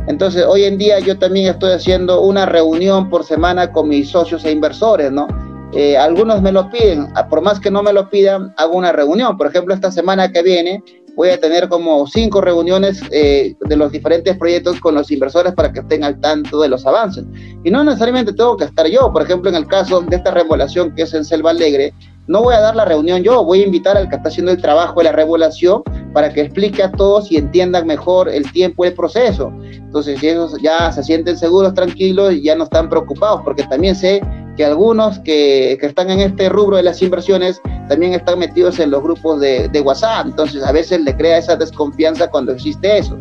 Entonces, 0.07 0.45
hoy 0.45 0.65
en 0.65 0.77
día 0.77 0.99
yo 0.99 1.17
también 1.17 1.47
estoy 1.47 1.71
haciendo 1.71 2.21
una 2.21 2.45
reunión 2.45 3.09
por 3.09 3.23
semana 3.23 3.71
con 3.71 3.87
mis 3.87 4.09
socios 4.09 4.45
e 4.45 4.51
inversores, 4.51 5.11
¿no? 5.11 5.27
Eh, 5.75 5.97
algunos 5.97 6.41
me 6.41 6.51
lo 6.51 6.69
piden, 6.69 7.07
por 7.29 7.41
más 7.41 7.59
que 7.59 7.71
no 7.71 7.81
me 7.81 7.93
lo 7.93 8.09
pidan, 8.09 8.53
hago 8.57 8.77
una 8.77 8.91
reunión. 8.91 9.37
Por 9.37 9.47
ejemplo, 9.47 9.73
esta 9.73 9.91
semana 9.91 10.31
que 10.31 10.43
viene 10.43 10.83
voy 11.15 11.29
a 11.29 11.39
tener 11.39 11.69
como 11.69 12.07
cinco 12.07 12.41
reuniones 12.41 13.01
eh, 13.11 13.55
de 13.59 13.75
los 13.75 13.91
diferentes 13.91 14.37
proyectos 14.37 14.79
con 14.79 14.95
los 14.95 15.11
inversores 15.11 15.53
para 15.53 15.71
que 15.71 15.79
estén 15.79 16.03
al 16.03 16.19
tanto 16.19 16.59
de 16.61 16.69
los 16.69 16.85
avances. 16.85 17.25
Y 17.63 17.71
no 17.71 17.83
necesariamente 17.83 18.33
tengo 18.33 18.57
que 18.57 18.65
estar 18.65 18.87
yo, 18.87 19.11
por 19.11 19.21
ejemplo, 19.21 19.49
en 19.49 19.55
el 19.55 19.67
caso 19.67 20.01
de 20.01 20.15
esta 20.15 20.31
remodelación 20.31 20.93
que 20.95 21.03
es 21.03 21.13
en 21.13 21.23
Selva 21.23 21.51
Alegre, 21.51 21.93
no 22.25 22.41
voy 22.41 22.55
a 22.55 22.61
dar 22.61 22.75
la 22.75 22.85
reunión 22.85 23.21
yo, 23.21 23.43
voy 23.43 23.61
a 23.61 23.65
invitar 23.65 23.97
al 23.97 24.07
que 24.07 24.15
está 24.15 24.29
haciendo 24.29 24.51
el 24.51 24.61
trabajo 24.61 24.99
de 24.99 25.05
la 25.05 25.11
regulación 25.11 25.83
para 26.13 26.31
que 26.31 26.41
explique 26.41 26.81
a 26.81 26.91
todos 26.91 27.29
y 27.31 27.37
entiendan 27.37 27.85
mejor 27.85 28.29
el 28.29 28.49
tiempo 28.51 28.85
y 28.85 28.89
el 28.89 28.93
proceso. 28.93 29.51
Entonces, 29.61 30.19
si 30.19 30.29
ellos 30.29 30.55
ya 30.61 30.91
se 30.91 31.03
sienten 31.03 31.37
seguros, 31.37 31.73
tranquilos 31.73 32.33
y 32.33 32.43
ya 32.43 32.55
no 32.55 32.63
están 32.63 32.89
preocupados, 32.89 33.41
porque 33.43 33.63
también 33.63 33.95
sé 33.95 34.21
que 34.55 34.65
algunos 34.65 35.19
que, 35.19 35.77
que, 35.79 35.87
están 35.87 36.09
en 36.09 36.19
este 36.19 36.49
rubro 36.49 36.77
de 36.77 36.83
las 36.83 37.01
inversiones 37.01 37.61
también 37.87 38.13
están 38.13 38.39
metidos 38.39 38.79
en 38.79 38.91
los 38.91 39.01
grupos 39.01 39.39
de, 39.39 39.67
de, 39.67 39.81
WhatsApp, 39.81 40.27
entonces 40.27 40.63
a 40.63 40.71
veces 40.71 41.01
le 41.01 41.15
crea 41.15 41.37
esa 41.37 41.55
desconfianza 41.55 42.29
cuando 42.29 42.51
existe 42.51 42.97
eso. 42.97 43.17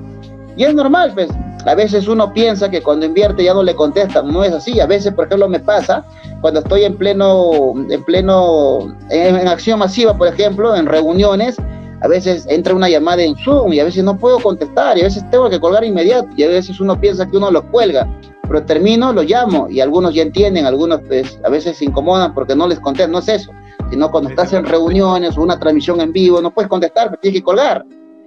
Y 0.57 0.65
es 0.65 0.75
normal, 0.75 1.13
pues, 1.15 1.29
a 1.65 1.75
veces 1.75 2.09
uno 2.09 2.33
piensa 2.33 2.71
que 2.71 2.83
cuando 2.83 3.07
invierte 3.07 3.45
ya 3.45 3.55
no 3.55 3.63
le 3.63 3.75
contestan, 3.75 4.33
no 4.33 4.45
es 4.45 4.53
así, 4.53 4.81
a 4.81 4.87
veces, 4.87 5.15
por 5.15 5.27
ejemplo, 5.27 5.49
me 5.49 5.61
pasa 5.61 6.05
cuando 6.41 6.61
estoy 6.61 6.85
en 6.85 6.97
pleno, 6.97 7.75
en 7.89 8.05
pleno, 8.05 8.95
en, 9.09 9.37
en 9.37 9.49
acción 9.49 9.79
masiva, 9.79 10.17
por 10.17 10.29
ejemplo, 10.29 10.75
en 10.77 10.87
reuniones, 10.87 11.57
a 12.03 12.09
veces 12.09 12.47
entra 12.49 12.75
una 12.75 12.89
llamada 12.89 13.23
en 13.23 13.37
Zoom 13.37 13.73
y 13.73 13.79
a 13.79 13.85
veces 13.85 14.03
no 14.03 14.19
puedo 14.19 14.41
contestar 14.41 14.99
y 14.99 15.03
a 15.03 15.05
veces 15.05 15.29
tengo 15.31 15.49
que 15.49 15.61
colgar 15.61 15.85
inmediato 15.85 16.29
y 16.37 16.43
a 16.43 16.49
veces 16.49 16.81
uno 16.81 17.01
piensa 17.01 17.27
que 17.27 17.37
uno 17.37 17.51
lo 17.51 17.63
cuelga 17.71 18.09
pero 18.53 18.67
termino, 18.67 19.15
lo 19.15 19.23
llamo 19.23 19.67
y 19.71 19.81
algunos 19.81 20.13
ya 20.13 20.21
entienden, 20.21 20.67
algunos 20.67 21.01
pues 21.09 21.41
a 21.43 21.49
veces 21.49 21.79
se 21.79 21.87
incomodan 21.87 22.35
porque 22.35 22.55
no 22.55 22.69
les 22.69 22.79
contesto, 22.81 23.11
no 23.11 23.21
es 23.21 23.29
eso, 23.29 23.51
sino 23.89 24.11
cuando 24.11 24.29
estás 24.29 24.53
en 24.53 24.67
reuniones 24.67 25.39
o 25.39 25.43
una 25.43 25.59
transmisión 25.59 26.03
en 26.03 26.13
vivo, 26.13 26.43
no 26.43 26.53
puedes 26.53 26.69
contestar, 26.69 27.09
pero 27.09 27.21
tienes 27.23 27.41
que 27.41 27.45
colgar. 27.45 27.83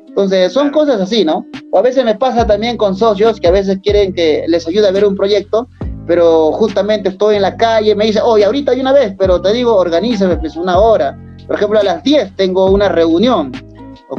Entonces, 0.07 0.51
son 0.51 0.71
cosas 0.71 0.99
así, 0.99 1.23
¿no? 1.23 1.45
O 1.71 1.77
a 1.77 1.83
veces 1.83 2.03
me 2.03 2.15
pasa 2.15 2.47
también 2.47 2.75
con 2.75 2.95
socios 2.95 3.39
que 3.39 3.47
a 3.47 3.51
veces 3.51 3.77
quieren 3.83 4.15
que 4.15 4.45
les 4.47 4.67
ayude 4.67 4.87
a 4.87 4.91
ver 4.91 5.05
un 5.05 5.15
proyecto, 5.15 5.67
pero 6.07 6.51
justamente 6.53 7.09
estoy 7.09 7.35
en 7.35 7.43
la 7.43 7.55
calle, 7.55 7.93
me 7.93 8.05
dice, 8.05 8.19
oye, 8.19 8.45
ahorita 8.45 8.71
hay 8.71 8.79
una 8.79 8.93
vez, 8.93 9.13
pero 9.19 9.39
te 9.39 9.53
digo, 9.53 9.75
organízame, 9.75 10.37
pues 10.37 10.55
una 10.55 10.79
hora. 10.79 11.15
Por 11.45 11.55
ejemplo, 11.55 11.79
a 11.79 11.83
las 11.83 12.01
10 12.01 12.35
tengo 12.35 12.71
una 12.71 12.89
reunión 12.89 13.51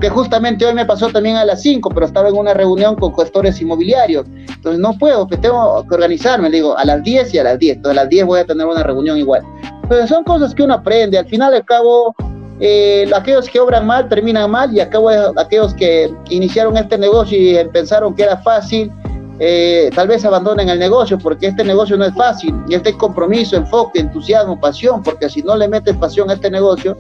que 0.01 0.11
justamente 0.11 0.66
hoy 0.66 0.75
me 0.75 0.85
pasó 0.85 1.09
también 1.09 1.37
a 1.37 1.44
las 1.44 1.62
5, 1.62 1.90
pero 1.90 2.07
estaba 2.07 2.29
en 2.29 2.37
una 2.37 2.53
reunión 2.53 2.96
con 2.96 3.14
gestores 3.14 3.61
inmobiliarios. 3.61 4.27
Entonces 4.27 4.81
no 4.81 4.99
puedo, 4.99 5.27
que 5.27 5.37
tengo 5.37 5.87
que 5.88 5.94
organizarme, 5.94 6.51
digo, 6.51 6.77
a 6.77 6.85
las 6.85 7.03
10 7.03 7.35
y 7.35 7.38
a 7.38 7.44
las 7.44 7.59
10. 7.59 7.77
Entonces 7.77 7.99
a 7.99 8.03
las 8.03 8.11
10 8.11 8.27
voy 8.27 8.40
a 8.40 8.44
tener 8.44 8.66
una 8.66 8.83
reunión 8.83 9.16
igual. 9.16 9.42
Pero 9.88 10.07
son 10.07 10.25
cosas 10.25 10.55
que 10.55 10.64
uno 10.64 10.75
aprende. 10.75 11.18
Al 11.18 11.27
final, 11.27 11.55
al 11.55 11.64
cabo, 11.64 12.14
eh, 12.59 13.09
aquellos 13.14 13.49
que 13.49 13.61
obran 13.61 13.87
mal 13.87 14.09
terminan 14.09 14.51
mal 14.51 14.75
y 14.75 14.81
acabo 14.81 15.11
aquellos 15.37 15.72
que 15.75 16.12
iniciaron 16.31 16.77
este 16.77 16.99
negocio 16.99 17.38
y 17.38 17.68
pensaron 17.68 18.14
que 18.14 18.25
era 18.25 18.38
fácil, 18.38 18.90
eh, 19.38 19.90
tal 19.94 20.09
vez 20.09 20.25
abandonen 20.25 20.70
el 20.70 20.79
negocio 20.79 21.18
porque 21.18 21.49
este 21.49 21.62
negocio 21.62 21.99
no 21.99 22.07
es 22.07 22.14
fácil 22.14 22.55
y 22.68 22.75
este 22.75 22.96
compromiso, 22.96 23.57
enfoque, 23.57 24.01
entusiasmo, 24.01 24.59
pasión, 24.59 25.03
porque 25.03 25.29
si 25.29 25.42
no 25.42 25.57
le 25.57 25.68
metes 25.68 25.94
pasión 25.96 26.31
a 26.31 26.35
este 26.35 26.51
negocio, 26.51 26.96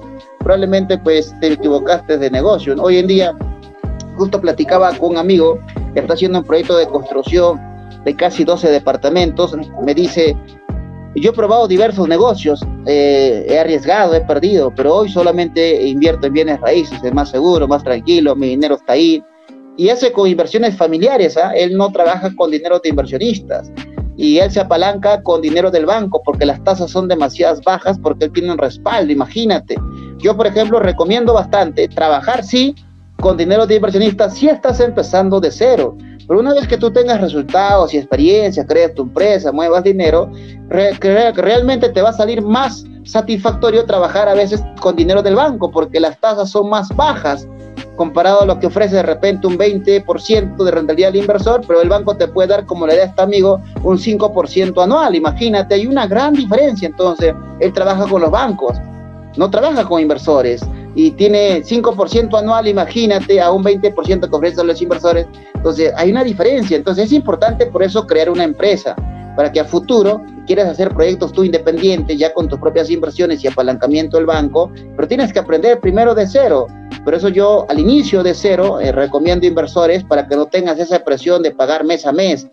probablemente 0.46 0.96
pues 0.96 1.34
te 1.40 1.54
equivocaste 1.54 2.18
de 2.18 2.30
negocio. 2.30 2.76
Hoy 2.78 2.98
en 2.98 3.08
día, 3.08 3.34
justo 4.16 4.40
platicaba 4.40 4.96
con 4.96 5.10
un 5.10 5.16
amigo 5.16 5.58
que 5.92 5.98
está 5.98 6.14
haciendo 6.14 6.38
un 6.38 6.44
proyecto 6.44 6.76
de 6.76 6.86
construcción 6.86 7.60
de 8.04 8.14
casi 8.14 8.44
12 8.44 8.70
departamentos, 8.70 9.56
me 9.84 9.92
dice, 9.92 10.36
yo 11.16 11.30
he 11.30 11.32
probado 11.32 11.66
diversos 11.66 12.06
negocios, 12.06 12.64
eh, 12.86 13.44
he 13.48 13.58
arriesgado, 13.58 14.14
he 14.14 14.20
perdido, 14.20 14.72
pero 14.72 14.94
hoy 14.94 15.08
solamente 15.08 15.84
invierto 15.84 16.28
en 16.28 16.34
bienes 16.34 16.60
raíces, 16.60 17.02
es 17.02 17.12
más 17.12 17.30
seguro, 17.30 17.66
más 17.66 17.82
tranquilo, 17.82 18.36
mi 18.36 18.50
dinero 18.50 18.76
está 18.76 18.92
ahí 18.92 19.24
y 19.76 19.88
hace 19.88 20.12
con 20.12 20.28
inversiones 20.28 20.76
familiares, 20.76 21.36
¿ah? 21.36 21.54
él 21.56 21.76
no 21.76 21.90
trabaja 21.90 22.32
con 22.36 22.52
dinero 22.52 22.78
de 22.78 22.90
inversionistas 22.90 23.72
y 24.16 24.38
él 24.38 24.50
se 24.50 24.60
apalanca 24.60 25.22
con 25.22 25.42
dinero 25.42 25.70
del 25.70 25.86
banco 25.86 26.22
porque 26.24 26.46
las 26.46 26.62
tasas 26.64 26.90
son 26.90 27.06
demasiadas 27.08 27.60
bajas 27.62 27.98
porque 27.98 28.26
él 28.26 28.32
tiene 28.32 28.52
un 28.52 28.58
respaldo, 28.58 29.12
imagínate. 29.12 29.76
Yo, 30.18 30.36
por 30.36 30.46
ejemplo, 30.46 30.80
recomiendo 30.80 31.34
bastante 31.34 31.86
trabajar, 31.88 32.42
sí, 32.42 32.74
con 33.20 33.36
dinero 33.36 33.66
de 33.66 33.76
inversionistas 33.76 34.34
si 34.34 34.48
estás 34.48 34.80
empezando 34.80 35.40
de 35.40 35.50
cero. 35.50 35.96
Pero 36.26 36.40
una 36.40 36.54
vez 36.54 36.66
que 36.66 36.78
tú 36.78 36.90
tengas 36.90 37.20
resultados 37.20 37.94
y 37.94 37.98
experiencia, 37.98 38.66
crees 38.66 38.94
tu 38.94 39.02
empresa, 39.02 39.52
muevas 39.52 39.84
dinero, 39.84 40.30
realmente 40.68 41.88
te 41.90 42.02
va 42.02 42.10
a 42.10 42.14
salir 42.14 42.42
más 42.42 42.84
satisfactorio 43.04 43.84
trabajar 43.84 44.28
a 44.28 44.34
veces 44.34 44.64
con 44.80 44.96
dinero 44.96 45.22
del 45.22 45.36
banco 45.36 45.70
porque 45.70 46.00
las 46.00 46.18
tasas 46.18 46.50
son 46.50 46.68
más 46.68 46.88
bajas 46.96 47.46
comparado 47.96 48.42
a 48.42 48.46
lo 48.46 48.58
que 48.58 48.66
ofrece 48.66 48.96
de 48.96 49.02
repente 49.02 49.46
un 49.46 49.58
20% 49.58 50.62
de 50.62 50.70
rentabilidad 50.70 51.10
al 51.10 51.16
inversor, 51.16 51.62
pero 51.66 51.80
el 51.80 51.88
banco 51.88 52.16
te 52.16 52.28
puede 52.28 52.48
dar, 52.48 52.66
como 52.66 52.86
le 52.86 52.96
da 52.96 53.04
este 53.04 53.22
amigo, 53.22 53.60
un 53.82 53.98
5% 53.98 54.82
anual. 54.82 55.14
Imagínate, 55.14 55.74
hay 55.74 55.86
una 55.86 56.06
gran 56.06 56.34
diferencia. 56.34 56.86
Entonces, 56.86 57.34
él 57.60 57.72
trabaja 57.72 58.06
con 58.06 58.22
los 58.22 58.30
bancos, 58.30 58.78
no 59.36 59.50
trabaja 59.50 59.84
con 59.84 60.00
inversores 60.00 60.62
y 60.94 61.10
tiene 61.12 61.62
5% 61.62 62.38
anual, 62.38 62.68
imagínate, 62.68 63.40
a 63.40 63.50
un 63.50 63.62
20% 63.62 64.28
que 64.28 64.36
ofrecen 64.36 64.66
los 64.66 64.80
inversores. 64.80 65.26
Entonces, 65.54 65.92
hay 65.96 66.10
una 66.10 66.24
diferencia. 66.24 66.76
Entonces, 66.76 67.06
es 67.06 67.12
importante 67.12 67.66
por 67.66 67.82
eso 67.82 68.06
crear 68.06 68.30
una 68.30 68.44
empresa 68.44 68.94
para 69.36 69.52
que 69.52 69.60
a 69.60 69.64
futuro 69.64 70.22
quieras 70.46 70.68
hacer 70.68 70.94
proyectos 70.94 71.32
tú 71.32 71.44
independiente, 71.44 72.16
ya 72.16 72.32
con 72.32 72.48
tus 72.48 72.58
propias 72.58 72.90
inversiones 72.90 73.44
y 73.44 73.48
apalancamiento 73.48 74.16
del 74.16 74.26
banco, 74.26 74.72
pero 74.96 75.06
tienes 75.06 75.32
que 75.32 75.38
aprender 75.38 75.78
primero 75.80 76.14
de 76.14 76.26
cero. 76.26 76.66
Por 77.06 77.14
eso 77.14 77.28
yo 77.28 77.66
al 77.70 77.78
inicio 77.78 78.24
de 78.24 78.34
cero 78.34 78.80
eh, 78.80 78.90
recomiendo 78.90 79.46
inversores 79.46 80.02
para 80.02 80.26
que 80.26 80.34
no 80.34 80.46
tengas 80.46 80.76
esa 80.80 81.04
presión 81.04 81.40
de 81.40 81.52
pagar 81.52 81.84
mes 81.84 82.04
a 82.04 82.10
mes. 82.10 82.48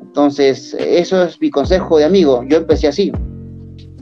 Entonces, 0.00 0.72
eso 0.80 1.24
es 1.24 1.38
mi 1.38 1.50
consejo 1.50 1.98
de 1.98 2.06
amigo. 2.06 2.42
Yo 2.48 2.56
empecé 2.56 2.88
así. 2.88 3.12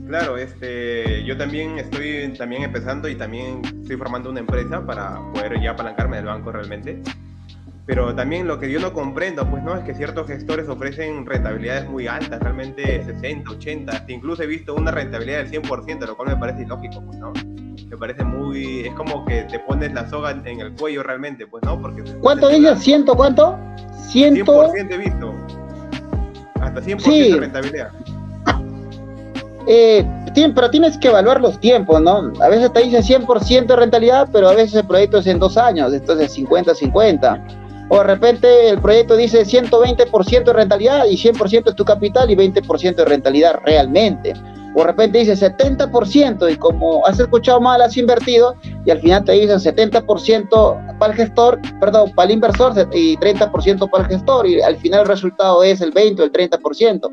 Claro, 0.07 0.37
este, 0.37 1.25
yo 1.25 1.35
también 1.35 1.77
estoy 1.77 2.33
también 2.37 2.63
empezando 2.63 3.09
y 3.09 3.15
también 3.15 3.61
estoy 3.81 3.97
formando 3.97 4.29
una 4.29 4.39
empresa 4.39 4.85
para 4.85 5.19
poder 5.33 5.61
ya 5.61 5.71
apalancarme 5.71 6.15
del 6.15 6.27
banco 6.27 6.53
realmente. 6.53 7.01
Pero 7.85 8.15
también 8.15 8.47
lo 8.47 8.61
que 8.61 8.71
yo 8.71 8.79
no 8.79 8.93
comprendo, 8.93 9.45
pues 9.49 9.61
no, 9.61 9.75
es 9.75 9.83
que 9.83 9.93
ciertos 9.93 10.25
gestores 10.27 10.69
ofrecen 10.69 11.25
rentabilidades 11.25 11.89
muy 11.89 12.07
altas, 12.07 12.39
realmente 12.39 13.03
60, 13.03 13.51
80, 13.51 14.05
incluso 14.07 14.41
he 14.41 14.47
visto 14.47 14.73
una 14.73 14.91
rentabilidad 14.91 15.43
del 15.43 15.61
100%, 15.61 16.07
lo 16.07 16.15
cual 16.15 16.29
me 16.29 16.37
parece 16.37 16.61
ilógico, 16.61 17.03
pues 17.05 17.19
no. 17.19 17.33
Me 17.89 17.97
parece 17.97 18.23
muy, 18.23 18.81
es 18.81 18.93
como 18.95 19.25
que 19.25 19.43
te 19.43 19.59
pones 19.59 19.93
la 19.93 20.09
soga 20.09 20.31
en 20.31 20.59
el 20.59 20.73
cuello 20.73 21.03
realmente, 21.03 21.47
pues 21.47 21.63
no, 21.63 21.81
porque... 21.81 22.03
¿Cuánto 22.21 22.49
dices? 22.49 22.79
¿Ciento 22.79 23.15
cuánto? 23.15 23.57
Ciento... 24.09 24.73
100% 24.73 24.93
he 24.93 24.97
visto. 24.97 25.33
Hasta 26.59 26.81
100% 26.81 27.33
de 27.33 27.39
rentabilidad. 27.39 27.91
Eh, 29.67 30.05
pero 30.53 30.69
tienes 30.69 30.97
que 30.97 31.07
evaluar 31.07 31.41
los 31.41 31.59
tiempos, 31.59 32.01
¿no? 32.01 32.31
A 32.41 32.49
veces 32.49 32.71
te 32.73 32.83
dice 32.83 32.99
100% 32.99 33.65
de 33.65 33.75
rentabilidad, 33.75 34.29
pero 34.31 34.49
a 34.49 34.53
veces 34.53 34.75
el 34.75 34.87
proyecto 34.87 35.17
es 35.17 35.27
en 35.27 35.39
dos 35.39 35.57
años, 35.57 35.93
entonces 35.93 36.37
50-50 36.37 37.65
o 37.89 37.97
de 37.99 38.03
repente 38.03 38.69
el 38.69 38.79
proyecto 38.79 39.15
dice 39.15 39.45
120% 39.45 40.43
de 40.43 40.53
rentabilidad 40.53 41.05
y 41.05 41.15
100% 41.15 41.69
es 41.69 41.75
tu 41.75 41.85
capital 41.85 42.29
y 42.29 42.35
20% 42.35 42.95
de 42.95 43.05
rentabilidad 43.05 43.59
realmente. 43.65 44.33
O 44.75 44.79
de 44.81 44.87
repente 44.87 45.19
dice 45.19 45.33
70% 45.33 46.51
y 46.51 46.55
como 46.57 47.05
has 47.05 47.19
escuchado 47.19 47.59
mal 47.59 47.81
has 47.81 47.97
invertido 47.97 48.55
y 48.85 48.91
al 48.91 48.99
final 48.99 49.23
te 49.23 49.33
dicen 49.33 49.59
70% 49.59 50.97
para 50.99 51.13
el 51.13 51.17
gestor, 51.17 51.59
perdón, 51.79 52.11
para 52.15 52.27
el 52.27 52.35
inversor 52.35 52.73
y 52.93 53.17
30% 53.17 53.89
para 53.89 54.03
el 54.03 54.09
gestor 54.09 54.47
y 54.47 54.61
al 54.61 54.77
final 54.77 55.01
el 55.01 55.07
resultado 55.07 55.63
es 55.63 55.81
el 55.81 55.91
20 55.91 56.21
o 56.21 56.25
el 56.25 56.31
30%. 56.31 57.09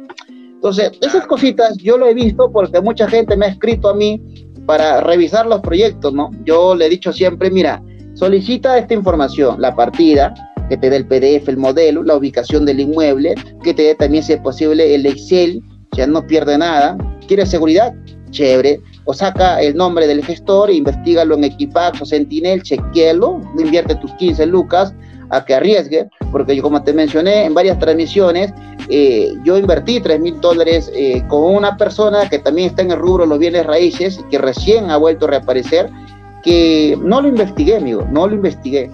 Entonces, 0.65 0.93
esas 1.01 1.27
cositas 1.27 1.77
yo 1.77 1.99
lo 1.99 2.07
he 2.07 2.15
visto 2.15 2.51
porque 2.51 2.81
mucha 2.81 3.07
gente 3.09 3.37
me 3.37 3.47
ha 3.47 3.51
escrito 3.51 3.89
a 3.89 3.95
mí 3.95 4.21
para 4.67 5.01
revisar 5.01 5.47
los 5.47 5.61
proyectos, 5.61 6.13
¿no? 6.15 6.31
Yo 6.45 6.75
le 6.75 6.87
he 6.87 6.89
dicho 6.89 7.13
siempre, 7.13 7.51
mira, 7.51 7.83
solicita 8.15 8.79
esta 8.79 8.95
información, 8.95 9.61
la 9.61 9.75
partida, 9.75 10.33
que 10.69 10.77
te 10.77 10.91
dé 10.91 10.97
el 10.97 11.07
PDF, 11.07 11.49
el 11.49 11.57
modelo, 11.57 12.03
la 12.03 12.17
ubicación 12.17 12.65
del 12.65 12.81
inmueble, 12.81 13.35
que 13.63 13.75
te 13.75 13.83
dé 13.83 13.95
también, 13.95 14.25
si 14.25 14.33
es 14.33 14.41
posible, 14.41 14.95
el 14.95 15.07
Excel, 15.07 15.63
ya 15.93 16.07
no 16.07 16.27
pierde 16.27 16.57
nada. 16.59 16.97
¿Quieres 17.27 17.51
seguridad? 17.51 17.95
Chévere. 18.31 18.81
O 19.05 19.15
saca 19.15 19.61
el 19.61 19.77
nombre 19.77 20.07
del 20.07 20.25
gestor, 20.25 20.71
investigalo 20.71 21.35
en 21.35 21.45
Equifax 21.45 22.01
o 22.03 22.07
Sentinel, 22.07 22.63
chequealo, 22.63 23.41
invierte 23.59 23.95
tus 23.97 24.13
15 24.15 24.47
lucas 24.47 24.95
a 25.31 25.45
que 25.45 25.55
arriesgue, 25.55 26.09
porque 26.33 26.57
yo 26.57 26.63
como 26.63 26.83
te 26.83 26.93
mencioné 26.93 27.45
en 27.45 27.55
varias 27.55 27.79
transmisiones, 27.79 28.53
eh, 28.89 29.33
yo 29.45 29.57
invertí 29.57 30.01
3 30.01 30.21
mil 30.21 30.41
dólares 30.41 30.91
eh, 30.95 31.23
con 31.29 31.55
una 31.55 31.77
persona 31.77 32.29
que 32.29 32.39
también 32.39 32.69
está 32.69 32.83
en 32.83 32.91
el 32.91 32.99
rubro 32.99 33.25
de 33.25 33.31
los 33.31 33.39
bienes 33.39 33.67
raíces 33.67 34.21
que 34.31 34.39
recién 34.39 34.91
ha 34.91 34.97
vuelto 34.97 35.27
a 35.27 35.31
reaparecer, 35.31 35.91
que 36.43 36.99
no 37.03 37.21
lo 37.21 37.29
investigué, 37.29 37.77
amigo, 37.77 38.07
no 38.11 38.27
lo 38.27 38.35
investigué. 38.35 38.91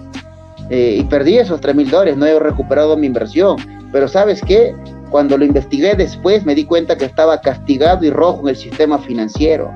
Eh, 0.69 0.97
y 0.99 1.03
perdí 1.03 1.37
esos 1.37 1.59
3 1.59 1.75
mil 1.75 1.89
dólares, 1.89 2.15
no 2.15 2.25
he 2.25 2.39
recuperado 2.39 2.95
mi 2.95 3.07
inversión. 3.07 3.57
Pero 3.91 4.07
sabes 4.07 4.41
qué, 4.41 4.73
cuando 5.11 5.37
lo 5.37 5.45
investigué 5.45 5.93
después 5.95 6.45
me 6.45 6.55
di 6.55 6.65
cuenta 6.65 6.97
que 6.97 7.05
estaba 7.05 7.39
castigado 7.41 8.05
y 8.05 8.09
rojo 8.09 8.41
en 8.43 8.49
el 8.49 8.55
sistema 8.55 8.97
financiero. 8.97 9.71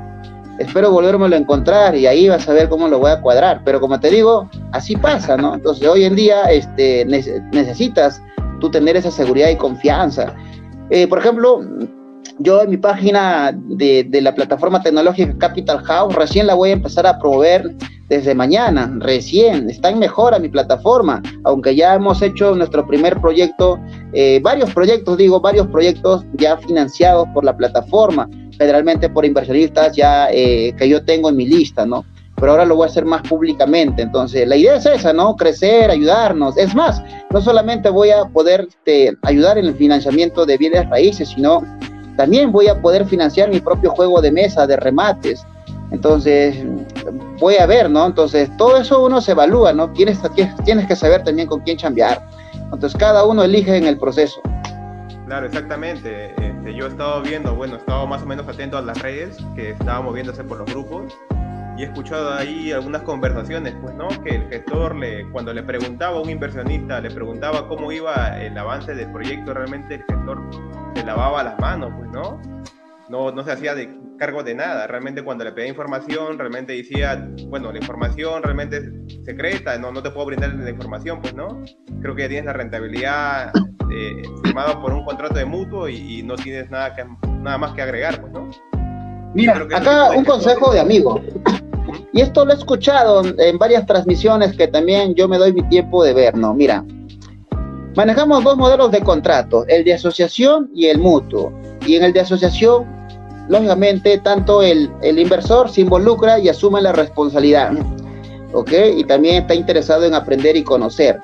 Espero 0.58 0.90
volvérmelo 0.90 1.36
a 1.36 1.40
encontrar 1.40 1.96
y 1.96 2.08
ahí 2.08 2.30
vas 2.30 2.48
a 2.48 2.54
ver 2.54 2.70
cómo 2.70 2.88
lo 2.88 3.00
voy 3.00 3.12
a 3.12 3.20
cuadrar. 3.20 3.62
Pero 3.66 3.82
como 3.82 4.00
te 4.00 4.10
digo, 4.10 4.50
así 4.72 4.96
pasa, 4.96 5.36
¿no? 5.36 5.54
Entonces 5.56 5.86
hoy 5.86 6.06
en 6.06 6.16
día 6.16 6.44
este, 6.44 7.06
necesitas 7.06 8.22
tú 8.62 8.72
tener 8.72 8.96
esa 8.96 9.12
seguridad 9.12 9.50
y 9.50 9.58
confianza. 9.58 10.34
Eh, 10.90 11.08
por 11.08 11.20
ejemplo, 11.20 11.62
yo 12.40 12.62
en 12.62 12.70
mi 12.70 12.78
página 12.78 13.52
de, 13.56 14.08
la 14.22 14.36
plataforma 14.36 14.82
tecnológica 14.82 15.38
Capital 15.38 15.80
House 15.84 16.16
recién 16.16 16.48
la 16.48 16.54
voy 16.54 16.70
a 16.70 16.74
empezar 16.74 17.08
a 17.08 17.18
proveer 17.20 17.76
desde 18.10 18.36
mañana, 18.36 18.92
recién, 19.00 19.70
está 19.70 19.90
en 19.90 19.98
mejora 19.98 20.38
mi 20.38 20.48
plataforma, 20.48 21.24
aunque 21.44 21.76
ya 21.76 21.96
hemos 21.96 22.22
hecho 22.22 22.56
nuestro 22.56 22.86
primer 22.86 23.20
proyecto, 23.20 23.80
eh, 24.14 24.40
varios 24.44 24.72
proyectos, 24.74 25.18
digo, 25.18 25.42
varios 25.42 25.68
proyectos 25.68 26.24
ya 26.34 26.56
financiados 26.58 27.28
por 27.34 27.44
la 27.44 27.58
plataforma, 27.58 28.30
generalmente 28.52 29.10
por 29.10 29.26
inversionistas 29.26 29.96
ya 29.96 30.28
eh, 30.32 30.76
que 30.78 30.88
yo 30.88 31.04
tengo 31.04 31.30
en 31.30 31.38
mi 31.38 31.48
lista, 31.48 31.86
¿no? 31.86 32.06
Pero 32.36 32.52
ahora 32.52 32.66
lo 32.66 32.76
voy 32.76 32.86
a 32.86 32.92
hacer 32.92 33.06
más 33.06 33.22
públicamente. 33.28 34.02
Entonces, 34.02 34.46
la 34.46 34.58
idea 34.58 34.76
es 34.76 34.86
esa, 34.86 35.14
¿no? 35.14 35.38
Crecer, 35.38 35.90
ayudarnos. 35.90 36.58
Es 36.58 36.76
más, 36.76 37.02
no 37.32 37.42
solamente 37.42 37.90
voy 37.90 38.10
a 38.10 38.26
poder 38.26 38.68
este, 38.68 39.16
ayudar 39.22 39.58
en 39.58 39.66
el 39.66 39.76
financiamiento 39.76 40.46
de 40.46 40.58
bienes 40.58 40.88
raíces, 40.90 41.30
sino 41.30 41.64
también 42.16 42.52
voy 42.52 42.68
a 42.68 42.82
poder 42.82 43.06
financiar 43.06 43.50
mi 43.50 43.60
propio 43.60 43.92
juego 43.92 44.22
de 44.22 44.32
mesa, 44.32 44.68
de 44.68 44.78
remates. 44.78 45.46
Entonces, 45.92 46.58
voy 47.40 47.56
a 47.56 47.66
ver, 47.66 47.90
¿no? 47.90 48.06
Entonces, 48.06 48.50
todo 48.58 48.78
eso 48.78 49.06
uno 49.06 49.22
se 49.22 49.32
evalúa, 49.32 49.74
¿no? 49.74 49.92
Tienes, 49.92 50.20
tienes 50.64 50.88
que 50.88 50.96
saber 50.96 51.24
también 51.24 51.48
con 51.48 51.62
quién 51.62 51.78
chambear. 51.78 52.26
Entonces, 52.54 52.96
cada 52.98 53.24
uno 53.26 53.44
elige 53.44 53.78
en 53.78 53.86
el 53.86 53.98
proceso. 53.98 54.42
Claro, 55.26 55.48
exactamente. 55.48 56.34
Este, 56.38 56.76
yo 56.76 56.86
he 56.86 56.90
estado 56.90 57.22
viendo, 57.22 57.56
bueno, 57.56 57.76
he 57.76 57.78
estado 57.78 58.06
más 58.08 58.22
o 58.24 58.26
menos 58.26 58.48
atento 58.48 58.78
a 58.78 58.82
las 58.82 59.02
redes 59.02 59.38
que 59.56 59.72
estaban 59.72 60.06
moviéndose 60.06 60.44
por 60.44 60.58
los 60.58 60.68
grupos 60.68 61.14
y 61.78 61.84
he 61.84 61.86
escuchado 61.86 62.34
ahí 62.34 62.72
algunas 62.72 63.02
conversaciones, 63.04 63.76
pues, 63.82 63.94
¿no? 63.96 64.08
Que 64.24 64.36
el 64.36 64.50
gestor, 64.50 64.96
le, 64.96 65.30
cuando 65.32 65.54
le 65.54 65.64
preguntaba 65.64 66.18
a 66.18 66.22
un 66.22 66.30
inversionista, 66.30 67.02
le 67.02 67.12
preguntaba 67.12 67.68
cómo 67.68 67.92
iba 67.92 68.42
el 68.42 68.58
avance 68.58 68.96
del 68.96 69.12
proyecto, 69.12 69.54
realmente 69.54 69.96
el 69.96 70.04
gestor 70.04 70.42
se 70.96 71.04
lavaba 71.04 71.44
las 71.44 71.60
manos, 71.60 71.92
pues, 71.98 72.10
¿no? 72.12 72.42
No, 73.10 73.32
no 73.32 73.44
se 73.44 73.52
hacía 73.52 73.76
de 73.76 74.06
cargo 74.18 74.44
de 74.44 74.56
nada. 74.56 74.88
Realmente 74.88 75.24
cuando 75.24 75.44
le 75.44 75.52
pedía 75.52 75.68
información, 75.68 76.40
realmente 76.40 76.74
decía, 76.74 77.30
bueno, 77.48 77.72
la 77.72 77.78
información 77.78 78.42
realmente 78.42 78.78
es 78.78 79.26
secreta, 79.26 79.78
no, 79.78 79.92
no 79.92 80.02
te 80.02 80.10
puedo 80.12 80.28
brindar 80.28 80.54
la 80.54 80.70
información, 80.70 81.22
pues 81.22 81.36
no. 81.36 81.62
Creo 82.02 82.16
que 82.16 82.24
ya 82.24 82.30
tienes 82.30 82.46
la 82.46 82.54
rentabilidad 82.54 83.52
eh, 83.92 84.24
firmada 84.44 84.80
por 84.82 84.94
un 84.94 85.06
contrato 85.06 85.36
de 85.36 85.46
mutuo 85.46 85.88
y, 85.90 86.24
no 86.24 86.36
tienes 86.36 86.70
nada, 86.72 86.96
que, 86.96 87.06
nada 87.42 87.58
más 87.58 87.74
que 87.74 87.82
agregar, 87.82 88.22
pues 88.22 88.34
no. 88.34 88.50
Mira, 89.34 89.68
acá 89.76 90.12
un 90.12 90.24
consejo 90.24 90.72
de 90.72 90.80
amigo. 90.80 91.22
Y 92.16 92.22
esto 92.22 92.46
lo 92.46 92.54
he 92.54 92.56
escuchado 92.56 93.24
en 93.26 93.58
varias 93.58 93.86
transmisiones 93.86 94.56
que 94.56 94.70
también 94.70 95.16
yo 95.16 95.28
me 95.28 95.38
doy 95.38 95.52
mi 95.52 95.64
tiempo 95.64 96.02
de 96.02 96.14
ver, 96.14 96.38
¿no? 96.38 96.54
Mira, 96.54 96.86
manejamos 97.94 98.42
dos 98.42 98.56
modelos 98.56 98.90
de 98.92 99.02
contrato, 99.02 99.66
el 99.68 99.84
de 99.84 99.96
asociación 99.96 100.72
y 100.74 100.86
el 100.86 100.98
mutuo. 100.98 101.52
Y 101.86 101.98
en 101.98 102.06
el 102.06 102.14
de 102.14 102.22
asociación 102.22 102.86
lógicamente 103.50 104.18
tanto 104.20 104.62
el, 104.64 104.90
inversor 105.04 105.70
se 105.70 105.82
involucra 105.82 106.40
y 106.40 106.48
asume 106.48 106.82
la 106.82 106.94
responsabilidad, 106.94 107.74
¿ok? 108.54 108.72
Y 108.96 109.04
también 109.04 109.42
está 109.42 109.54
interesado 109.54 110.06
en 110.06 110.14
aprender 110.14 110.56
y 110.56 110.64
conocer, 110.64 111.20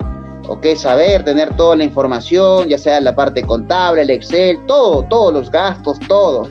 ¿ok? 0.46 0.74
Saber, 0.76 1.24
tener 1.24 1.56
toda 1.56 1.74
la 1.74 1.84
información, 1.84 2.68
ya 2.68 2.76
sea 2.76 3.00
la 3.00 3.14
parte 3.14 3.42
contable, 3.42 4.02
el 4.02 4.10
Excel, 4.10 4.58
todo, 4.66 5.04
todos 5.04 5.32
los 5.32 5.50
gastos, 5.50 5.98
todo. 6.00 6.50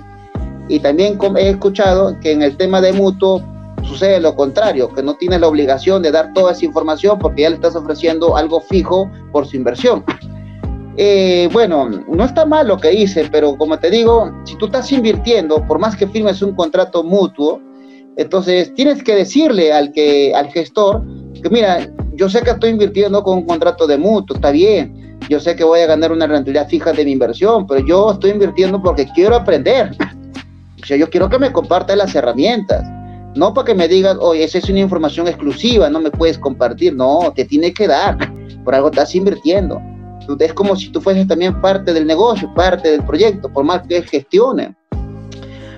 Y 0.68 0.80
también 0.80 1.20
he 1.38 1.50
escuchado 1.50 2.20
que 2.20 2.32
en 2.32 2.42
el 2.42 2.58
tema 2.58 2.82
de 2.82 2.92
mutuo 2.92 3.44
sucede 3.84 4.20
lo 4.20 4.36
contrario, 4.36 4.90
que 4.90 5.04
no 5.04 5.16
tiene 5.16 5.40
la 5.40 5.48
obligación 5.48 6.02
de 6.02 6.12
dar 6.12 6.34
toda 6.34 6.52
esa 6.52 6.66
información 6.66 7.20
porque 7.20 7.44
ya 7.44 7.50
le 7.50 7.56
estás 7.56 7.76
ofreciendo 7.76 8.36
algo 8.36 8.62
fijo 8.62 9.10
por 9.32 9.48
su 9.48 9.56
inversión. 9.56 10.04
Eh, 10.98 11.50
bueno, 11.52 11.90
no 11.90 12.24
está 12.24 12.46
mal 12.46 12.68
lo 12.68 12.78
que 12.78 12.90
dice, 12.90 13.28
pero 13.32 13.58
como 13.58 13.80
te 13.80 13.90
digo, 13.90 14.32
si 14.46 14.56
tú 14.56 14.66
estás 14.66 14.92
invirtiendo, 14.92 15.66
por 15.66 15.80
más 15.80 15.96
que 15.96 16.08
firmes 16.08 16.42
un 16.42 16.54
contrato 16.56 17.04
mutuo, 17.04 17.62
entonces 18.18 18.74
tienes 18.74 19.04
que 19.04 19.16
decirle 19.16 19.72
al, 19.72 19.92
que, 19.94 20.34
al 20.36 20.50
gestor 20.52 21.02
que 21.42 21.50
mira, 21.50 21.88
yo 22.14 22.30
sé 22.30 22.42
que 22.42 22.52
estoy 22.52 22.72
invirtiendo 22.72 23.24
con 23.24 23.40
un 23.40 23.46
contrato 23.46 23.88
de 23.88 23.98
mutuo, 23.98 24.36
está 24.36 24.52
bien, 24.52 25.18
yo 25.30 25.40
sé 25.40 25.56
que 25.56 25.64
voy 25.64 25.80
a 25.80 25.88
ganar 25.88 26.12
una 26.12 26.28
rentabilidad 26.28 26.68
fija 26.68 26.92
de 26.92 27.06
mi 27.06 27.12
inversión, 27.12 27.66
pero 27.66 27.86
yo 27.86 28.12
estoy 28.12 28.32
invirtiendo 28.32 28.82
porque 28.82 29.08
quiero 29.16 29.36
aprender. 29.36 29.92
O 30.82 30.86
sea, 30.86 30.98
yo 30.98 31.10
quiero 31.10 31.30
que 31.30 31.40
me 31.40 31.52
compartas 31.52 31.96
las 31.96 32.14
herramientas. 32.16 32.84
No 33.36 33.54
para 33.54 33.68
que 33.68 33.76
me 33.76 33.88
digas, 33.88 34.18
oye, 34.20 34.44
esa 34.44 34.58
es 34.58 34.70
una 34.70 34.80
información 34.80 35.28
exclusiva, 35.28 35.90
no 35.90 36.00
me 36.00 36.12
puedes 36.12 36.38
compartir. 36.38 36.96
No, 36.96 37.32
te 37.36 37.46
tiene 37.46 37.74
que 37.74 37.88
dar. 37.88 38.18
Por 38.64 38.76
algo 38.76 38.90
estás 38.90 39.16
invirtiendo. 39.16 39.82
Es 40.40 40.54
como 40.54 40.76
si 40.76 40.90
tú 40.90 41.02
fueses 41.02 41.28
también 41.28 41.60
parte 41.62 41.94
del 41.94 42.06
negocio, 42.06 42.54
parte 42.54 42.92
del 42.92 43.04
proyecto, 43.04 43.50
por 43.50 43.64
más 43.64 43.82
que 43.88 44.02
gestione. 44.04 44.76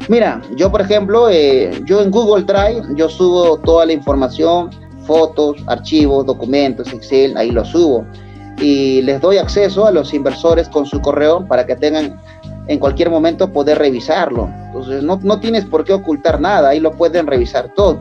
Mira, 0.10 0.42
yo 0.58 0.70
por 0.70 0.82
ejemplo, 0.82 1.30
eh, 1.30 1.82
yo 1.86 2.02
en 2.02 2.12
Google 2.12 2.44
Drive, 2.44 2.84
yo 2.96 3.08
subo 3.08 3.58
toda 3.60 3.86
la 3.86 3.94
información, 3.94 4.70
fotos, 5.06 5.58
archivos, 5.68 6.26
documentos, 6.26 6.92
Excel, 6.92 7.38
ahí 7.38 7.52
lo 7.52 7.64
subo. 7.64 8.06
Y 8.60 9.02
les 9.04 9.22
doy 9.22 9.38
acceso 9.38 9.86
a 9.86 9.92
los 9.92 10.14
inversores 10.14 10.68
con 10.70 10.86
su 10.86 11.00
correo 11.02 11.48
para 11.48 11.66
que 11.66 11.76
tengan 11.76 12.20
en 12.68 12.80
cualquier 12.80 13.10
momento 13.10 13.52
poder 13.52 13.78
revisarlo. 13.78 14.50
No, 14.88 15.20
no 15.22 15.40
tienes 15.40 15.66
por 15.66 15.84
qué 15.84 15.94
ocultar 15.94 16.40
nada, 16.40 16.70
ahí 16.70 16.80
lo 16.80 16.92
pueden 16.92 17.28
revisar 17.28 17.74
todo. 17.76 18.00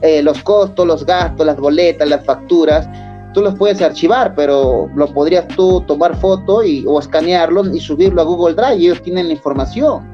Eh, 0.00 0.22
los 0.22 0.42
costos, 0.42 0.86
los 0.86 1.06
gastos, 1.06 1.46
las 1.46 1.56
boletas, 1.56 2.08
las 2.08 2.24
facturas, 2.24 2.88
tú 3.32 3.40
los 3.40 3.54
puedes 3.54 3.80
archivar, 3.80 4.34
pero 4.34 4.90
lo 4.94 5.06
podrías 5.12 5.46
tú 5.48 5.80
tomar 5.86 6.16
foto 6.16 6.62
y, 6.62 6.84
o 6.86 6.98
escanearlo 6.98 7.72
y 7.74 7.80
subirlo 7.80 8.20
a 8.20 8.24
Google 8.24 8.54
Drive 8.54 8.76
y 8.76 8.86
ellos 8.86 9.02
tienen 9.02 9.28
la 9.28 9.34
información. 9.34 10.10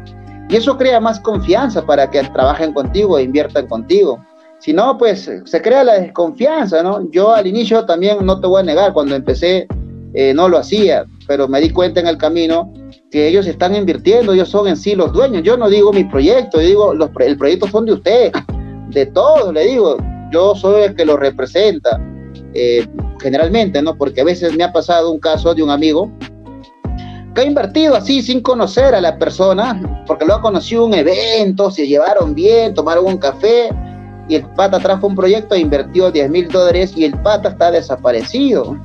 Y 0.48 0.56
eso 0.56 0.76
crea 0.76 1.00
más 1.00 1.20
confianza 1.20 1.84
para 1.84 2.08
que 2.10 2.22
trabajen 2.22 2.72
contigo 2.72 3.18
e 3.18 3.22
inviertan 3.22 3.66
contigo. 3.66 4.18
Si 4.60 4.72
no, 4.72 4.98
pues 4.98 5.30
se 5.44 5.62
crea 5.62 5.84
la 5.84 6.00
desconfianza, 6.00 6.82
¿no? 6.82 7.08
Yo 7.10 7.32
al 7.32 7.46
inicio 7.46 7.84
también, 7.86 8.24
no 8.24 8.40
te 8.40 8.46
voy 8.46 8.60
a 8.60 8.64
negar, 8.64 8.92
cuando 8.92 9.14
empecé 9.14 9.68
eh, 10.14 10.32
no 10.34 10.48
lo 10.48 10.58
hacía, 10.58 11.04
pero 11.28 11.46
me 11.46 11.60
di 11.60 11.70
cuenta 11.70 12.00
en 12.00 12.08
el 12.08 12.16
camino 12.16 12.72
que 13.10 13.28
ellos 13.28 13.46
están 13.46 13.76
invirtiendo, 13.76 14.32
ellos 14.32 14.48
son 14.48 14.66
en 14.66 14.76
sí 14.76 14.94
los 14.94 15.12
dueños. 15.12 15.42
Yo 15.44 15.56
no 15.58 15.68
digo 15.68 15.92
mi 15.92 16.04
proyecto, 16.04 16.60
yo 16.60 16.66
digo, 16.66 16.94
los, 16.94 17.10
el 17.20 17.36
proyecto 17.36 17.68
son 17.68 17.84
de 17.84 17.92
usted, 17.92 18.32
de 18.88 19.06
todos, 19.06 19.52
le 19.52 19.66
digo, 19.66 19.98
yo 20.32 20.54
soy 20.56 20.84
el 20.84 20.94
que 20.96 21.04
lo 21.04 21.18
representa, 21.18 22.00
eh, 22.54 22.86
generalmente, 23.20 23.82
¿no? 23.82 23.96
Porque 23.96 24.22
a 24.22 24.24
veces 24.24 24.56
me 24.56 24.64
ha 24.64 24.72
pasado 24.72 25.10
un 25.10 25.20
caso 25.20 25.54
de 25.54 25.62
un 25.62 25.70
amigo 25.70 26.10
que 27.34 27.42
ha 27.42 27.44
invertido 27.44 27.94
así 27.94 28.22
sin 28.22 28.40
conocer 28.40 28.94
a 28.94 29.00
la 29.00 29.18
persona, 29.18 30.02
porque 30.06 30.24
lo 30.24 30.34
ha 30.34 30.40
conocido 30.40 30.86
un 30.86 30.94
evento, 30.94 31.70
se 31.70 31.86
llevaron 31.86 32.34
bien, 32.34 32.72
tomaron 32.72 33.04
un 33.06 33.18
café 33.18 33.68
y 34.28 34.36
el 34.36 34.46
pata 34.54 34.78
trajo 34.78 35.06
un 35.06 35.14
proyecto 35.14 35.54
e 35.54 35.60
invirtió 35.60 36.10
10 36.10 36.30
mil 36.30 36.48
dólares 36.48 36.94
y 36.96 37.04
el 37.04 37.12
pata 37.20 37.50
está 37.50 37.70
desaparecido. 37.70 38.76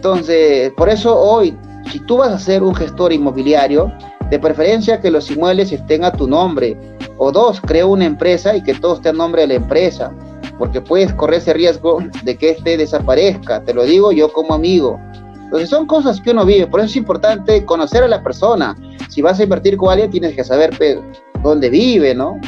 Entonces, 0.00 0.72
por 0.78 0.88
eso 0.88 1.14
hoy, 1.14 1.54
si 1.92 2.00
tú 2.00 2.16
vas 2.16 2.30
a 2.30 2.38
ser 2.38 2.62
un 2.62 2.74
gestor 2.74 3.12
inmobiliario, 3.12 3.92
de 4.30 4.38
preferencia 4.38 4.98
que 4.98 5.10
los 5.10 5.30
inmuebles 5.30 5.72
estén 5.72 6.04
a 6.04 6.10
tu 6.10 6.26
nombre. 6.26 6.74
O 7.18 7.30
dos, 7.30 7.60
crea 7.60 7.84
una 7.84 8.06
empresa 8.06 8.56
y 8.56 8.62
que 8.62 8.72
todo 8.72 8.94
esté 8.94 9.10
a 9.10 9.12
nombre 9.12 9.42
de 9.42 9.48
la 9.48 9.54
empresa, 9.54 10.10
porque 10.58 10.80
puedes 10.80 11.12
correr 11.12 11.40
ese 11.40 11.52
riesgo 11.52 11.98
de 12.22 12.34
que 12.34 12.48
este 12.52 12.78
desaparezca. 12.78 13.62
Te 13.62 13.74
lo 13.74 13.84
digo 13.84 14.10
yo 14.10 14.32
como 14.32 14.54
amigo. 14.54 14.98
Entonces 15.44 15.68
son 15.68 15.86
cosas 15.86 16.18
que 16.18 16.30
uno 16.30 16.46
vive, 16.46 16.66
por 16.66 16.80
eso 16.80 16.88
es 16.88 16.96
importante 16.96 17.62
conocer 17.66 18.02
a 18.02 18.08
la 18.08 18.22
persona. 18.22 18.74
Si 19.10 19.20
vas 19.20 19.38
a 19.38 19.42
invertir 19.42 19.76
con 19.76 19.90
alguien, 19.90 20.10
tienes 20.10 20.34
que 20.34 20.44
saber 20.44 20.70
pues, 20.78 20.96
dónde 21.42 21.68
vive, 21.68 22.14
¿no? 22.14 22.40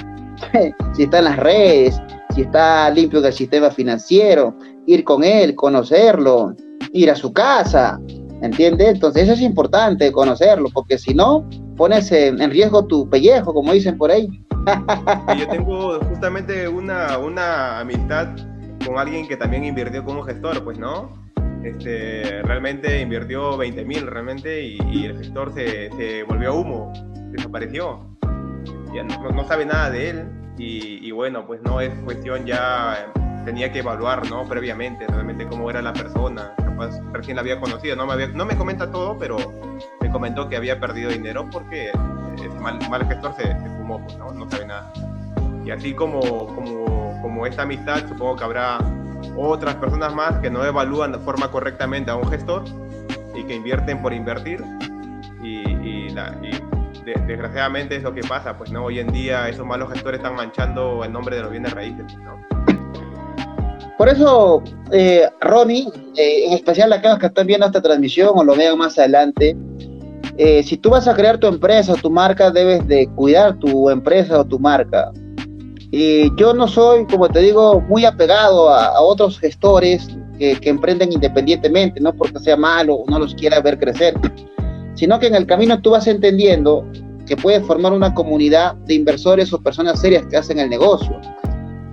si 0.95 1.03
está 1.03 1.19
en 1.19 1.25
las 1.25 1.37
redes, 1.37 2.01
si 2.35 2.41
está 2.41 2.89
limpio 2.89 3.21
del 3.21 3.35
sistema 3.35 3.71
financiero, 3.71 4.55
ir 4.87 5.05
con 5.05 5.23
él, 5.23 5.55
conocerlo, 5.55 6.55
ir 6.93 7.11
a 7.11 7.15
su 7.15 7.33
casa, 7.33 8.01
¿entiendes? 8.43 8.89
Entonces 8.89 9.25
eso 9.25 9.33
es 9.33 9.41
importante 9.41 10.13
conocerlo, 10.13 10.69
porque 10.73 10.99
si 10.99 11.15
no, 11.15 11.49
pones 11.77 12.13
en, 12.13 12.39
riesgo 12.51 12.87
tu 12.87 13.09
pellejo, 13.09 13.55
como 13.55 13.73
dicen 13.73 13.97
por 13.97 14.11
ahí. 14.11 14.29
yo 15.39 15.49
tengo 15.49 15.99
justamente 16.01 16.69
una, 16.69 17.19
una 17.19 17.81
amistad 17.81 18.29
con 18.87 18.99
alguien 18.99 19.27
que 19.27 19.37
también 19.37 19.65
invirtió 19.65 20.05
como 20.05 20.23
gestor, 20.23 20.63
pues, 20.65 20.79
¿no? 20.79 21.11
Este, 21.65 22.43
realmente 22.43 23.01
invirtió 23.01 23.57
20 23.57 23.85
mil 23.85 24.07
realmente 24.07 24.63
y, 24.63 25.05
el 25.05 25.17
gestor 25.17 25.55
se, 25.55 25.91
se, 25.93 26.25
volvió 26.25 26.55
humo, 26.55 26.93
desapareció. 27.31 28.01
Ya 28.93 29.05
no, 29.05 29.31
no 29.31 29.47
sabe 29.47 29.65
nada 29.65 29.89
de 29.91 30.11
él 30.11 30.25
y, 30.59 31.07
y, 31.07 31.11
bueno, 31.13 31.47
pues 31.47 31.63
no 31.63 31.81
es 31.81 31.95
cuestión 32.05 32.45
ya 32.45 33.13
tenía 33.45 33.73
que 33.73 33.79
evaluar, 33.79 34.29
¿no? 34.29 34.45
Previamente, 34.45 35.07
realmente 35.07 35.47
cómo 35.47 35.71
era 35.71 35.81
la 35.83 35.93
persona, 35.93 36.55
capaz 36.83 37.01
recién 37.13 37.37
la 37.37 37.43
había 37.43 37.61
conocido, 37.61 37.97
no 37.97 38.07
me, 38.07 38.27
no 38.29 38.45
me 38.45 38.57
comenta 38.57 38.91
todo, 38.91 39.19
pero 39.19 39.37
me 40.01 40.11
comentó 40.11 40.49
que 40.49 40.57
había 40.57 40.79
perdido 40.79 41.11
dinero 41.11 41.49
porque 41.51 41.91
ese 42.37 42.49
mal, 42.61 42.79
mal 42.91 43.07
gestor 43.07 43.35
se, 43.37 43.43
se 43.43 43.69
fumó, 43.77 44.03
pues, 44.03 44.17
¿no? 44.19 44.33
No 44.33 44.51
sabe 44.51 44.67
nada. 44.67 44.93
Y 45.65 45.71
así 45.71 45.95
como, 45.95 46.21
como, 46.21 47.21
como 47.23 47.47
esta 47.47 47.63
amistad, 47.63 48.09
supongo 48.09 48.37
que 48.37 48.45
habrá 48.45 48.79
otras 49.37 49.77
personas 49.77 50.15
más 50.15 50.39
que 50.41 50.51
no 50.51 50.65
evalúan 50.65 51.13
de 51.13 51.19
forma 51.19 51.51
correctamente 51.51 52.11
a 52.11 52.17
un 52.17 52.29
gestor 52.29 52.65
y 53.35 53.45
que 53.45 53.55
invierten 53.55 54.03
por 54.03 54.13
invertir. 54.13 54.63
Y, 55.43 55.59
y, 55.69 56.15
desgraciadamente 57.27 57.97
es 57.97 58.03
lo 58.03 58.15
que 58.15 58.23
pasa, 58.23 58.57
pues 58.57 58.71
no 58.71 58.85
hoy 58.85 59.01
en 59.01 59.09
día 59.09 59.49
esos 59.49 59.67
malos 59.67 59.91
gestores 59.93 60.19
están 60.19 60.37
manchando 60.37 61.03
el 61.05 61.13
nombre 61.13 61.37
de 61.37 61.43
los 61.43 61.51
bienes 61.51 61.73
raíces. 61.73 62.07
Por 64.03 64.09
eso, 64.09 64.65
eh, 64.91 65.29
Ronnie, 65.41 65.87
eh, 66.17 66.47
en 66.47 66.55
especial 66.55 66.93
aquellos 66.93 67.21
que 67.21 67.27
están 67.27 67.47
viendo 67.47 67.67
esta 67.67 67.81
transmisión 67.81 68.31
o 68.35 68.43
lo 68.43 68.57
vean 68.57 68.77
más 68.77 68.99
adelante, 68.99 69.57
eh, 70.39 70.65
si 70.65 70.77
tú 70.77 70.91
vas 70.91 71.07
a 71.07 71.15
crear 71.15 71.39
tu 71.39 71.47
empresa 71.47 71.93
o 71.93 71.95
tu 71.95 72.11
marca, 72.11 72.51
debes 72.51 72.85
de 72.89 73.07
cuidar 73.15 73.61
tu 73.61 73.91
empresa 73.91 74.41
o 74.41 74.45
tu 74.45 74.59
marca. 74.59 75.13
Y 75.93 76.35
yo 76.35 76.53
no 76.53 76.67
soy, 76.67 77.07
como 77.07 77.29
te 77.29 77.39
digo, 77.39 77.81
muy 77.83 78.05
apegado 78.05 78.71
a, 78.71 79.01
otros 79.01 79.39
gestores 79.39 80.09
que, 80.37 80.57
que, 80.57 80.71
emprenden 80.71 81.13
independientemente, 81.13 82.01
no 82.01 82.13
porque 82.13 82.41
sea 82.41 82.57
malo 82.57 82.97
o 82.97 83.07
no 83.09 83.21
los 83.21 83.37
quiera 83.37 83.61
ver 83.61 83.79
crecer, 83.79 84.15
sino 84.95 85.21
que 85.21 85.29
en 85.29 85.37
el 85.37 85.47
camino 85.47 85.81
tú 85.81 85.91
vas 85.91 86.09
entendiendo 86.09 86.85
que 87.25 87.37
puedes 87.37 87.65
formar 87.65 87.93
una 87.93 88.13
comunidad 88.13 88.75
de 88.75 88.95
inversores 88.95 89.53
o 89.53 89.63
personas 89.63 90.01
serias 90.01 90.27
que 90.27 90.37
hacen 90.37 90.59
el 90.59 90.69
negocio. 90.71 91.21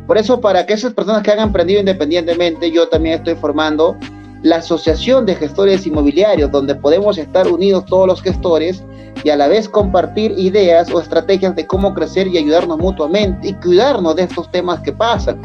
Por 0.10 0.18
eso, 0.18 0.42
para 0.42 0.66
que 0.66 0.74
esas 0.74 0.92
personas 0.96 1.22
que 1.22 1.30
han 1.30 1.38
emprendido 1.38 1.82
independientemente, 1.82 2.72
yo 2.72 2.90
también 2.90 3.20
estoy 3.20 3.36
formando 3.36 3.96
la 4.42 4.56
Asociación 4.56 5.24
de 5.28 5.36
Gestores 5.36 5.86
Inmobiliarios, 5.86 6.50
donde 6.50 6.74
podemos 6.74 7.20
estar 7.20 7.48
unidos 7.48 7.86
todos 7.86 8.08
los 8.08 8.20
gestores 8.24 8.84
y 9.24 9.30
a 9.30 9.36
la 9.36 9.48
vez 9.48 9.70
compartir 9.70 10.32
ideas 10.32 10.90
o 10.92 11.00
estrategias 11.00 11.56
de 11.56 11.68
cómo 11.68 11.94
crecer 11.94 12.26
y 12.26 12.40
ayudarnos 12.40 12.80
mutuamente 12.80 13.50
y 13.50 13.54
cuidarnos 13.54 14.16
de 14.16 14.24
estos 14.24 14.50
temas 14.50 14.80
que 14.80 14.94
pasan. 14.94 15.40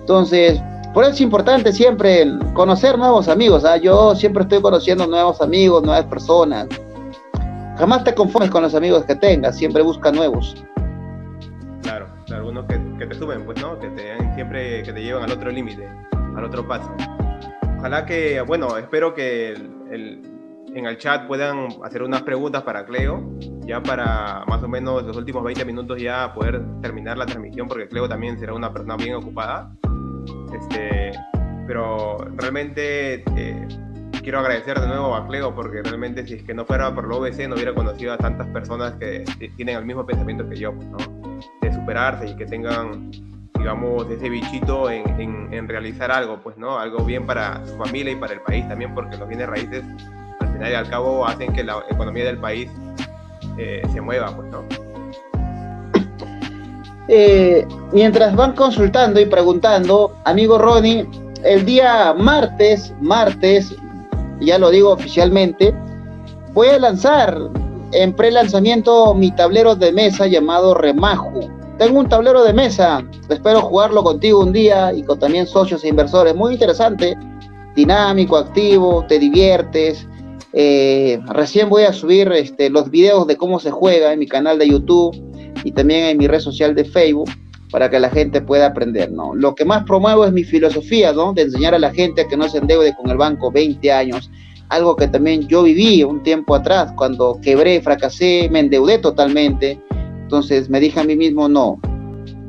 Entonces, 0.00 0.58
por 0.94 1.04
eso 1.04 1.12
es 1.12 1.20
importante 1.20 1.70
siempre 1.70 2.26
conocer 2.54 2.96
nuevos 2.96 3.28
amigos. 3.28 3.62
¿ah? 3.66 3.76
Yo 3.76 4.14
siempre 4.14 4.44
estoy 4.44 4.62
conociendo 4.62 5.06
nuevos 5.06 5.42
amigos, 5.42 5.82
nuevas 5.82 6.06
personas. 6.06 6.66
Jamás 7.76 8.04
te 8.04 8.14
conformes 8.14 8.50
con 8.50 8.62
los 8.62 8.74
amigos 8.74 9.04
que 9.04 9.16
tengas, 9.16 9.54
siempre 9.54 9.82
busca 9.82 10.10
nuevos. 10.10 10.54
Claro, 11.82 12.06
algunos 12.30 12.64
que 12.64 12.81
que 13.02 13.08
te 13.08 13.14
suben, 13.16 13.44
pues, 13.44 13.60
¿no? 13.60 13.78
Que 13.80 13.88
te 13.88 14.16
siempre 14.34 14.82
que 14.84 14.92
te 14.92 15.02
llevan 15.02 15.24
al 15.24 15.32
otro 15.32 15.50
límite, 15.50 15.88
al 16.36 16.44
otro 16.44 16.66
paso. 16.66 16.94
Ojalá 17.78 18.06
que, 18.06 18.40
bueno, 18.42 18.78
espero 18.78 19.12
que 19.12 19.50
el, 19.90 20.22
en 20.72 20.86
el 20.86 20.96
chat 20.98 21.26
puedan 21.26 21.66
hacer 21.82 22.04
unas 22.04 22.22
preguntas 22.22 22.62
para 22.62 22.84
Cleo, 22.84 23.20
ya 23.66 23.82
para 23.82 24.44
más 24.46 24.62
o 24.62 24.68
menos 24.68 25.02
los 25.02 25.16
últimos 25.16 25.42
20 25.42 25.64
minutos 25.64 26.00
ya 26.00 26.32
poder 26.32 26.62
terminar 26.80 27.18
la 27.18 27.26
transmisión, 27.26 27.66
porque 27.66 27.88
Cleo 27.88 28.08
también 28.08 28.38
será 28.38 28.54
una 28.54 28.72
persona 28.72 28.96
bien 28.96 29.16
ocupada. 29.16 29.72
Este, 30.54 31.10
pero 31.66 32.18
realmente 32.36 33.24
eh, 33.36 33.68
quiero 34.22 34.38
agradecer 34.38 34.78
de 34.78 34.86
nuevo 34.86 35.16
a 35.16 35.26
Cleo, 35.26 35.52
porque 35.52 35.82
realmente 35.82 36.24
si 36.24 36.34
es 36.34 36.44
que 36.44 36.54
no 36.54 36.64
fuera 36.64 36.94
por 36.94 37.08
la 37.08 37.16
OBC 37.16 37.48
no 37.48 37.56
hubiera 37.56 37.74
conocido 37.74 38.12
a 38.12 38.18
tantas 38.18 38.46
personas 38.48 38.92
que 38.92 39.24
tienen 39.56 39.76
el 39.76 39.84
mismo 39.84 40.06
pensamiento 40.06 40.48
que 40.48 40.54
yo, 40.54 40.72
pues, 40.72 40.86
¿no? 40.86 41.21
De 41.60 41.72
superarse 41.72 42.28
y 42.28 42.36
que 42.36 42.46
tengan, 42.46 43.10
digamos, 43.58 44.10
ese 44.10 44.28
bichito 44.28 44.90
en, 44.90 45.52
en, 45.52 45.68
realizar 45.68 46.10
algo, 46.10 46.38
pues, 46.42 46.56
¿no? 46.56 46.78
Algo 46.78 47.04
bien 47.04 47.26
para 47.26 47.64
su 47.66 47.76
familia 47.76 48.12
y 48.12 48.16
para 48.16 48.34
el 48.34 48.40
país 48.40 48.66
también, 48.68 48.94
porque 48.94 49.16
los 49.16 49.28
bienes 49.28 49.48
raíces, 49.48 49.84
al 50.40 50.52
final 50.52 50.72
y 50.72 50.74
al 50.74 50.88
cabo, 50.88 51.26
hacen 51.26 51.52
que 51.52 51.64
la 51.64 51.84
economía 51.90 52.24
del 52.24 52.38
país 52.38 52.70
eh, 53.58 53.82
se 53.92 54.00
mueva, 54.00 54.34
pues, 54.34 54.48
¿no? 54.50 54.62
Eh, 57.08 57.66
mientras 57.92 58.34
van 58.36 58.52
consultando 58.52 59.20
y 59.20 59.26
preguntando, 59.26 60.14
amigo 60.24 60.56
Ronnie, 60.56 61.06
el 61.44 61.64
día 61.64 62.14
martes, 62.16 62.94
martes, 63.00 63.74
ya 64.40 64.56
lo 64.58 64.70
digo 64.70 64.90
oficialmente, 64.90 65.74
voy 66.52 66.68
a 66.68 66.78
lanzar 66.78 67.36
en 67.92 68.14
pre-lanzamiento 68.14 69.14
mi 69.14 69.30
tablero 69.30 69.76
de 69.76 69.92
mesa 69.92 70.26
llamado 70.26 70.74
Remajo. 70.74 71.32
Tengo 71.78 72.00
un 72.00 72.08
tablero 72.08 72.44
de 72.44 72.52
mesa, 72.52 73.02
espero 73.28 73.60
jugarlo 73.62 74.02
contigo 74.02 74.40
un 74.40 74.52
día 74.52 74.92
y 74.92 75.02
con 75.02 75.18
también 75.18 75.46
socios 75.46 75.84
e 75.84 75.88
inversores. 75.88 76.34
Muy 76.34 76.54
interesante, 76.54 77.16
dinámico, 77.74 78.36
activo, 78.36 79.04
te 79.08 79.18
diviertes. 79.18 80.06
Eh, 80.52 81.18
recién 81.28 81.68
voy 81.68 81.84
a 81.84 81.92
subir 81.92 82.30
este, 82.32 82.70
los 82.70 82.90
videos 82.90 83.26
de 83.26 83.36
cómo 83.36 83.58
se 83.58 83.70
juega 83.70 84.12
en 84.12 84.18
mi 84.18 84.26
canal 84.26 84.58
de 84.58 84.68
YouTube. 84.68 85.16
y 85.64 85.70
también 85.70 86.06
en 86.06 86.18
mi 86.18 86.26
red 86.26 86.40
social 86.40 86.74
de 86.74 86.84
Facebook 86.84 87.30
para 87.70 87.88
que 87.88 88.00
la 88.00 88.10
gente 88.10 88.40
pueda 88.42 88.66
aprender, 88.66 89.12
¿no? 89.12 89.34
Lo 89.34 89.54
que 89.54 89.64
más 89.64 89.84
promuevo 89.84 90.24
es 90.24 90.32
mi 90.32 90.44
filosofía, 90.44 91.12
¿no? 91.12 91.32
De 91.32 91.42
enseñar 91.42 91.74
a 91.74 91.78
la 91.78 91.92
gente 91.92 92.22
a 92.22 92.28
que 92.28 92.36
no 92.36 92.48
se 92.48 92.58
endeude 92.58 92.94
con 92.96 93.10
el 93.10 93.16
banco 93.16 93.50
20 93.52 93.92
años, 93.92 94.30
algo 94.68 94.96
que 94.96 95.08
también 95.08 95.46
yo 95.48 95.62
viví 95.62 96.02
un 96.04 96.22
tiempo 96.22 96.54
atrás, 96.54 96.92
cuando 96.96 97.38
quebré, 97.42 97.80
fracasé, 97.80 98.48
me 98.50 98.60
endeudé 98.60 98.98
totalmente, 98.98 99.80
entonces 100.22 100.70
me 100.70 100.80
dije 100.80 101.00
a 101.00 101.04
mí 101.04 101.16
mismo, 101.16 101.48
no, 101.48 101.78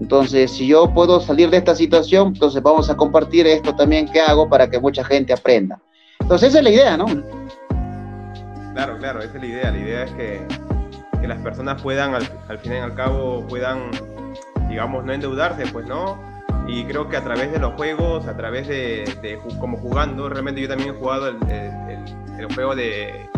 entonces, 0.04 0.52
si 0.52 0.68
yo 0.68 0.94
puedo 0.94 1.22
salir 1.22 1.50
de 1.50 1.56
esta 1.56 1.76
situación, 1.76 2.34
entonces 2.34 2.62
vamos 2.62 2.90
a 2.90 2.98
compartir 2.98 3.48
esto 3.48 3.74
también 3.74 4.06
que 4.12 4.20
hago 4.20 4.50
para 4.50 4.70
que 4.70 4.78
mucha 4.78 5.02
gente 5.04 5.32
aprenda. 5.32 5.80
Entonces, 6.20 6.50
esa 6.50 6.58
es 6.58 6.64
la 6.66 6.70
idea, 6.72 6.98
¿no? 6.98 7.06
Claro, 8.74 8.98
claro, 8.98 9.22
esa 9.22 9.36
es 9.36 9.42
la 9.42 9.46
idea. 9.46 9.72
La 9.72 9.78
idea 9.78 10.04
es 10.04 10.12
que, 10.12 10.42
que 11.22 11.28
las 11.28 11.38
personas 11.40 11.82
puedan, 11.82 12.16
al, 12.16 12.28
al 12.50 12.60
fin 12.60 12.74
y 12.74 12.78
al 12.78 12.94
cabo, 12.96 13.46
puedan, 13.48 13.92
digamos, 14.68 15.06
no 15.06 15.14
endeudarse, 15.14 15.68
pues, 15.72 15.88
¿no? 15.88 16.20
Y 16.68 16.86
creo 16.86 17.10
que 17.10 17.18
a 17.18 17.24
través 17.24 17.52
de 17.52 17.60
los 17.60 17.74
juegos, 17.74 18.28
a 18.28 18.38
través 18.38 18.68
de, 18.68 19.04
de 19.22 19.40
como 19.60 19.78
jugando, 19.78 20.30
realmente 20.30 20.62
yo 20.62 20.68
también 20.68 20.92
he 20.92 20.98
jugado 20.98 21.28
el, 21.28 21.38
el, 21.50 22.40
el 22.40 22.54
juego 22.54 22.76
de, 22.76 23.30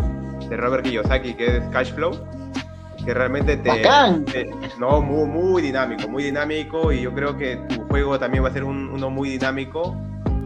de 0.48 0.56
Robert 0.56 0.84
Kiyosaki, 0.84 1.34
que 1.34 1.56
es 1.58 1.62
Cash 1.72 1.92
Flow 1.92 2.12
que 3.06 3.14
realmente 3.14 3.56
te, 3.56 3.82
no 4.80 5.00
muy 5.00 5.26
muy 5.26 5.62
dinámico 5.62 6.08
muy 6.08 6.24
dinámico 6.24 6.90
y 6.90 7.02
yo 7.02 7.14
creo 7.14 7.36
que 7.36 7.56
tu 7.68 7.82
juego 7.86 8.18
también 8.18 8.42
va 8.44 8.48
a 8.48 8.52
ser 8.52 8.64
uno 8.64 9.10
muy 9.10 9.30
dinámico 9.30 9.96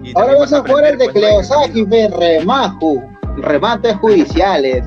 y 0.05 0.13
ahora 0.15 0.37
vas 0.39 0.53
a 0.53 0.61
jugar 0.61 0.85
el 0.85 0.99
de 0.99 1.09
Cleosaki 1.09 1.85
Remajo 1.85 3.03
remates 3.37 3.97
judiciales. 3.97 4.85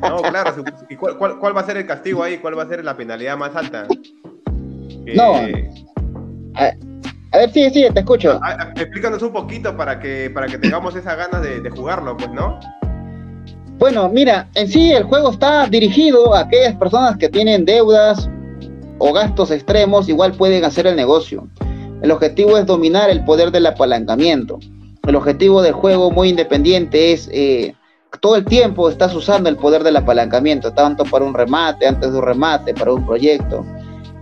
No 0.00 0.16
claro 0.22 0.54
¿y 0.88 0.96
cuál, 0.96 1.38
cuál, 1.38 1.56
va 1.56 1.60
a 1.60 1.64
ser 1.64 1.76
el 1.76 1.86
castigo 1.86 2.22
ahí 2.22 2.38
cuál 2.38 2.58
va 2.58 2.64
a 2.64 2.68
ser 2.68 2.84
la 2.84 2.96
penalidad 2.96 3.36
más 3.36 3.54
alta 3.54 3.86
no 5.14 5.34
a, 7.32 7.38
ver 7.38 7.50
sí 7.52 7.70
sí 7.70 7.86
te 7.92 8.00
escucho 8.00 8.40
explícanos 8.76 9.22
un 9.22 9.32
poquito 9.32 9.76
para 9.76 9.98
que 9.98 10.30
para 10.34 10.46
que 10.46 10.58
tengamos 10.58 10.94
esa 10.96 11.14
ganas 11.14 11.42
de, 11.42 11.60
de 11.60 11.70
jugarlo 11.70 12.16
pues 12.16 12.30
no 12.30 12.58
bueno, 13.78 14.08
mira, 14.08 14.48
en 14.54 14.66
sí 14.66 14.90
el 14.90 15.04
juego 15.04 15.30
está 15.30 15.66
dirigido 15.66 16.34
a 16.34 16.40
aquellas 16.40 16.74
personas 16.74 17.16
que 17.16 17.28
tienen 17.28 17.64
deudas 17.64 18.28
o 18.98 19.12
gastos 19.12 19.52
extremos, 19.52 20.08
igual 20.08 20.32
pueden 20.32 20.64
hacer 20.64 20.88
el 20.88 20.96
negocio. 20.96 21.46
El 22.02 22.10
objetivo 22.10 22.58
es 22.58 22.66
dominar 22.66 23.08
el 23.08 23.24
poder 23.24 23.52
del 23.52 23.66
apalancamiento. 23.66 24.58
El 25.06 25.14
objetivo 25.14 25.62
del 25.62 25.74
juego 25.74 26.10
muy 26.10 26.30
independiente 26.30 27.12
es 27.12 27.30
eh, 27.32 27.74
todo 28.20 28.34
el 28.34 28.44
tiempo 28.44 28.88
estás 28.88 29.14
usando 29.14 29.48
el 29.48 29.54
poder 29.54 29.84
del 29.84 29.96
apalancamiento, 29.96 30.72
tanto 30.72 31.04
para 31.04 31.24
un 31.24 31.34
remate, 31.34 31.86
antes 31.86 32.10
de 32.10 32.18
un 32.18 32.24
remate, 32.24 32.74
para 32.74 32.92
un 32.92 33.06
proyecto. 33.06 33.64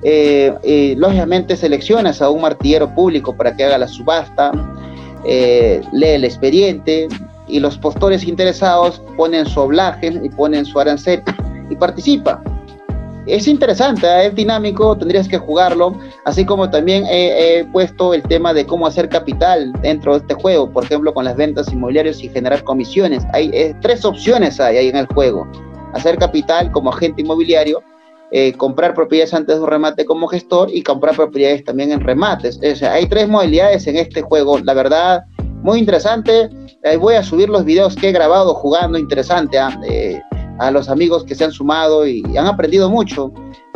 Eh, 0.03 0.94
lógicamente 0.97 1.57
seleccionas 1.57 2.22
a 2.22 2.30
un 2.30 2.42
martillero 2.42 2.94
público 2.94 3.36
para 3.36 3.57
que 3.57 3.64
haga 3.64 3.78
la 3.78 3.88
subasta, 3.88 4.53
eh, 5.24 5.80
lee 5.92 6.09
el 6.09 6.24
expediente, 6.24 7.09
y 7.49 7.61
los 7.61 7.78
postores 7.78 8.24
interesados 8.24 9.01
ponen 9.16 9.47
su 9.47 9.61
oblaje 9.61 10.09
y 10.22 10.28
ponen 10.30 10.64
su 10.64 10.78
arancel 10.78 11.22
y 11.70 11.76
participa. 11.76 12.42
Es 13.26 13.49
interesante, 13.49 14.07
¿eh? 14.07 14.26
es 14.26 14.34
dinámico, 14.36 14.97
tendrías 14.97 15.26
que 15.26 15.36
jugarlo, 15.36 15.99
así 16.24 16.44
como 16.44 16.70
también 16.70 17.05
he, 17.09 17.66
puesto 17.72 18.14
el 18.14 18.22
tema 18.22 18.55
de 18.55 18.64
cómo 18.64 18.86
hacer 18.86 19.09
capital 19.09 19.72
dentro 19.82 20.12
de 20.12 20.18
este 20.18 20.34
juego, 20.34 20.70
por 20.70 20.84
ejemplo 20.84 21.12
con 21.12 21.24
las 21.24 21.36
ventas 21.36 21.72
inmobiliarias 21.72 22.22
y 22.22 22.28
generar 22.28 22.62
comisiones. 22.62 23.24
Hay 23.32 23.51
eh, 23.53 23.74
tres 23.80 24.05
opciones 24.05 24.61
hay, 24.61 24.76
ahí 24.76 24.88
en 24.88 24.97
el 24.97 25.07
juego. 25.07 25.49
Hacer 25.92 26.18
capital 26.18 26.70
como 26.70 26.90
agente 26.90 27.22
inmobiliario, 27.22 27.82
eh, 28.33 28.53
comprar 28.55 28.95
propiedades 28.95 29.35
antes 29.35 29.57
de 29.57 29.62
un 29.62 29.68
remate 29.68 30.05
como 30.05 30.27
gestor 30.27 30.68
y 30.72 30.83
comprar 30.83 31.16
propiedades 31.16 31.64
también 31.64 31.93
en 31.93 32.01
remates. 32.01 32.59
O 32.59 32.77
sea, 32.77 32.95
hay 32.95 33.07
tres 33.07 33.29
modalidades 33.29 33.87
en 33.87 33.97
este 33.97 34.22
juego. 34.22 34.59
La 34.59 34.74
verdad, 34.74 35.24
muy 35.62 35.79
interesante. 35.79 36.51
voy 36.99 37.14
a 37.14 37.22
subir 37.22 37.49
los 37.49 37.64
videos 37.64 37.97
que 37.97 38.09
he 38.09 38.12
grabado 38.12 38.55
jugando, 38.55 38.99
interesante, 38.99 39.59
¿ah? 39.59 39.79
a 40.59 40.70
los 40.70 40.89
amigos 40.89 41.24
que 41.24 41.35
se 41.35 41.45
han 41.45 41.53
sumado 41.53 42.07
y 42.07 42.22
han 42.37 42.47
aprendido 42.47 42.89
mucho. 42.89 43.33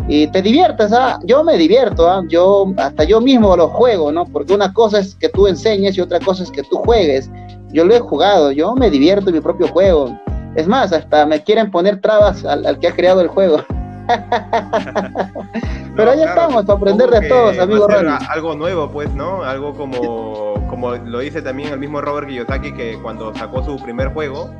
Y 0.08 0.26
te 0.26 0.42
diviertes, 0.42 0.92
¿ah? 0.92 1.20
yo 1.24 1.44
me 1.44 1.56
divierto, 1.56 2.08
¿ah? 2.10 2.24
yo 2.28 2.72
hasta 2.78 3.04
yo 3.04 3.20
mismo 3.20 3.56
lo 3.56 3.68
juego, 3.68 4.10
¿no? 4.10 4.24
Porque 4.24 4.52
una 4.52 4.72
cosa 4.72 4.98
es 4.98 5.14
que 5.14 5.28
tú 5.28 5.46
enseñes 5.46 5.96
y 5.96 6.00
otra 6.00 6.18
cosa 6.18 6.42
es 6.42 6.50
que 6.50 6.64
tú 6.64 6.78
juegues. 6.78 7.30
Yo 7.72 7.84
lo 7.84 7.94
he 7.94 8.00
jugado, 8.00 8.50
yo 8.50 8.74
me 8.74 8.90
divierto 8.90 9.28
en 9.30 9.36
mi 9.36 9.40
propio 9.40 9.68
juego. 9.68 10.18
Es 10.56 10.66
más, 10.66 10.92
hasta 10.92 11.26
me 11.26 11.42
quieren 11.44 11.70
poner 11.70 12.00
trabas 12.00 12.44
al, 12.44 12.78
que 12.80 12.88
ha 12.88 12.92
creado 12.96 13.20
el 13.20 13.28
juego. 13.28 13.58
Pero 15.96 16.10
ahí 16.10 16.22
estamos, 16.22 16.64
para 16.64 16.78
aprender 16.78 17.10
de 17.10 17.28
todos, 17.28 17.58
amigo 17.58 17.86
Algo 18.28 18.54
nuevo, 18.54 18.90
pues, 18.90 19.12
¿no? 19.14 19.42
Algo 19.42 19.74
como 19.74 20.50
como 20.70 20.94
lo 20.94 21.18
dice 21.18 21.42
también 21.42 21.72
el 21.72 21.78
mismo 21.78 22.00
Robert 22.00 22.28
Kiyosaki, 22.28 22.72
que 22.72 22.98
cuando 23.02 23.34
sacó 23.34 23.62
su 23.62 23.76
primer 23.76 24.14
juego, 24.14 24.50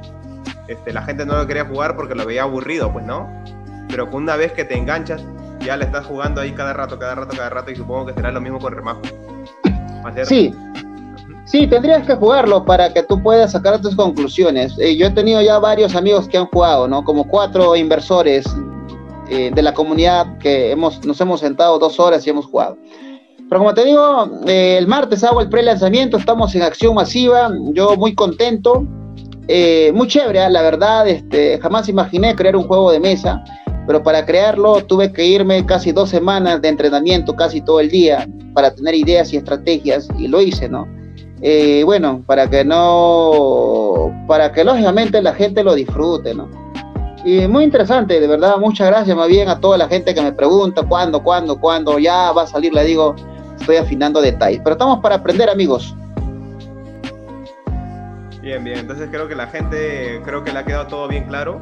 este, 0.66 0.92
la 0.92 1.02
gente 1.02 1.24
no 1.24 1.36
lo 1.36 1.46
quería 1.46 1.64
jugar 1.64 1.96
porque 1.96 2.14
lo 2.16 2.26
veía 2.26 2.42
aburrido, 2.42 2.92
pues 2.92 3.06
no. 3.06 3.28
Pero 3.88 4.08
una 4.12 4.36
vez 4.36 4.52
que 4.52 4.64
te 4.64 4.76
enganchas, 4.76 5.22
ya 5.64 5.76
le 5.76 5.84
estás 5.84 6.04
jugando 6.06 6.40
ahí 6.40 6.52
cada 6.52 6.72
rato, 6.72 6.98
cada 6.98 7.14
rato, 7.14 7.36
cada 7.36 7.48
rato, 7.48 7.70
y 7.70 7.76
supongo 7.76 8.06
que 8.06 8.14
será 8.14 8.32
lo 8.32 8.40
mismo 8.40 8.58
con 8.58 8.74
Remajo. 8.74 9.02
Sí. 10.24 10.54
Sí, 11.44 11.66
tendrías 11.66 12.06
que 12.06 12.14
jugarlo 12.14 12.64
para 12.64 12.92
que 12.92 13.02
tú 13.02 13.20
puedas 13.22 13.52
sacar 13.52 13.80
tus 13.80 13.96
conclusiones. 13.96 14.76
Eh, 14.78 14.96
yo 14.96 15.06
he 15.06 15.10
tenido 15.10 15.40
ya 15.42 15.58
varios 15.58 15.96
amigos 15.96 16.28
que 16.28 16.38
han 16.38 16.46
jugado, 16.46 16.86
¿no? 16.86 17.02
Como 17.02 17.26
cuatro 17.26 17.74
inversores 17.74 18.44
eh, 19.30 19.50
de 19.54 19.62
la 19.62 19.72
comunidad 19.72 20.38
que 20.38 20.72
hemos, 20.72 21.04
nos 21.06 21.20
hemos 21.20 21.40
sentado 21.40 21.78
dos 21.78 21.98
horas 22.00 22.26
y 22.26 22.30
hemos 22.30 22.46
jugado. 22.46 22.76
Pero 23.50 23.62
como 23.62 23.74
te 23.74 23.84
digo, 23.84 24.30
eh, 24.46 24.76
el 24.78 24.86
martes 24.86 25.24
hago 25.24 25.40
el 25.40 25.48
pre-lanzamiento, 25.48 26.16
estamos 26.16 26.54
en 26.54 26.62
acción 26.62 26.94
masiva, 26.94 27.50
yo 27.72 27.96
muy 27.96 28.14
contento, 28.14 28.86
eh, 29.48 29.90
muy 29.92 30.06
chévere, 30.06 30.44
¿eh? 30.44 30.50
la 30.50 30.62
verdad, 30.62 31.08
este, 31.08 31.58
jamás 31.58 31.88
imaginé 31.88 32.36
crear 32.36 32.54
un 32.54 32.62
juego 32.62 32.92
de 32.92 33.00
mesa, 33.00 33.42
pero 33.88 34.04
para 34.04 34.24
crearlo 34.24 34.84
tuve 34.84 35.12
que 35.12 35.24
irme 35.24 35.66
casi 35.66 35.90
dos 35.90 36.10
semanas 36.10 36.62
de 36.62 36.68
entrenamiento, 36.68 37.34
casi 37.34 37.60
todo 37.60 37.80
el 37.80 37.90
día, 37.90 38.24
para 38.54 38.72
tener 38.72 38.94
ideas 38.94 39.32
y 39.32 39.38
estrategias, 39.38 40.08
y 40.16 40.28
lo 40.28 40.40
hice, 40.40 40.68
¿no? 40.68 40.86
bueno, 41.84 42.22
para 42.26 42.48
que 42.48 42.64
no, 42.64 44.12
para 44.28 44.52
que 44.52 44.62
lógicamente 44.62 45.20
la 45.22 45.34
gente 45.34 45.64
lo 45.64 45.74
disfrute, 45.74 46.34
¿no? 46.34 46.48
Y 47.24 47.46
muy 47.48 47.64
interesante, 47.64 48.18
de 48.18 48.26
verdad, 48.26 48.56
muchas 48.58 48.88
gracias 48.88 49.16
más 49.16 49.28
bien 49.28 49.48
a 49.48 49.60
toda 49.60 49.76
la 49.76 49.88
gente 49.88 50.14
que 50.14 50.22
me 50.22 50.32
pregunta 50.32 50.82
cuándo, 50.82 51.22
cuándo, 51.22 51.60
cuándo, 51.60 51.98
ya 51.98 52.32
va 52.32 52.42
a 52.42 52.46
salir, 52.46 52.72
le 52.72 52.84
digo, 52.84 53.14
estoy 53.58 53.76
afinando 53.76 54.22
detalles. 54.22 54.60
Pero 54.64 54.72
estamos 54.72 55.00
para 55.00 55.16
aprender, 55.16 55.50
amigos. 55.50 55.94
Bien, 58.40 58.64
bien. 58.64 58.78
Entonces 58.78 59.08
creo 59.10 59.28
que 59.28 59.34
la 59.34 59.48
gente, 59.48 60.22
creo 60.24 60.42
que 60.42 60.52
le 60.52 60.58
ha 60.60 60.64
quedado 60.64 60.86
todo 60.86 61.08
bien 61.08 61.24
claro. 61.24 61.60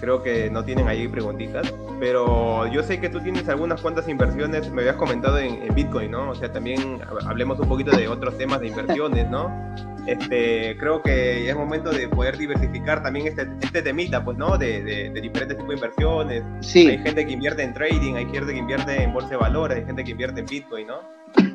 Creo 0.00 0.22
que 0.22 0.50
no 0.50 0.64
tienen 0.64 0.88
ahí 0.88 1.08
preguntitas. 1.08 1.72
Pero 2.00 2.66
yo 2.66 2.82
sé 2.82 3.00
que 3.00 3.08
tú 3.08 3.20
tienes 3.20 3.48
algunas 3.48 3.80
cuantas 3.80 4.08
inversiones, 4.08 4.70
me 4.70 4.82
habías 4.82 4.96
comentado 4.96 5.38
en, 5.38 5.74
Bitcoin, 5.74 6.10
¿no? 6.10 6.30
O 6.30 6.34
sea, 6.34 6.52
también 6.52 7.00
hablemos 7.26 7.58
un 7.58 7.68
poquito 7.68 7.96
de 7.96 8.08
otros 8.08 8.36
temas 8.36 8.60
de 8.60 8.68
inversiones, 8.68 9.28
¿no? 9.30 9.52
Este, 10.06 10.76
creo 10.76 11.00
que 11.00 11.48
es 11.48 11.56
momento 11.56 11.90
de 11.90 12.06
poder 12.08 12.36
diversificar 12.36 13.02
también 13.02 13.26
este, 13.26 13.48
este 13.62 13.80
temita, 13.80 14.22
pues, 14.22 14.36
¿no? 14.36 14.58
De, 14.58 14.82
de, 14.82 15.18
diferentes 15.18 15.56
tipos 15.56 15.70
de 15.70 15.74
inversiones. 15.76 16.42
Sí. 16.60 16.88
Hay 16.88 16.98
gente 16.98 17.24
que 17.24 17.32
invierte 17.32 17.62
en 17.62 17.72
trading, 17.72 18.16
hay 18.16 18.26
gente 18.26 18.52
que 18.52 18.58
invierte 18.58 19.02
en 19.02 19.14
bolsa 19.14 19.30
de 19.30 19.36
valores, 19.38 19.78
hay 19.78 19.86
gente 19.86 20.04
que 20.04 20.10
invierte 20.10 20.40
en 20.40 20.46
Bitcoin, 20.46 20.88
¿no? 20.88 21.00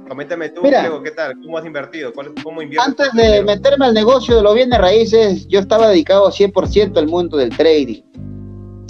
Coméntame 0.10 0.50
tú, 0.50 0.64
Diego, 0.64 1.04
¿qué 1.04 1.12
tal? 1.12 1.40
¿Cómo 1.40 1.60
has 1.60 1.66
invertido? 1.66 2.12
¿Cómo 2.44 2.64
inviertes 2.64 2.88
antes 2.88 3.14
de 3.14 3.44
meterme 3.44 3.86
al 3.86 3.94
negocio 3.94 4.38
de 4.38 4.42
los 4.42 4.56
bienes 4.56 4.80
raíces, 4.80 5.48
yo 5.48 5.60
estaba 5.60 5.88
dedicado 5.88 6.32
100% 6.32 6.98
al 6.98 7.08
mundo 7.08 7.38
del 7.38 7.56
trading. 7.56 8.02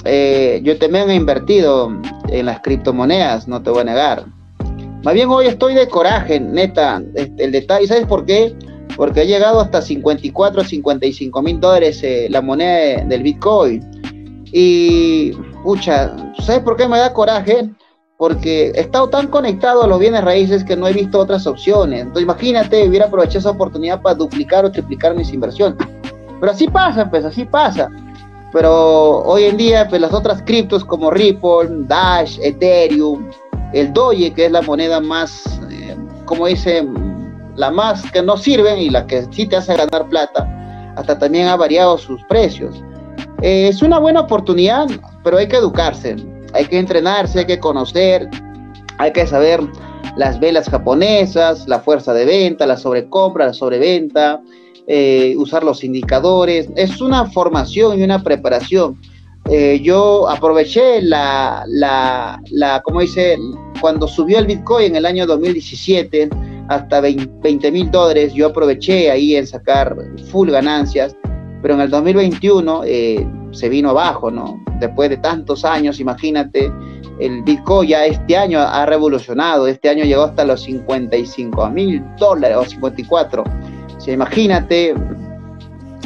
Eh, 0.05 0.61
yo 0.63 0.78
también 0.80 1.09
he 1.09 1.15
invertido 1.15 1.91
en 2.30 2.45
las 2.45 2.61
criptomonedas, 2.61 3.49
no 3.49 3.61
te 3.61 3.70
voy 3.70 3.82
a 3.82 3.84
negar. 3.84 4.26
Más 5.03 5.13
bien 5.13 5.30
hoy 5.30 5.47
estoy 5.47 5.74
de 5.74 5.89
coraje, 5.89 6.39
neta. 6.39 7.03
Este, 7.13 7.43
el 7.43 7.51
detalle, 7.51 7.86
¿sabes 7.86 8.05
por 8.05 8.26
qué? 8.26 8.55
Porque 8.95 9.20
ha 9.20 9.26
llegado 9.26 9.59
hasta 9.59 9.82
54, 9.82 10.63
55 10.63 11.41
mil 11.41 11.59
dólares 11.59 12.01
eh, 12.01 12.28
la 12.30 12.41
moneda 12.41 13.03
del 13.03 13.24
Bitcoin. 13.24 13.84
Y, 14.53 15.34
pucha, 15.63 16.15
¿sabes 16.39 16.61
por 16.61 16.78
qué 16.78 16.88
me 16.88 16.97
da 16.97 17.11
coraje? 17.11 17.70
Porque 18.20 18.74
he 18.76 18.82
estado 18.82 19.07
tan 19.07 19.28
conectado 19.28 19.82
a 19.82 19.88
los 19.88 19.97
bienes 19.97 20.22
raíces 20.22 20.65
que 20.65 20.76
no 20.76 20.89
he 20.89 20.91
visto 20.91 21.17
otras 21.17 21.47
opciones. 21.47 22.01
Entonces 22.01 22.24
imagínate, 22.24 22.86
hubiera 22.86 23.05
aprovechado 23.05 23.39
esa 23.39 23.51
oportunidad 23.51 24.01
para 24.01 24.13
duplicar 24.13 24.65
o 24.65 24.72
triplicar 24.74 25.15
mis 25.15 25.32
inversiones. 25.32 25.78
Pero 26.38 26.51
así 26.51 26.67
pasa, 26.67 27.09
pues 27.09 27.24
así 27.24 27.45
pasa. 27.45 27.89
Pero 28.51 29.20
hoy 29.20 29.45
en 29.45 29.55
día, 29.55 29.88
pues 29.88 30.01
las 30.01 30.11
otras 30.11 30.41
criptos 30.41 30.84
como 30.84 31.09
Ripple, 31.11 31.86
Dash, 31.88 32.38
Ethereum, 32.41 33.26
el 33.72 33.93
Doge, 33.93 34.34
que 34.34 34.47
es 34.47 34.51
la 34.51 34.63
moneda 34.63 34.99
más, 34.99 35.61
eh, 35.72 35.95
como 36.26 36.47
dice, 36.47 36.86
la 37.55 37.72
más 37.72 38.03
que 38.11 38.22
no 38.22 38.36
sirven 38.36 38.80
y 38.80 38.89
la 38.89 39.07
que 39.07 39.28
sí 39.32 39.47
te 39.47 39.55
hace 39.55 39.78
ganar 39.78 40.09
plata, 40.09 40.93
hasta 40.97 41.17
también 41.17 41.47
ha 41.47 41.55
variado 41.55 41.97
sus 41.97 42.22
precios. 42.26 42.84
Eh, 43.41 43.70
es 43.70 43.82
una 43.82 43.97
buena 43.97 44.20
oportunidad, 44.20 44.88
pero 45.24 45.38
hay 45.38 45.47
que 45.47 45.55
educarse 45.55 46.17
hay 46.54 46.66
que 46.66 46.80
entrenarse, 46.80 47.39
hay 47.39 47.45
que 47.45 47.60
conocer, 47.60 48.30
hay 48.97 49.12
que 49.12 49.26
saber 49.28 49.62
las 50.16 50.39
velas 50.39 50.70
japonesas, 50.70 51.68
la 51.68 51.80
fuerza 51.80 52.14
de 52.14 52.26
venta, 52.26 52.66
la 52.66 52.78
sobrecompra, 52.78 53.47
la 53.47 53.54
sobreventa, 53.54 54.41
eh, 54.88 55.36
usar 55.38 55.64
los 55.64 55.84
indicadores. 55.84 56.70
Es 56.76 57.00
una 57.02 57.26
formación 57.26 58.00
y 58.00 58.04
una 58.04 58.22
preparación. 58.24 59.00
Eh, 59.50 59.80
yo 59.82 60.30
aproveché 60.30 61.02
la, 61.02 61.64
la, 61.68 62.41
la, 62.52 62.82
como 62.82 63.02
dice, 63.02 63.38
cuando 63.82 64.08
subió 64.08 64.39
el 64.39 64.45
Bitcoin 64.45 64.88
en 64.88 64.95
el 64.97 65.06
año 65.06 65.26
2017 65.26 66.30
hasta 66.68 67.02
20 67.02 67.72
mil 67.72 67.89
dólares, 67.89 68.34
yo 68.34 68.47
aproveché 68.47 69.10
ahí 69.10 69.36
en 69.36 69.47
sacar 69.47 69.95
full 70.30 70.52
ganancias, 70.52 71.16
pero 71.62 71.74
en 71.74 71.82
el 71.82 71.89
2021 71.89 72.82
eh, 72.86 73.28
se 73.51 73.70
vino 73.70 73.89
abajo, 73.89 74.32
¿no? 74.32 74.64
Después 74.80 75.10
de 75.10 75.18
tantos 75.18 75.66
años, 75.66 75.99
imagínate, 75.99 76.72
el 77.20 77.43
Bitcoin 77.43 77.89
ya 77.89 78.05
este 78.05 78.38
año 78.38 78.60
ha 78.60 78.86
revolucionado, 78.86 79.68
este 79.68 79.89
año 79.89 80.05
llegó 80.05 80.24
hasta 80.24 80.45
los 80.45 80.62
55 80.62 81.70
mil 81.70 82.03
dólares 82.18 82.57
o 82.57 82.66
54. 82.66 83.43
O 83.43 84.12
imagínate, 84.12 84.95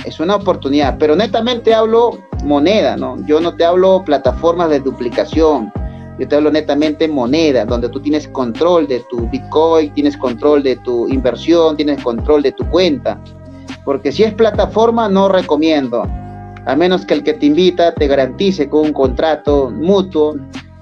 es 0.06 0.20
una 0.20 0.36
oportunidad, 0.36 0.98
pero 0.98 1.16
netamente 1.16 1.74
hablo 1.74 2.18
moneda, 2.44 2.98
¿no? 2.98 3.24
Yo 3.26 3.40
no 3.40 3.56
te 3.56 3.64
hablo 3.64 4.04
plataformas 4.04 4.70
de 4.70 4.80
duplicación, 4.80 5.72
yo 6.20 6.28
te 6.28 6.36
hablo 6.36 6.52
netamente 6.52 7.08
moneda, 7.08 7.66
donde 7.66 7.90
tú 7.90 8.02
tienes 8.02 8.28
control 8.28 8.88
de 8.88 9.00
tu 9.10 9.30
Bitcoin, 9.30 9.94
tienes 9.94 10.18
control 10.18 10.64
de 10.64 10.76
tu 10.78 11.08
inversión, 11.08 11.78
tienes 11.78 12.04
control 12.04 12.44
de 12.44 12.52
tu 12.52 12.66
cuenta. 12.70 13.20
Porque 13.86 14.12
si 14.12 14.24
es 14.24 14.34
plataforma, 14.34 15.10
no 15.10 15.30
recomiendo 15.30 16.04
a 16.66 16.76
menos 16.76 17.06
que 17.06 17.14
el 17.16 17.24
que 17.24 17.34
te 17.34 17.46
invita 17.46 17.94
te 17.94 18.08
garantice 18.08 18.70
con 18.70 18.88
un 18.88 18.94
contrato 18.94 19.70
mutuo 19.70 20.36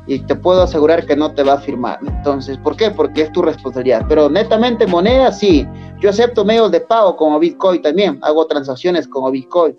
y 0.08 0.20
te 0.20 0.36
puedo 0.36 0.64
asegurar 0.64 1.06
que 1.06 1.16
no 1.16 1.32
te 1.32 1.44
va 1.44 1.54
a 1.54 1.58
firmar. 1.58 2.00
Entonces, 2.06 2.58
¿por 2.58 2.76
qué? 2.76 2.92
Porque 2.92 3.22
es 3.22 3.32
tu 3.32 3.42
responsabilidad. 3.42 4.06
Pero 4.10 4.30
netamente 4.30 4.86
moneda, 4.88 5.32
sí. 5.32 5.66
Yo 6.00 6.10
acepto 6.10 6.44
medios 6.44 6.72
de 6.72 6.82
pago 6.82 7.16
como 7.16 7.40
Bitcoin 7.40 7.82
también. 7.82 8.20
Hago 8.22 8.46
transacciones 8.48 9.08
como 9.08 9.32
Bitcoin. 9.32 9.76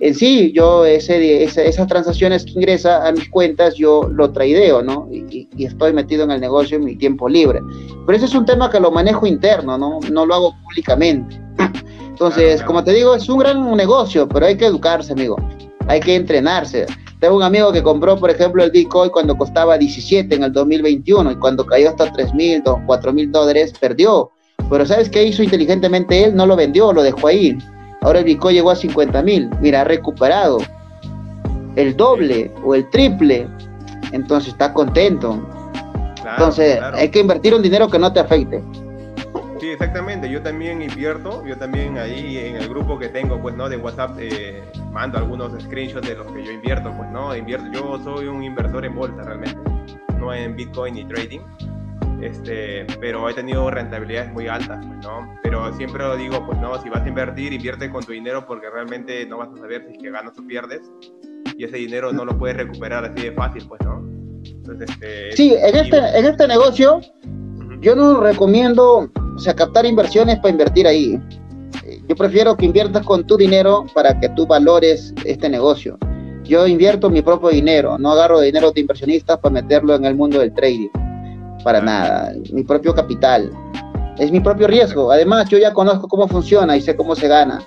En 0.00 0.14
sí, 0.14 0.52
yo 0.52 0.84
esas 0.84 1.86
transacciones 1.86 2.44
que 2.44 2.52
ingresa 2.52 3.06
a 3.06 3.12
mis 3.12 3.28
cuentas, 3.28 3.74
yo 3.74 4.08
lo 4.10 4.30
traideo, 4.30 4.82
¿no? 4.82 5.08
Y, 5.10 5.48
y, 5.56 5.64
estoy 5.64 5.92
metido 5.92 6.24
en 6.24 6.30
el 6.30 6.40
negocio 6.40 6.78
en 6.78 6.84
mi 6.84 6.96
tiempo 6.96 7.28
libre. 7.28 7.60
Pero 8.06 8.16
ese 8.16 8.26
es 8.26 8.34
un 8.34 8.44
tema 8.44 8.70
que 8.70 8.80
lo 8.80 8.90
manejo 8.90 9.26
interno, 9.26 9.76
¿no? 9.76 10.00
No 10.10 10.24
lo 10.24 10.34
hago 10.34 10.54
públicamente. 10.62 11.40
Entonces, 12.14 12.62
como 12.62 12.84
te 12.84 12.92
digo, 12.92 13.16
es 13.16 13.28
un 13.28 13.38
gran 13.38 13.76
negocio, 13.76 14.28
pero 14.28 14.46
hay 14.46 14.56
que 14.56 14.66
educarse, 14.66 15.14
amigo. 15.14 15.36
Hay 15.88 15.98
que 15.98 16.14
entrenarse. 16.14 16.86
Tengo 17.18 17.36
un 17.36 17.42
amigo 17.42 17.72
que 17.72 17.82
compró, 17.82 18.16
por 18.16 18.30
ejemplo, 18.30 18.62
el 18.62 18.70
Bitcoin 18.70 19.10
cuando 19.10 19.36
costaba 19.36 19.76
17 19.76 20.32
en 20.32 20.44
el 20.44 20.52
2021 20.52 21.32
y 21.32 21.36
cuando 21.36 21.66
cayó 21.66 21.88
hasta 21.90 22.12
3 22.12 22.32
mil, 22.32 22.62
4 22.86 23.12
mil 23.12 23.32
dólares, 23.32 23.74
perdió. 23.80 24.30
Pero 24.70 24.86
¿sabes 24.86 25.10
qué 25.10 25.24
hizo 25.24 25.42
inteligentemente 25.42 26.22
él? 26.22 26.36
No 26.36 26.46
lo 26.46 26.54
vendió, 26.54 26.92
lo 26.92 27.02
dejó 27.02 27.26
ahí. 27.26 27.58
Ahora 28.02 28.20
el 28.20 28.26
Bitcoin 28.26 28.54
llegó 28.54 28.70
a 28.70 28.76
50 28.76 29.20
mil. 29.22 29.50
Mira, 29.60 29.80
ha 29.80 29.84
recuperado 29.84 30.58
el 31.74 31.96
doble 31.96 32.52
o 32.64 32.76
el 32.76 32.88
triple. 32.90 33.48
Entonces 34.12 34.52
está 34.52 34.72
contento. 34.72 35.44
Entonces 36.24 36.78
hay 36.92 37.08
que 37.08 37.18
invertir 37.18 37.56
un 37.56 37.62
dinero 37.62 37.88
que 37.88 37.98
no 37.98 38.12
te 38.12 38.20
afecte. 38.20 38.62
Sí, 39.64 39.70
exactamente. 39.70 40.28
Yo 40.28 40.42
también 40.42 40.82
invierto. 40.82 41.42
Yo 41.46 41.56
también 41.56 41.96
ahí 41.96 42.36
en 42.36 42.56
el 42.56 42.68
grupo 42.68 42.98
que 42.98 43.08
tengo, 43.08 43.40
pues, 43.40 43.54
¿no? 43.54 43.66
De 43.66 43.78
WhatsApp 43.78 44.14
eh, 44.20 44.62
mando 44.92 45.16
algunos 45.16 45.58
screenshots 45.62 46.06
de 46.06 46.16
los 46.16 46.30
que 46.32 46.44
yo 46.44 46.52
invierto, 46.52 46.92
pues, 46.94 47.10
¿no? 47.10 47.34
Invierto. 47.34 47.72
Yo 47.72 47.98
soy 48.04 48.26
un 48.26 48.44
inversor 48.44 48.84
en 48.84 48.94
bolsa 48.94 49.22
realmente, 49.22 49.56
no 50.18 50.34
en 50.34 50.54
Bitcoin 50.54 50.96
ni 50.96 51.06
trading. 51.06 51.40
Este, 52.20 52.84
pero 53.00 53.26
he 53.26 53.32
tenido 53.32 53.70
rentabilidades 53.70 54.30
muy 54.34 54.48
altas, 54.48 54.84
pues, 54.84 54.98
¿no? 54.98 55.34
Pero 55.42 55.74
siempre 55.78 56.04
lo 56.04 56.14
digo, 56.14 56.44
pues, 56.44 56.58
no, 56.58 56.78
si 56.82 56.90
vas 56.90 57.00
a 57.00 57.08
invertir, 57.08 57.54
invierte 57.54 57.90
con 57.90 58.04
tu 58.04 58.12
dinero 58.12 58.44
porque 58.46 58.68
realmente 58.68 59.24
no 59.24 59.38
vas 59.38 59.48
a 59.48 59.56
saber 59.56 59.86
si 59.86 59.94
es 59.94 60.02
que 60.02 60.10
ganas 60.10 60.38
o 60.38 60.46
pierdes 60.46 60.82
y 61.56 61.64
ese 61.64 61.78
dinero 61.78 62.12
no 62.12 62.26
lo 62.26 62.36
puedes 62.36 62.58
recuperar 62.58 63.06
así 63.06 63.22
de 63.22 63.32
fácil, 63.32 63.66
pues, 63.66 63.80
¿no? 63.82 64.06
Entonces, 64.44 64.90
este, 64.90 65.32
sí, 65.32 65.54
en 65.54 65.74
este, 65.74 65.96
en 65.96 66.26
este 66.26 66.48
negocio 66.48 67.00
yo 67.84 67.94
no 67.94 68.18
recomiendo 68.18 69.10
o 69.36 69.38
sea, 69.38 69.54
captar 69.54 69.84
inversiones 69.84 70.38
para 70.38 70.50
invertir 70.50 70.86
ahí. 70.86 71.20
Eh, 71.84 72.02
yo 72.08 72.16
prefiero 72.16 72.56
que 72.56 72.64
inviertas 72.64 73.04
con 73.04 73.26
tu 73.26 73.36
dinero 73.36 73.84
para 73.94 74.18
que 74.18 74.30
tú 74.30 74.46
valores 74.46 75.12
este 75.24 75.50
negocio. 75.50 75.98
Yo 76.44 76.66
invierto 76.66 77.10
mi 77.10 77.20
propio 77.20 77.50
dinero, 77.50 77.98
no 77.98 78.12
agarro 78.12 78.40
dinero 78.40 78.72
de 78.72 78.80
inversionistas 78.80 79.38
para 79.38 79.52
meterlo 79.52 79.94
en 79.94 80.06
el 80.06 80.14
mundo 80.14 80.40
del 80.40 80.52
trading. 80.54 80.88
Para 81.62 81.80
nada, 81.80 82.32
mi 82.52 82.62
propio 82.62 82.94
capital. 82.94 83.50
Es 84.18 84.32
mi 84.32 84.40
propio 84.40 84.66
riesgo. 84.66 85.10
Además, 85.12 85.48
yo 85.50 85.58
ya 85.58 85.72
conozco 85.74 86.08
cómo 86.08 86.26
funciona 86.26 86.76
y 86.76 86.80
sé 86.80 86.96
cómo 86.96 87.14
se 87.14 87.28
gana. 87.28 87.60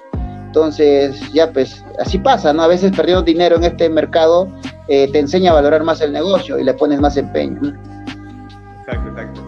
Entonces, 0.45 1.19
ya 1.31 1.51
pues, 1.51 1.83
así 1.99 2.17
pasa, 2.17 2.53
¿no? 2.53 2.63
A 2.63 2.67
veces 2.67 2.91
perdiendo 2.95 3.21
dinero 3.21 3.57
en 3.57 3.65
este 3.65 3.89
mercado 3.89 4.47
eh, 4.87 5.11
te 5.11 5.19
enseña 5.19 5.51
a 5.51 5.55
valorar 5.55 5.83
más 5.83 6.01
el 6.01 6.11
negocio 6.11 6.57
y 6.57 6.63
le 6.63 6.73
pones 6.73 6.99
más 6.99 7.17
empeño. 7.17 7.59
Exacto, 8.79 9.09
exacto, 9.09 9.41
exacto. 9.41 9.46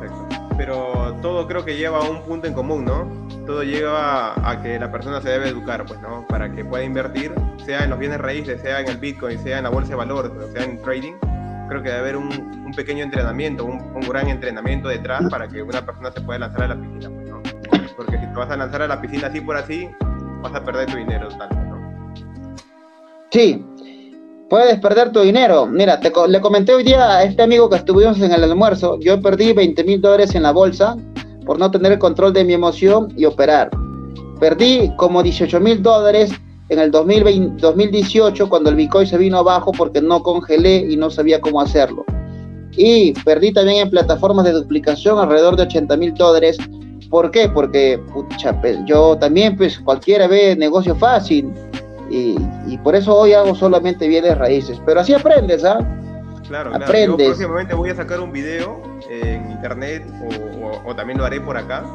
Pero 0.60 1.16
todo 1.22 1.48
creo 1.48 1.64
que 1.64 1.78
lleva 1.78 2.00
a 2.00 2.10
un 2.10 2.22
punto 2.24 2.46
en 2.46 2.54
común, 2.54 2.84
¿no? 2.84 3.08
Todo 3.46 3.64
lleva 3.64 4.34
a, 4.46 4.62
que 4.62 4.78
la 4.78 4.92
persona 4.92 5.22
se 5.22 5.30
debe 5.30 5.48
educar, 5.48 5.86
pues, 5.86 6.02
¿no? 6.02 6.28
Para 6.28 6.52
que 6.54 6.66
pueda 6.66 6.84
invertir, 6.84 7.32
sea 7.66 7.86
en 7.86 7.92
los 7.92 7.98
bienes 7.98 8.20
raíces, 8.20 8.62
sea 8.62 8.82
en 8.82 8.90
el 8.90 8.98
Bitcoin, 8.98 9.40
sea 9.40 9.60
en 9.60 9.64
la 9.64 9.70
bolsa 9.70 9.92
de 9.92 9.96
valores, 9.96 10.34
sea 10.52 10.66
en 10.66 10.82
trading. 10.82 11.14
Creo 11.70 11.82
que 11.82 11.88
debe 11.88 12.00
haber 12.00 12.18
un, 12.18 12.74
pequeño 12.76 13.06
entrenamiento, 13.06 13.64
un, 13.64 14.02
gran 14.02 14.28
entrenamiento 14.28 14.90
detrás 14.90 15.30
para 15.30 15.48
que 15.48 15.64
una 15.64 15.86
persona 15.86 16.12
se 16.12 16.20
pueda 16.20 16.40
lanzar 16.40 16.64
a 16.64 16.68
la 16.68 16.76
piscina, 16.76 17.10
pues, 17.10 17.30
¿no? 17.30 17.42
Porque 17.96 18.18
si 18.20 18.28
te 18.28 18.34
vas 18.34 18.52
a 18.52 18.58
lanzar 18.58 18.82
a 18.82 18.88
la 18.90 19.00
piscina 19.00 19.28
así 19.28 19.40
por 19.40 19.56
así, 19.56 19.90
vas 20.42 20.54
a 20.54 20.62
perder 20.62 20.92
tu 20.92 20.98
dinero 20.98 21.30
tanto, 21.30 21.56
¿no? 21.56 22.16
Sí, 23.32 23.66
puedes 24.50 24.80
perder 24.80 25.12
tu 25.12 25.22
dinero. 25.22 25.66
Mira, 25.68 26.00
te, 26.00 26.12
le 26.28 26.42
comenté 26.42 26.74
hoy 26.74 26.84
día 26.84 27.18
a 27.18 27.24
este 27.24 27.44
amigo 27.44 27.70
que 27.70 27.78
estuvimos 27.78 28.20
en 28.20 28.32
el 28.32 28.44
almuerzo, 28.44 29.00
yo 29.00 29.22
perdí 29.22 29.54
20 29.54 29.84
mil 29.84 30.02
dólares 30.02 30.36
en 30.36 30.44
la 30.44 30.52
bolsa 30.52 30.98
por 31.46 31.60
no 31.60 31.72
tener 31.72 31.94
el 31.94 32.00
control 32.00 32.34
de 32.34 32.44
mi 32.44 32.54
emoción 32.54 33.14
y 33.16 33.26
operar. 33.26 33.70
Perdí 34.40 34.92
como 34.98 35.22
18 35.22 35.60
mil 35.60 35.82
dólares 35.82 36.32
en 36.70 36.80
el 36.80 36.92
2018 36.92 38.50
cuando 38.50 38.70
el 38.70 38.76
Bitcoin 38.76 39.08
se 39.08 39.18
vino 39.18 39.40
abajo 39.40 39.72
porque 39.72 40.02
no 40.02 40.22
congelé 40.22 40.78
y 40.90 40.96
no 40.98 41.10
sabía 41.10 41.42
cómo 41.42 41.62
hacerlo. 41.62 42.06
Y 42.78 43.14
perdí 43.24 43.52
también 43.52 43.80
en 43.80 43.90
plataformas 43.90 44.46
de 44.46 44.54
duplicación 44.54 45.20
alrededor 45.20 45.56
de 45.56 45.64
80 45.64 45.98
mil 45.98 46.14
dólares. 46.14 46.58
¿Por 47.10 47.32
qué? 47.32 47.50
Porque 47.50 48.00
pucha, 48.14 48.60
pues, 48.62 48.78
yo 48.86 49.18
también, 49.18 49.58
pues 49.58 49.80
cualquiera 49.80 50.28
ve 50.28 50.56
negocio 50.56 50.96
fácil. 50.96 51.52
Y, 52.10 52.38
y, 52.66 52.78
por 52.80 52.96
eso 52.96 53.16
hoy 53.16 53.34
hago 53.34 53.54
solamente 53.54 54.08
bienes 54.08 54.38
raíces. 54.38 54.82
Pero 54.86 55.02
así 55.02 55.14
aprendes, 55.14 55.64
¿ah? 55.64 55.78
Claro, 56.50 56.74
Aprendes. 56.74 57.20
Yo 57.20 57.34
próximamente 57.34 57.76
voy 57.76 57.92
a 57.92 57.96
sacar 57.96 58.20
un 58.20 58.32
video 58.32 58.82
en 59.08 59.52
internet 59.52 60.04
o, 60.84 60.96
también 60.96 61.20
lo 61.20 61.26
haré 61.26 61.40
por 61.40 61.56
acá, 61.56 61.86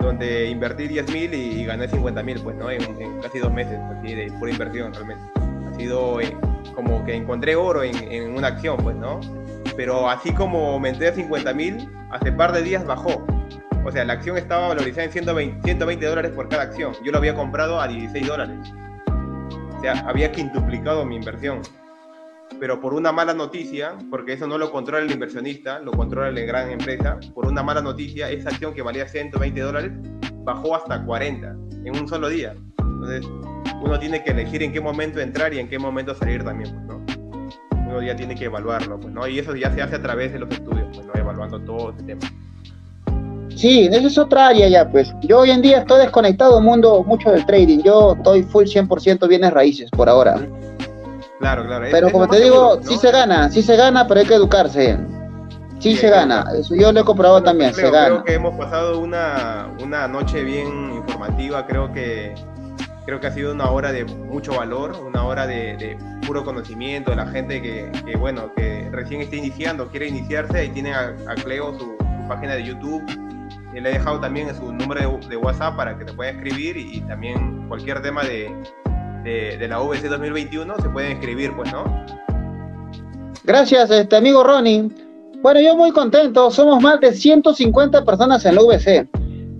donde 0.00 0.48
invertí 0.48 0.88
10 0.88 1.12
mil 1.12 1.34
y, 1.34 1.64
gané 1.66 1.86
50 1.86 2.22
mil, 2.22 2.40
pues, 2.40 2.56
¿no? 2.56 2.70
En, 2.70 2.80
casi 3.20 3.38
dos 3.40 3.52
meses, 3.52 3.78
así 3.98 4.14
de 4.14 4.32
pura 4.38 4.50
inversión 4.50 4.94
realmente. 4.94 5.22
Ha 5.68 5.74
sido 5.74 6.18
eh, 6.20 6.34
como 6.74 7.04
que 7.04 7.14
encontré 7.14 7.56
oro 7.56 7.82
en, 7.82 8.34
una 8.34 8.48
acción, 8.48 8.78
pues, 8.78 8.96
¿no? 8.96 9.20
Pero 9.76 10.08
así 10.08 10.32
como 10.32 10.70
aumenté 10.72 11.08
a 11.08 11.12
50 11.12 11.52
mil, 11.52 11.90
hace 12.10 12.32
par 12.32 12.52
de 12.52 12.62
días 12.62 12.86
bajó. 12.86 13.22
O 13.84 13.92
sea, 13.92 14.04
la 14.06 14.14
acción 14.14 14.38
estaba 14.38 14.68
valorizada 14.68 15.04
en 15.04 15.12
120, 15.12 15.62
120 15.62 16.06
dólares 16.06 16.32
por 16.32 16.48
cada 16.48 16.62
acción. 16.62 16.94
Yo 17.04 17.12
lo 17.12 17.18
había 17.18 17.34
comprado 17.34 17.78
a 17.78 17.86
16 17.86 18.26
dólares. 18.26 18.56
Sea, 19.84 20.02
había 20.08 20.32
quintuplicado 20.32 21.04
mi 21.04 21.14
inversión 21.14 21.60
pero 22.58 22.80
por 22.80 22.94
una 22.94 23.12
mala 23.12 23.34
noticia, 23.34 23.98
porque 24.10 24.32
eso 24.32 24.46
no 24.46 24.56
lo 24.56 24.72
controla 24.72 25.04
el 25.04 25.10
inversionista, 25.10 25.78
lo 25.80 25.92
controla 25.92 26.30
la 26.30 26.40
gran 26.40 26.70
empresa, 26.70 27.20
por 27.34 27.46
una 27.46 27.62
mala 27.62 27.82
noticia, 27.82 28.30
esa 28.30 28.48
acción 28.48 28.72
que 28.72 28.80
valía 28.80 29.06
120 29.06 29.60
dólares 29.60 29.92
bajó 30.42 30.74
hasta 30.74 31.04
40 31.04 31.48
en 31.84 31.98
un 32.00 32.08
solo 32.08 32.30
día. 32.30 32.54
Entonces, 32.78 33.26
uno 33.82 33.98
tiene 33.98 34.24
que 34.24 34.30
elegir 34.30 34.62
en 34.62 34.72
qué 34.72 34.80
momento 34.80 35.20
entrar 35.20 35.52
y 35.52 35.58
en 35.58 35.68
qué 35.68 35.78
momento 35.78 36.14
salir 36.14 36.42
también, 36.42 36.70
pues, 36.86 36.86
¿no? 36.86 37.04
Uno 37.86 38.02
ya 38.02 38.16
tiene 38.16 38.34
que 38.34 38.46
evaluarlo, 38.46 38.98
pues, 38.98 39.12
¿no? 39.12 39.28
Y 39.28 39.38
eso 39.38 39.54
ya 39.54 39.70
se 39.70 39.82
hace 39.82 39.96
a 39.96 40.02
través 40.02 40.32
de 40.32 40.38
los 40.38 40.50
estudios, 40.50 40.86
pues, 40.94 41.06
¿no? 41.06 41.12
Evaluando 41.14 41.60
todo 41.60 41.90
ese 41.90 42.04
tema. 42.04 42.22
Sí, 43.56 43.88
eso 43.90 44.08
es 44.08 44.18
otra 44.18 44.48
área 44.48 44.68
ya, 44.68 44.88
pues. 44.88 45.14
Yo 45.22 45.40
hoy 45.40 45.50
en 45.50 45.62
día 45.62 45.78
estoy 45.78 46.00
desconectado 46.00 46.60
mundo 46.60 47.02
mucho 47.04 47.30
del 47.30 47.46
trading. 47.46 47.82
Yo 47.82 48.14
estoy 48.14 48.42
full 48.42 48.64
100% 48.64 49.28
bienes 49.28 49.52
raíces 49.52 49.90
por 49.90 50.08
ahora. 50.08 50.36
Claro, 51.38 51.66
claro. 51.66 51.86
Pero 51.90 52.10
como 52.10 52.28
te 52.28 52.40
digo, 52.40 52.80
sí 52.82 52.96
se 52.96 53.10
gana, 53.10 53.50
sí 53.50 53.62
se 53.62 53.76
gana, 53.76 54.06
pero 54.06 54.20
hay 54.20 54.26
que 54.26 54.34
educarse. 54.34 54.98
Sí, 55.78 55.96
se 55.96 56.08
gana, 56.08 56.46
eso 56.58 56.74
yo 56.74 56.92
lo 56.92 57.00
he 57.00 57.04
comprobado 57.04 57.42
también, 57.42 57.74
se 57.74 57.90
gana. 57.90 58.06
Creo 58.06 58.24
que 58.24 58.34
hemos 58.34 58.56
pasado 58.56 59.00
una, 59.00 59.68
una 59.82 60.08
noche 60.08 60.42
bien 60.42 60.94
informativa, 60.94 61.66
creo 61.66 61.92
que 61.92 62.34
creo 63.04 63.20
que 63.20 63.26
ha 63.26 63.32
sido 63.32 63.52
una 63.52 63.70
hora 63.70 63.92
de 63.92 64.04
mucho 64.04 64.56
valor, 64.56 64.96
una 65.06 65.24
hora 65.24 65.46
de, 65.46 65.98
puro 66.26 66.44
conocimiento 66.44 67.10
de 67.10 67.16
la 67.16 67.26
gente 67.26 67.60
que, 67.60 68.16
bueno, 68.16 68.50
que 68.54 68.88
recién 68.90 69.20
está 69.20 69.36
iniciando, 69.36 69.88
quiere 69.88 70.08
iniciarse, 70.08 70.58
ahí 70.58 70.70
tienen 70.70 70.94
a, 70.94 71.34
Cleo 71.42 71.78
su, 71.78 71.96
página 72.28 72.54
de 72.54 72.64
YouTube, 72.64 73.02
le 73.80 73.90
he 73.90 73.92
dejado 73.94 74.20
también 74.20 74.54
su 74.54 74.72
número 74.72 75.18
de, 75.28 75.36
WhatsApp 75.36 75.76
para 75.76 75.98
que 75.98 76.04
te 76.04 76.12
pueda 76.12 76.30
escribir 76.30 76.76
y, 76.76 77.00
también 77.02 77.66
cualquier 77.68 78.02
tema 78.02 78.22
de, 78.22 78.50
de, 79.24 79.68
la 79.68 79.80
VC 79.80 80.08
2021 80.08 80.76
se 80.80 80.88
pueden 80.88 81.12
escribir, 81.12 81.54
pues, 81.56 81.72
¿no? 81.72 81.84
Gracias, 83.44 83.90
este 83.90 84.16
amigo 84.16 84.42
Ronnie. 84.42 84.90
Bueno, 85.42 85.60
yo 85.60 85.76
muy 85.76 85.92
contento, 85.92 86.50
somos 86.50 86.82
más 86.82 87.00
de 87.00 87.12
150 87.12 88.04
personas 88.04 88.44
en 88.46 88.54
la 88.54 88.62
VC 88.62 89.08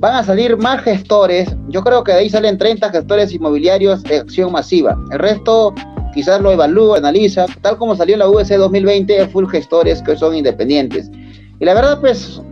van 0.04 0.16
a 0.16 0.22
salir 0.22 0.56
más 0.58 0.82
gestores. 0.82 1.48
Yo 1.68 1.82
creo 1.82 2.04
que 2.04 2.12
de 2.12 2.18
ahí 2.18 2.28
salen 2.28 2.58
30 2.58 2.90
gestores 2.90 3.32
inmobiliarios 3.32 4.02
de 4.02 4.18
acción 4.18 4.52
masiva. 4.52 4.98
El 5.10 5.18
resto 5.18 5.74
quizás 6.12 6.42
lo 6.42 6.52
evalúa, 6.52 6.98
analiza. 6.98 7.46
Tal 7.62 7.78
como 7.78 7.96
salió 7.96 8.18
la 8.18 8.26
VC 8.26 8.58
2020, 8.58 9.28
full 9.28 9.48
gestores 9.48 10.02
que 10.02 10.14
son 10.14 10.34
independientes. 10.34 11.10
Y 11.58 11.64
la 11.64 11.72
verdad, 11.72 12.00
pues, 12.00 12.42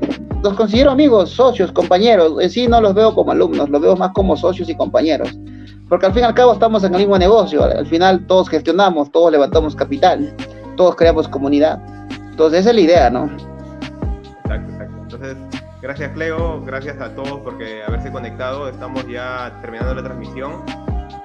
los 0.42 0.54
considero 0.54 0.90
amigos, 0.90 1.30
socios, 1.30 1.72
compañeros. 1.72 2.34
En 2.40 2.50
sí 2.50 2.66
no 2.66 2.80
los 2.80 2.94
veo 2.94 3.14
como 3.14 3.32
alumnos, 3.32 3.68
los 3.68 3.80
veo 3.80 3.96
más 3.96 4.12
como 4.12 4.36
socios 4.36 4.68
y 4.68 4.74
compañeros. 4.74 5.38
Porque 5.88 6.06
al 6.06 6.12
fin 6.12 6.22
y 6.22 6.26
al 6.26 6.34
cabo 6.34 6.52
estamos 6.52 6.84
en 6.84 6.94
el 6.94 7.00
mismo 7.00 7.18
negocio. 7.18 7.64
Al 7.64 7.86
final 7.86 8.26
todos 8.26 8.48
gestionamos, 8.48 9.10
todos 9.12 9.30
levantamos 9.30 9.76
capital, 9.76 10.34
todos 10.76 10.96
creamos 10.96 11.28
comunidad. 11.28 11.80
Entonces 12.30 12.60
esa 12.60 12.70
es 12.70 12.76
la 12.76 12.80
idea, 12.80 13.10
¿no? 13.10 13.30
Exacto, 14.44 14.72
exacto. 14.72 14.96
Entonces 15.02 15.36
Gracias 15.82 16.12
Cleo, 16.12 16.62
gracias 16.64 17.00
a 17.00 17.12
todos 17.12 17.40
por 17.40 17.54
haberse 17.54 18.12
conectado. 18.12 18.68
Estamos 18.68 19.04
ya 19.08 19.58
terminando 19.60 19.96
la 19.96 20.04
transmisión 20.04 20.62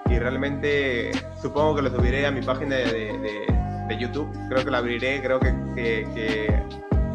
y 0.10 0.18
realmente 0.18 1.12
supongo 1.40 1.76
que 1.76 1.84
lo 1.84 1.92
subiré 1.92 2.26
a 2.26 2.32
mi 2.32 2.42
página 2.42 2.78
de, 2.78 3.46
YouTube. 4.00 4.28
Creo 4.50 4.66
que 4.66 4.72
la 4.72 4.80
abriré, 4.80 5.22
creo 5.22 5.40
que, 5.40 6.64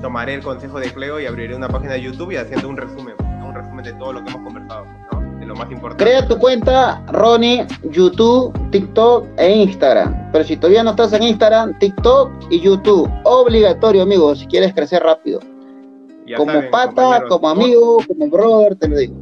tomaré 0.03 0.35
el 0.35 0.43
consejo 0.43 0.81
de 0.81 0.93
Cleo 0.93 1.21
y 1.21 1.27
abriré 1.27 1.55
una 1.55 1.69
página 1.69 1.93
de 1.95 2.03
YouTube 2.03 2.33
y 2.33 2.37
haciendo 2.37 2.69
un 2.69 2.77
resumen, 2.77 3.15
un 3.43 3.55
resumen 3.55 3.85
de 3.85 3.93
todo 3.95 4.13
lo 4.13 4.25
que 4.25 4.31
hemos 4.31 4.43
conversado, 4.43 4.85
de 5.39 5.47
lo 5.47 5.55
más 5.55 5.71
importante. 5.71 6.05
Crea 6.05 6.27
tu 6.27 6.37
cuenta, 6.39 7.03
Ronnie, 7.13 7.67
YouTube, 7.85 8.53
TikTok 8.71 9.29
e 9.39 9.51
Instagram. 9.51 10.31
Pero 10.33 10.45
si 10.45 10.57
todavía 10.57 10.83
no 10.83 10.91
estás 10.91 11.13
en 11.15 11.23
Instagram, 11.23 11.79
TikTok 11.79 12.33
y 12.51 12.61
YouTube. 12.61 13.09
Obligatorio, 13.25 14.03
amigo, 14.03 14.35
si 14.35 14.47
quieres 14.47 14.75
crecer 14.75 15.03
rápido 15.03 15.41
como 16.37 16.71
pata, 16.71 17.25
como 17.29 17.49
amigo, 17.49 17.99
como 18.07 18.29
brother, 18.29 18.77
te 18.77 18.89
lo 18.89 18.97
digo. 18.97 19.15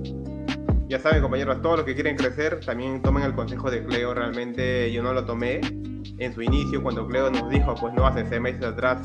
Ya 0.88 0.98
saben, 0.98 1.22
compañeros, 1.22 1.62
todos 1.62 1.78
los 1.78 1.86
que 1.86 1.94
quieren 1.94 2.16
crecer, 2.16 2.60
también 2.64 3.00
tomen 3.00 3.22
el 3.22 3.34
consejo 3.34 3.70
de 3.70 3.84
Cleo. 3.84 4.12
Realmente 4.12 4.90
yo 4.90 5.02
no 5.02 5.12
lo 5.12 5.24
tomé 5.24 5.60
en 6.18 6.34
su 6.34 6.42
inicio, 6.42 6.82
cuando 6.82 7.06
Cleo 7.06 7.30
nos 7.30 7.48
dijo, 7.48 7.74
pues 7.80 7.94
no, 7.94 8.06
hace 8.06 8.26
seis 8.28 8.40
meses 8.40 8.64
atrás, 8.64 8.98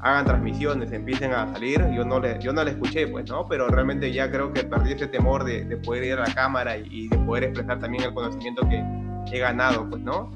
hagan 0.00 0.24
transmisiones, 0.24 0.92
empiecen 0.92 1.32
a 1.32 1.52
salir. 1.52 1.84
Yo 1.94 2.04
no 2.04 2.20
le, 2.20 2.38
yo 2.40 2.52
no 2.52 2.64
le 2.64 2.72
escuché, 2.72 3.06
pues, 3.06 3.28
¿no? 3.28 3.46
Pero 3.48 3.68
realmente 3.68 4.12
ya 4.12 4.30
creo 4.30 4.52
que 4.52 4.64
perdí 4.64 4.92
ese 4.92 5.06
temor 5.06 5.44
de, 5.44 5.76
poder 5.78 6.04
ir 6.04 6.12
a 6.14 6.26
la 6.26 6.34
cámara 6.34 6.76
y, 6.76 7.08
de 7.08 7.18
poder 7.18 7.44
expresar 7.44 7.78
también 7.78 8.04
el 8.04 8.14
conocimiento 8.14 8.66
que 8.68 8.84
he 9.32 9.38
ganado, 9.38 9.88
pues, 9.88 10.02
¿no? 10.02 10.30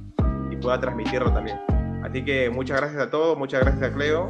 Y 0.51 0.57
pueda 0.57 0.81
transmitirlo 0.81 1.33
también. 1.33 1.59
Así 2.03 2.25
que 2.25 2.51
muchas 2.51 2.79
gracias 2.79 3.03
a 3.03 3.11
todos, 3.11 3.37
muchas 3.39 3.61
gracias 3.61 3.91
a 3.91 3.95
Cleo. 3.95 4.29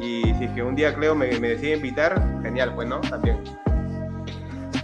Y 0.00 0.34
si 0.34 0.44
es 0.44 0.50
que 0.52 0.62
un 0.62 0.74
día 0.74 0.94
Cleo 0.94 1.14
me, 1.14 1.28
decide 1.28 1.76
invitar, 1.76 2.20
genial, 2.42 2.74
pues, 2.74 2.88
¿no? 2.88 3.00
También. 3.00 3.38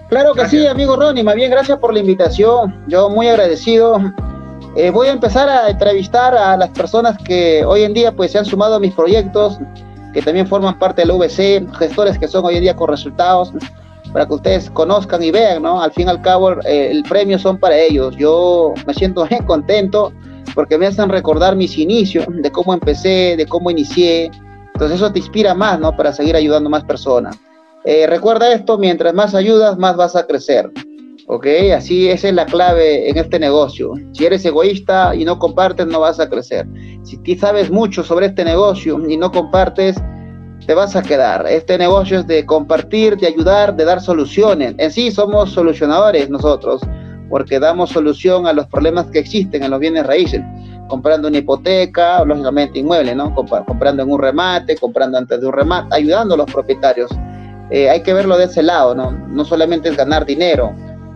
Claro 0.09 0.33
que 0.33 0.49
sí, 0.49 0.67
amigo 0.67 0.97
Ronnie, 0.97 1.23
más 1.23 1.35
bien 1.35 1.51
gracias 1.51 1.79
por 1.79 1.93
la 1.93 2.01
invitación, 2.01 2.83
yo 2.87 3.11
muy 3.11 3.29
agradecido. 3.29 4.01
Eh, 4.79 4.91
voy 4.93 5.09
a 5.09 5.13
empezar 5.13 5.49
a 5.49 5.69
entrevistar 5.69 6.37
a 6.37 6.57
las 6.57 6.71
personas 6.71 7.19
que 7.19 7.65
hoy 7.65 7.83
en 7.83 7.93
día 7.95 8.13
pues 8.13 8.31
se 8.31 8.39
han 8.39 8.45
sumado 8.45 8.77
a 8.77 8.79
mis 8.79 8.95
proyectos, 8.95 9.59
que 10.15 10.23
también 10.23 10.47
forman 10.47 10.79
parte 10.79 11.03
del 11.03 11.11
VC, 11.11 11.67
gestores 11.77 12.17
que 12.17 12.29
son 12.29 12.45
hoy 12.45 12.55
en 12.55 12.61
día 12.63 12.77
con 12.77 12.89
resultados, 12.89 13.53
para 14.13 14.25
que 14.25 14.35
ustedes 14.35 14.71
conozcan 14.71 15.21
y 15.21 15.33
vean, 15.33 15.65
¿no? 15.65 15.83
Al 15.83 15.91
fin 15.91 16.07
y 16.07 16.11
al 16.11 16.23
cabo 16.23 16.53
eh, 16.65 16.93
el 16.93 17.03
premio 17.03 17.41
son 17.41 17.59
para 17.59 17.77
ellos. 17.77 18.15
Yo 18.17 18.73
me 18.87 18.95
siento 18.95 19.27
bien 19.27 19.45
contento 19.47 20.13
porque 20.55 20.79
me 20.79 20.87
hacen 20.87 21.09
recordar 21.09 21.57
mis 21.57 21.77
inicios, 21.77 22.25
de 22.29 22.53
cómo 22.53 22.73
empecé, 22.73 23.35
de 23.37 23.47
cómo 23.47 23.73
inicié, 23.73 24.31
entonces 24.75 24.99
eso 24.99 25.11
te 25.11 25.19
inspira 25.19 25.55
más, 25.55 25.81
¿no? 25.81 25.97
Para 25.97 26.13
seguir 26.13 26.37
ayudando 26.37 26.71
más 26.71 26.85
personas. 26.85 27.37
Eh, 27.85 28.07
recuerda 28.07 28.53
esto, 28.53 28.79
mientras 28.79 29.13
más 29.13 29.35
ayudas, 29.35 29.77
más 29.77 29.97
vas 29.97 30.15
a 30.15 30.25
crecer. 30.25 30.71
¿Ok? 31.31 31.47
Así 31.77 32.09
esa 32.09 32.29
es 32.29 32.35
la 32.35 32.47
clave 32.47 33.09
en 33.09 33.19
este 33.19 33.39
negocio. 33.39 33.93
Si 34.13 34.25
eres 34.25 34.45
egoísta 34.47 35.15
y 35.15 35.25
no 35.25 35.39
compartes, 35.39 35.87
no 35.87 36.01
vas 36.01 36.19
a 36.19 36.29
crecer. 36.29 36.67
Si 37.03 37.19
tú 37.19 37.35
sabes 37.39 37.71
mucho 37.71 38.03
sobre 38.03 38.27
este 38.27 38.45
negocio 38.45 38.99
y 39.07 39.17
no 39.19 39.31
compartes, 39.31 39.97
te 40.67 40.73
vas 40.75 40.97
a 40.97 41.03
quedar. 41.03 41.47
Este 41.47 41.77
negocio 41.77 42.21
es 42.21 42.27
de 42.27 42.47
compartir, 42.47 43.17
de 43.19 43.27
ayudar, 43.27 43.77
de 43.77 43.85
dar 43.85 44.01
soluciones. 44.01 44.75
En 44.79 44.91
sí 44.91 45.11
somos 45.11 45.51
solucionadores 45.51 46.31
nosotros, 46.31 46.81
porque 47.29 47.61
damos 47.61 47.91
solución 47.91 48.47
a 48.47 48.55
los 48.55 48.67
problemas 48.67 49.07
que 49.11 49.19
existen 49.19 49.63
en 49.63 49.71
los 49.71 49.81
bienes 49.81 50.07
raíces 50.07 50.43
comprando 50.89 51.29
una 51.29 51.39
hipoteca, 51.39 52.25
lógicamente 52.25 52.79
inmueble, 52.79 53.15
¿no? 53.15 53.35
comprando 53.35 54.03
en 54.03 54.11
un 54.11 54.19
remate, 54.19 54.77
comprando 54.77 55.19
antes 55.19 55.41
de 55.41 55.47
un 55.47 55.53
remate, 55.53 55.95
ayudando 55.95 56.35
a 56.35 56.39
los 56.39 56.51
propietarios. 56.51 57.11
Eh, 57.71 57.91
hay 57.91 58.03
que 58.03 58.15
verlo 58.15 58.39
de 58.39 58.45
ese 58.45 58.63
lado, 58.63 58.95
¿no? 58.95 59.11
No 59.11 59.45
solamente 59.45 59.91
es 59.91 59.97
ganar 59.97 60.25
dinero, 60.25 60.75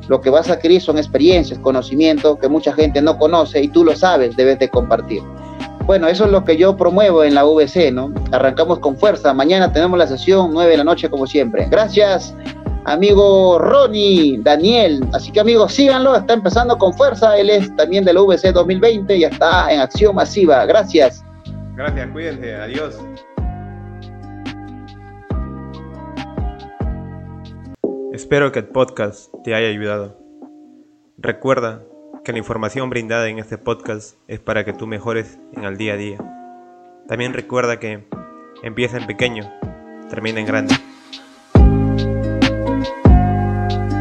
lo 0.09 0.21
que 0.21 0.31
vas 0.31 0.51
a 0.51 0.55
adquirir 0.55 0.81
son 0.81 0.99
experiencias, 0.99 1.59
conocimiento 1.61 2.39
que 2.39 2.49
mucha 2.49 2.73
gente 2.73 3.01
no 3.01 3.19
conoce 3.19 3.63
y 3.63 3.69
tú 3.69 3.85
lo 3.85 3.95
sabes, 3.97 4.37
debes 4.37 4.59
de 4.59 4.69
compartir. 4.69 5.23
Bueno, 5.87 6.07
eso 6.07 6.27
es 6.27 6.31
lo 6.31 6.45
que 6.45 6.57
yo 6.57 6.77
promuevo 6.77 7.25
en 7.25 7.35
la 7.35 7.45
VC, 7.45 7.91
¿no? 7.93 8.13
Arrancamos 8.31 8.79
con 8.79 8.97
fuerza. 8.97 9.35
Mañana 9.35 9.73
tenemos 9.73 9.99
la 9.99 10.07
sesión 10.07 10.53
9 10.53 10.71
de 10.71 10.77
la 10.77 10.85
noche 10.85 11.11
como 11.11 11.27
siempre. 11.27 11.67
Gracias 11.69 12.35
amigo 12.85 13.59
Ronnie, 13.59 14.39
Daniel. 14.43 15.05
Así 15.13 15.33
que 15.33 15.41
amigos, 15.41 15.75
síganlo, 15.75 16.17
está 16.17 16.35
empezando 16.35 16.77
con 16.79 16.93
fuerza. 16.95 17.37
Él 17.37 17.51
es 17.51 17.75
también 17.77 18.05
del 18.05 18.19
VC 18.19 18.53
2020 18.53 19.17
y 19.17 19.25
está 19.25 19.73
en 19.73 19.81
acción 19.81 20.15
masiva. 20.15 20.65
Gracias. 20.67 21.25
Gracias, 21.75 22.11
cuídense, 22.11 22.55
adiós. 22.55 22.97
Espero 28.33 28.51
que 28.51 28.61
el 28.61 28.69
podcast 28.69 29.31
te 29.45 29.55
haya 29.55 29.69
ayudado. 29.69 30.19
Recuerda 31.19 31.83
que 32.25 32.33
la 32.33 32.39
información 32.39 32.89
brindada 32.89 33.29
en 33.29 33.39
este 33.39 33.59
podcast 33.59 34.17
es 34.27 34.41
para 34.41 34.65
que 34.65 34.73
tú 34.73 34.87
mejores 34.87 35.39
en 35.53 35.65
el 35.65 35.77
día 35.77 35.93
a 35.93 35.97
día. 35.99 36.19
También 37.09 37.35
recuerda 37.35 37.79
que 37.79 38.09
empieza 38.63 38.97
en 38.97 39.07
pequeño, 39.07 39.53
termina 40.09 40.41
en 40.41 40.47
grande. 40.47 40.75